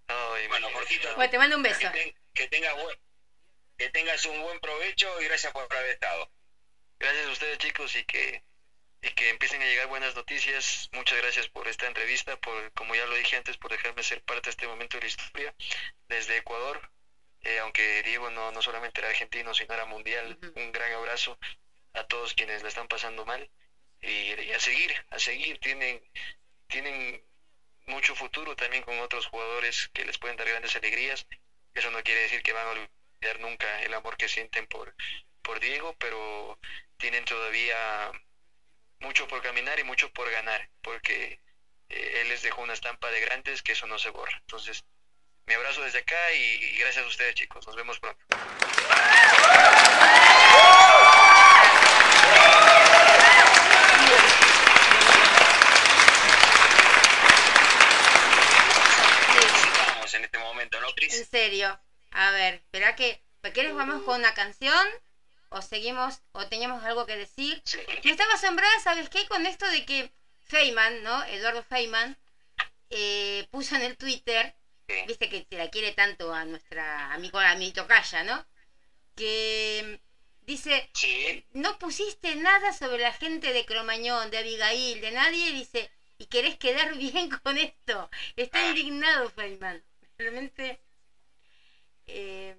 [0.07, 0.69] Ay, Bueno.
[0.71, 1.79] Jorgito, Bueno, te mando un beso.
[1.79, 2.97] que, ten- que tengas buen-
[3.77, 6.29] que tengas un buen provecho y gracias por haber estado.
[6.99, 8.41] Gracias a ustedes chicos y que,
[9.01, 10.87] y que empiecen a llegar buenas noticias.
[10.91, 14.43] Muchas gracias por esta entrevista, por como ya lo dije antes, por dejarme ser parte
[14.49, 15.53] de este momento de la historia
[16.07, 16.89] desde Ecuador.
[17.41, 20.37] Eh, aunque Diego no, no solamente era argentino, sino era mundial.
[20.55, 21.37] Un gran abrazo
[21.93, 23.49] a todos quienes la están pasando mal.
[24.05, 25.57] Y, y a seguir, a seguir.
[25.59, 26.01] Tienen,
[26.67, 27.23] tienen
[27.87, 31.25] mucho futuro también con otros jugadores que les pueden dar grandes alegrías.
[31.73, 34.95] Eso no quiere decir que van a olvidar nunca el amor que sienten por,
[35.41, 36.59] por Diego, pero
[36.97, 38.11] tienen todavía
[38.99, 41.39] mucho por caminar y mucho por ganar, porque
[41.89, 44.37] eh, él les dejó una estampa de grandes que eso no se borra.
[44.41, 44.83] Entonces,
[45.45, 48.25] mi abrazo desde acá y, y gracias a ustedes chicos, nos vemos pronto.
[60.15, 61.27] En este momento, ¿no, En Cris?
[61.29, 61.79] serio.
[62.11, 63.21] A ver, espera que.
[63.53, 64.87] ¿Quieres vamos con una canción?
[65.49, 66.19] ¿O seguimos?
[66.31, 67.61] ¿O teníamos algo que decir?
[67.65, 67.77] Sí.
[68.03, 69.27] Me estaba asombrada, ¿sabes qué?
[69.27, 70.11] Con esto de que
[70.47, 71.23] Feynman, ¿no?
[71.25, 72.17] Eduardo Feynman,
[72.89, 74.55] eh, puso en el Twitter,
[74.87, 74.95] Sí.
[75.07, 78.45] viste que se la quiere tanto a nuestra amigo, a mi tocaya, ¿no?
[79.15, 85.11] Que mm, dice, Sí, no pusiste nada sobre la gente de Cromañón, de Abigail, de
[85.11, 88.09] nadie, dice, y querés quedar bien con esto.
[88.35, 88.69] Está Ah.
[88.69, 89.83] indignado Feynman.
[90.17, 90.79] Realmente...
[92.07, 92.55] eh,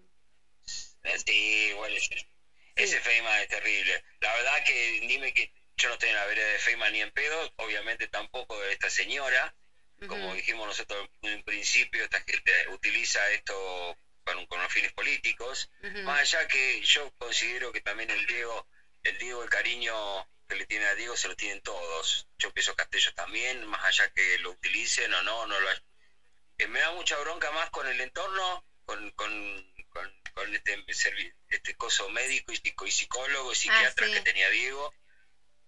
[1.24, 2.28] sí, bueno, ese,
[2.74, 4.02] ese Feynman es terrible.
[4.20, 7.10] La verdad que dime que yo no estoy en la vereda de Feynman ni en
[7.10, 9.54] pedo, obviamente tampoco de esta señora.
[10.06, 15.70] Como dijimos nosotros en un principio, esta gente utiliza esto con, con los fines políticos.
[16.04, 18.66] Más allá que yo considero que también el Diego,
[19.02, 19.94] el Diego, el cariño
[20.46, 22.26] que le tiene a Diego se lo tienen todos.
[22.38, 25.68] Yo pienso Castellos también, más allá que lo utilicen o no, no lo
[26.58, 29.30] eh, me da mucha bronca más con el entorno, con, con,
[29.90, 30.84] con, con este,
[31.48, 34.12] este coso médico y, psico- y psicólogo y psiquiatra sí.
[34.14, 34.92] que tenía Diego,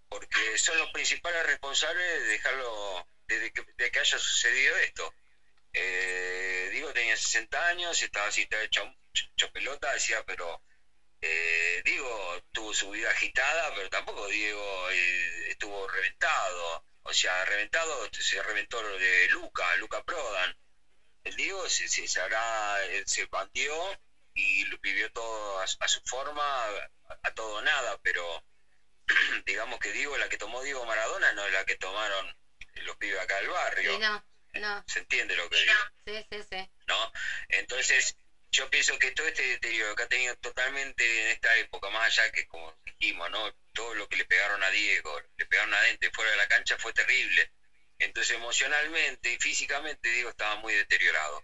[0.09, 5.13] porque son los principales responsables de dejarlo, desde que, de que haya sucedido esto.
[5.73, 8.83] Eh, Diego tenía 60 años, estaba así, estaba hecho,
[9.13, 10.61] hecho pelota, decía, pero
[11.21, 16.83] Eh, Diego tuvo su vida agitada, pero tampoco Diego eh, estuvo reventado.
[17.03, 20.53] O sea, reventado se reventó lo de Luca, Luca Prodan.
[21.23, 23.97] El Diego se, se, se, habrá- se bandió
[24.33, 26.89] y lo vivió todo a, a su forma, a,
[27.23, 28.43] a todo nada, pero
[29.45, 32.33] digamos que Diego, la que tomó Diego Maradona no es la que tomaron
[32.75, 33.93] los pibes acá del barrio.
[33.93, 34.23] Sí, no,
[34.53, 34.83] no.
[34.87, 35.73] ¿Se entiende lo que digo?
[36.05, 36.69] Sí, sí, sí.
[36.87, 37.11] ¿no?
[37.49, 38.15] Entonces,
[38.51, 42.31] yo pienso que todo este deterioro que ha tenido totalmente en esta época, más allá
[42.31, 43.51] que, como dijimos, ¿no?
[43.73, 46.77] Todo lo que le pegaron a Diego, le pegaron a Dente fuera de la cancha
[46.77, 47.51] fue terrible.
[47.99, 51.43] Entonces, emocionalmente y físicamente, Diego estaba muy deteriorado.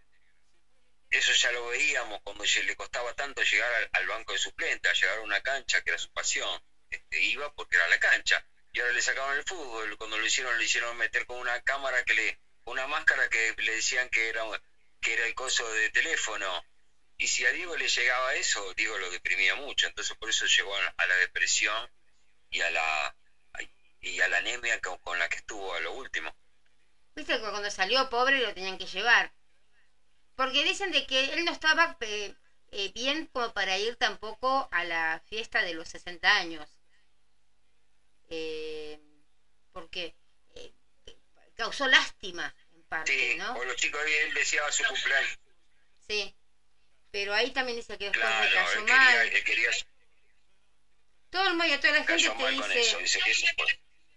[1.09, 5.17] Eso ya lo veíamos cuando le costaba tanto llegar al, banco de suplentes, a llegar
[5.19, 6.59] a una cancha que era su pasión.
[6.89, 8.45] Este, iba porque era la cancha.
[8.71, 9.97] Y ahora le sacaban el fútbol.
[9.97, 13.75] Cuando lo hicieron, le hicieron meter con una cámara que le, una máscara que le
[13.75, 14.43] decían que era,
[15.01, 16.63] que era el coso de teléfono.
[17.17, 19.87] Y si a Diego le llegaba eso, Diego lo deprimía mucho.
[19.87, 21.89] Entonces por eso llegó a a la depresión
[22.49, 23.15] y a la
[24.01, 26.35] y a la anemia con, con la que estuvo a lo último.
[27.15, 29.31] Viste que cuando salió pobre lo tenían que llevar.
[30.35, 32.33] Porque dicen de que él no estaba eh,
[32.71, 36.67] eh, bien como para ir tampoco a la fiesta de los 60 años.
[38.29, 38.99] Eh,
[39.71, 40.13] porque
[40.55, 40.73] eh,
[41.55, 43.53] causó lástima en parte, Sí, ¿no?
[43.53, 45.37] o los chicos, él deseaba su cumpleaños.
[46.07, 46.35] Sí.
[47.11, 49.27] Pero ahí también dice que después Claro, cayó él quería, mal.
[49.27, 49.69] él quería
[51.29, 52.81] Todo el mundo, toda la gente te dice...
[52.81, 52.97] eso.
[52.99, 53.45] Dice que eso.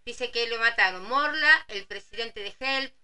[0.09, 2.95] Dice que lo mataron Morla, el presidente de HELP,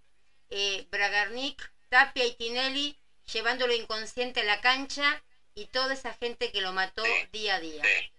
[0.49, 2.99] eh, Bragarnik, Tapia y Tinelli,
[3.31, 5.23] llevándolo inconsciente a la cancha
[5.55, 7.83] y toda esa gente que lo mató Sí, día a día.
[7.85, 8.11] Sí,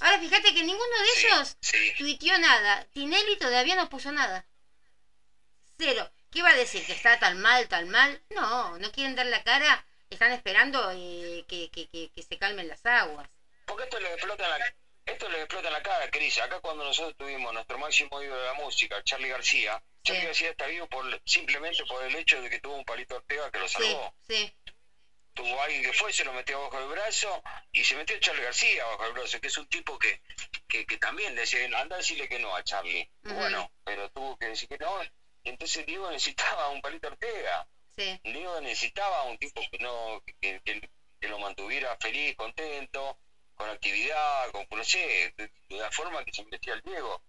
[0.00, 1.56] Ahora fíjate que ninguno de sí, ellos
[1.98, 2.84] tuiteó nada.
[2.92, 4.46] Tinelli todavía no puso nada.
[5.76, 6.08] Cero.
[6.30, 6.86] ¿Qué va a decir?
[6.86, 8.22] ¿Que está tan mal, tan mal?
[8.30, 9.84] No, no quieren dar la cara.
[10.08, 13.28] Están esperando eh, que, que, que, que se calmen las aguas.
[13.64, 14.72] Porque esto le explota la,
[15.06, 16.38] esto le explota en la cara, Cris.
[16.38, 20.26] Acá cuando nosotros tuvimos nuestro máximo ídolo de la música, Charlie García, Charlie Sí.
[20.26, 23.58] García está vivo por, simplemente por el hecho de que tuvo un palito Ortega que
[23.58, 24.12] lo salvó.
[24.26, 24.52] sí.
[25.34, 28.86] Tuvo alguien que fue, se lo metió bajo el brazo y se metió Charlie García
[28.86, 30.18] bajo el brazo, que es un tipo que,
[30.66, 33.06] que, que también decía, anda a decirle que no a Charlie.
[33.22, 34.98] Bueno, pero tuvo que decir que no.
[35.44, 37.66] Entonces Diego necesitaba un palito Ortega.
[37.94, 40.80] Sí, Diego necesitaba un tipo que no que, que-
[41.20, 43.18] que lo mantuviera feliz, contento,
[43.56, 47.20] con actividad, con no sé, de, de la forma que se metía el Diego.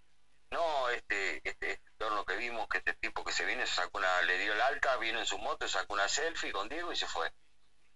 [0.52, 3.98] No este, este, este entorno que vimos, que este tipo que se viene, se sacó
[3.98, 6.95] una, le dio el alta, vino en su moto, sacó una selfie con Diego y
[6.95, 7.32] se fue.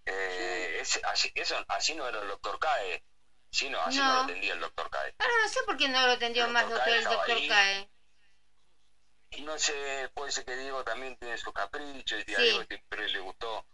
[0.05, 3.03] Eh, ese- así, eso, así no era el doctor Cae.
[3.51, 4.13] Sí, no, así no, No.
[4.15, 5.13] lo atendía el doctor Cae.
[5.19, 7.47] Ahora no sé por qué no lo atendió más doctor el doctor ahí.
[7.47, 7.89] Cae.
[9.31, 12.43] Y no sé, puede ser que Diego también tiene sus caprichos, y a Sí.
[12.43, 13.65] Diego siempre le gustó,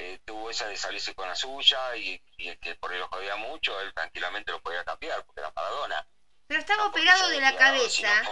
[0.00, 3.08] eh, tuvo esa de salirse con la suya, y, y el que por él lo
[3.08, 6.02] jodía mucho, él tranquilamente lo podía cambiar, porque era Maradona.
[6.46, 8.22] Pero estaba No operado de la cabeza.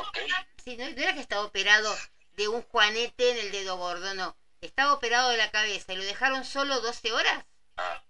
[0.65, 1.95] Sí, no, no era que estaba operado
[2.37, 4.35] de un juanete en el dedo gordo, no.
[4.61, 7.45] Estaba operado de la cabeza y lo dejaron solo 12 horas.
[7.77, 8.01] ah,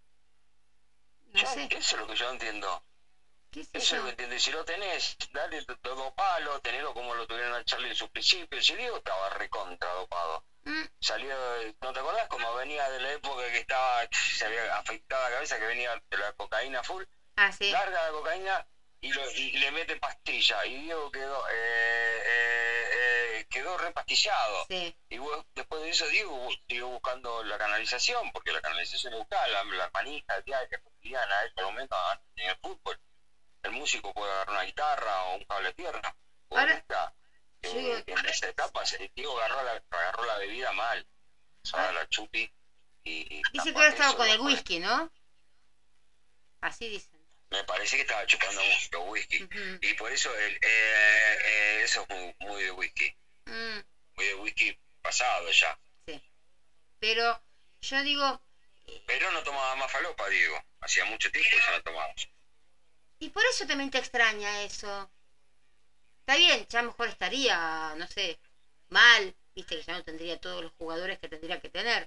[1.34, 2.82] No yo- sé, Eso es lo que yo entiendo.
[3.50, 4.34] qué sé Eso es lo que entiendo.
[4.34, 8.08] Y si lo tenés, dale todo palo, tenerlo como lo tuvieron a Charlie en su
[8.08, 8.62] principio.
[8.62, 10.42] Si Diego estaba recontra dopado.
[11.00, 11.36] Salió,
[11.80, 12.28] ¿no te acordás?
[12.28, 16.16] Como venía de la época que estaba, se había afectado la cabeza, que venía de
[16.16, 17.02] la cocaína full.
[17.36, 17.70] Ah, sí.
[17.70, 18.66] larga la cocaína
[19.00, 24.92] y, lo- y le mete pastilla y Diego quedó eh, eh, eh, quedó repastillado Sí.
[25.08, 29.48] y vos- después de eso Diego siguió buscando la canalización porque la canalización es buscar
[29.50, 31.94] la, la manija diaria cotidiana a este momento
[32.34, 32.98] en el fútbol
[33.62, 36.14] el músico puede agarrar una guitarra o un cable de tierra
[36.48, 36.82] o Ahora,
[37.62, 41.04] eh, digo- en esa etapa se- Diego agarró la, agarró la bebida mal.
[41.64, 42.48] O sea, la chupi
[43.04, 45.10] y, y Dice que ahora estaba con el whisky, ¿no?
[46.60, 47.18] Así dicen.
[47.50, 49.46] me parece que estaba chupando mucho whisky.
[49.80, 53.10] Y por eso el, eh, eh, eso es muy, muy de whisky.
[53.46, 53.78] Mm,
[54.16, 55.78] muy de whisky pasado ya.
[56.06, 56.22] Sí.
[56.98, 57.40] Pero
[57.80, 58.40] yo digo,
[59.06, 62.12] pero no tomaba más falopa Diego hacía mucho tiempo que ya no tomaba.
[63.20, 65.10] Y por eso también te extraña eso.
[66.28, 68.38] Está bien, ya mejor estaría, no sé,
[68.90, 72.06] mal, viste que ya no tendría todos los jugadores que tendría que tener.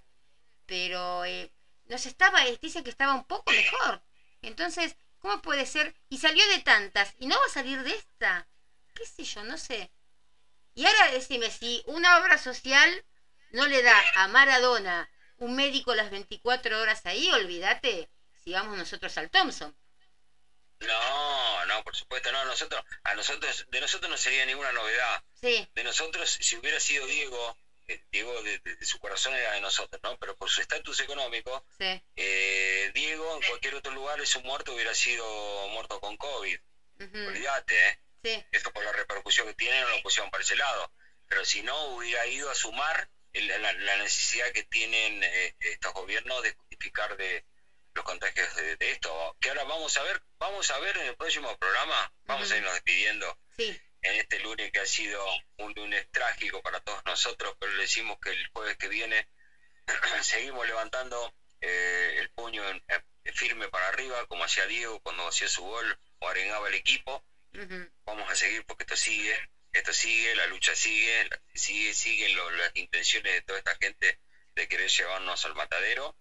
[0.68, 1.52] Pero eh,
[1.86, 4.00] no se estaba, dice que estaba un poco mejor.
[4.44, 5.96] Entonces, ¿cómo puede ser?
[6.08, 8.48] Y salió de tantas, y no va a salir de esta.
[8.94, 9.44] ¿Qué sé yo?
[9.44, 9.90] No sé.
[10.76, 13.04] Y ahora decime, si una obra social
[13.50, 18.08] no le da a Maradona un médico las 24 horas ahí, olvídate
[18.44, 19.76] si vamos nosotros al Thompson.
[20.82, 25.68] No no por supuesto no nosotros a nosotros de nosotros no sería ninguna novedad Sí,
[25.74, 27.56] de nosotros si hubiera sido Diego
[27.88, 30.16] eh, Diego de, de- de su corazón era de nosotros, ¿no?
[30.18, 32.00] Pero por su estatus económico, Sí.
[32.16, 36.58] eh, Diego en cualquier otro lugar su muerto hubiera sido muerto con COVID.
[37.00, 37.98] ujú, Olvídate, ¿eh?
[38.24, 38.46] Sí.
[38.52, 40.92] Esto por la repercusión que tiene no lo pusieron para ese lado.
[41.28, 45.92] Pero si no, hubiera ido a sumar el- la, la necesidad que tienen eh, estos
[45.92, 47.44] gobiernos de justificar de
[47.94, 49.36] los contagios de, de esto.
[49.40, 52.74] Que ahora vamos a ver, vamos a ver en el próximo programa, vamos a irnos
[52.74, 53.80] despidiendo Sí.
[54.02, 55.24] en este lunes que ha sido
[55.58, 59.28] un lunes trágico para todos nosotros, pero le decimos que el jueves que viene
[60.22, 63.02] seguimos levantando eh, el puño en- eh,
[63.34, 67.24] firme para arriba, como hacía Diego cuando hacía su gol o arengaba el equipo.
[68.06, 69.38] Vamos a seguir porque esto sigue,
[69.74, 74.18] esto sigue, la lucha sigue, la- sigue siguen las intenciones de toda esta gente
[74.56, 76.16] de querer llevarnos al matadero.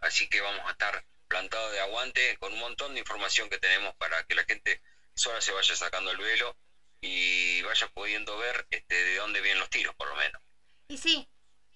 [0.00, 3.94] Así que vamos a estar plantados de aguante con un montón de información que tenemos
[3.96, 4.80] para que la gente
[5.14, 6.56] sola se vaya sacando el velo
[7.00, 10.40] y vaya pudiendo ver este, de dónde vienen los tiros, por lo menos.
[10.88, 11.28] Y sí,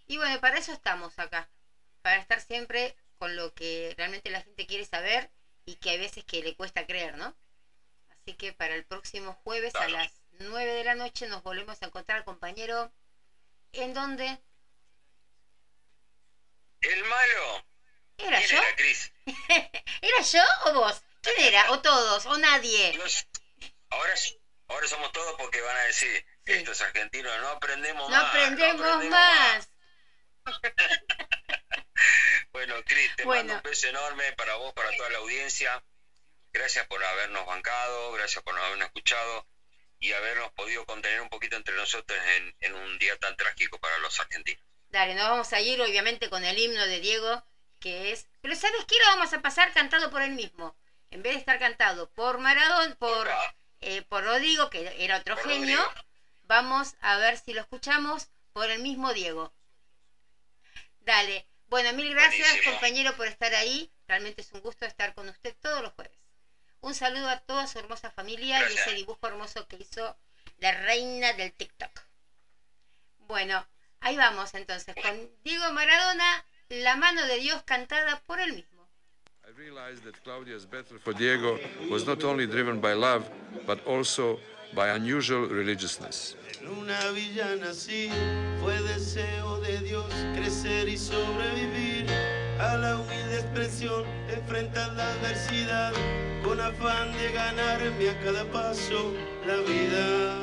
[0.07, 1.51] y bueno, para eso estamos acá,
[2.03, 5.31] para estar siempre con lo que realmente la gente quiere saber
[5.65, 7.37] y que hay veces que le cuesta creer, ¿no?
[8.11, 11.87] Así que para el próximo jueves a las 9 de la noche nos volvemos a
[11.87, 12.93] encontrar, compañero,
[13.73, 14.41] en donde
[16.83, 17.65] El malo,
[18.19, 18.59] ¿Era ¿quién yo?
[18.59, 19.13] era, Cris?
[20.03, 21.03] ¿Era yo o vos?
[21.23, 21.71] ¿Quién era?
[21.71, 22.27] ¿O todos?
[22.27, 22.95] ¿O nadie?
[22.95, 23.27] Los-
[23.91, 24.15] Ahora,
[24.69, 26.53] ahora somos todos porque van a decir, Sí.
[26.53, 28.29] estos argentinos no aprendemos No más.
[28.29, 29.69] aprendemos más.
[32.53, 33.55] Bueno, Cris, te Bueno.
[33.55, 35.83] mando un beso enorme para vos, para toda la audiencia.
[36.53, 39.47] Gracias por habernos bancado, gracias por habernos escuchado
[39.99, 43.99] y habernos podido contener un poquito entre nosotros en, en un día tan trágico para
[43.99, 44.63] los argentinos.
[44.89, 47.45] Dale, nos vamos a ir obviamente con el himno de Diego,
[47.85, 48.27] que es...
[48.41, 48.95] Pero ¿sabes qué?
[48.99, 50.75] Lo vamos a pasar cantado por él mismo.
[51.11, 53.31] En vez de estar cantado por Maradón, por,
[53.83, 56.05] eh, por Rodrigo, que era otro Por genio, Rodrigo.
[56.45, 59.53] vamos a ver si lo escuchamos por el mismo Diego.
[61.01, 61.47] Dale.
[61.67, 62.73] Bueno, mil gracias Buenísimo.
[62.73, 63.93] compañero por estar ahí.
[64.09, 66.17] Realmente es un gusto estar con usted todos los jueves.
[66.81, 70.17] Un saludo a toda su hermosa familia y ese dibujo hermoso que hizo
[70.59, 72.01] la reina del TikTok.
[73.19, 73.67] Bueno,
[74.01, 78.75] ahí vamos entonces con Diego Maradona, la mano de Dios cantada por él mismo.
[79.47, 81.59] I realized that Claudia's battle for Diego
[81.91, 83.29] was not only driven by love,
[83.67, 84.39] but also
[84.75, 86.37] by unusual religiousness.
[86.61, 88.09] En una villa nací,
[88.61, 92.07] fue deseo de Dios crecer y sobrevivir
[92.59, 95.93] a la humilde expresión, enfrentar la adversidad
[96.43, 99.13] con afán de ganarme a cada paso
[99.47, 100.35] la vida.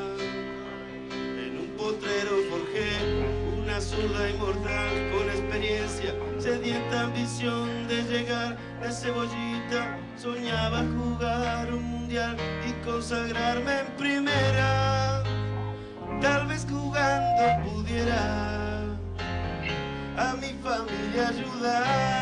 [1.44, 3.41] En un potrero forjé
[3.80, 9.98] una inmortal con experiencia, sedienta ambición de llegar de cebollita.
[10.18, 12.36] Soñaba jugar un mundial
[12.68, 15.24] y consagrarme en primera.
[16.20, 18.84] Tal vez jugando pudiera
[20.18, 22.22] a mi familia ayudar.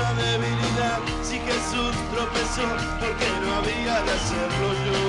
[0.00, 0.98] Curiosa debilidad.
[1.22, 2.66] Si Jesús tropezó,
[2.98, 5.02] porque no había de hacerlo yo.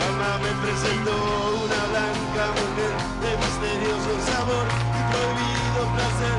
[0.00, 1.16] Mamá me presentó
[1.64, 6.38] una blanca mujer de misterioso sabor y prohibido placer,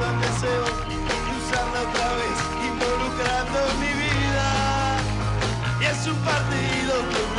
[0.00, 2.36] dan deseos y usarla otra vez,
[2.70, 4.48] involucrando mi vida.
[5.80, 7.36] Y es un partido que un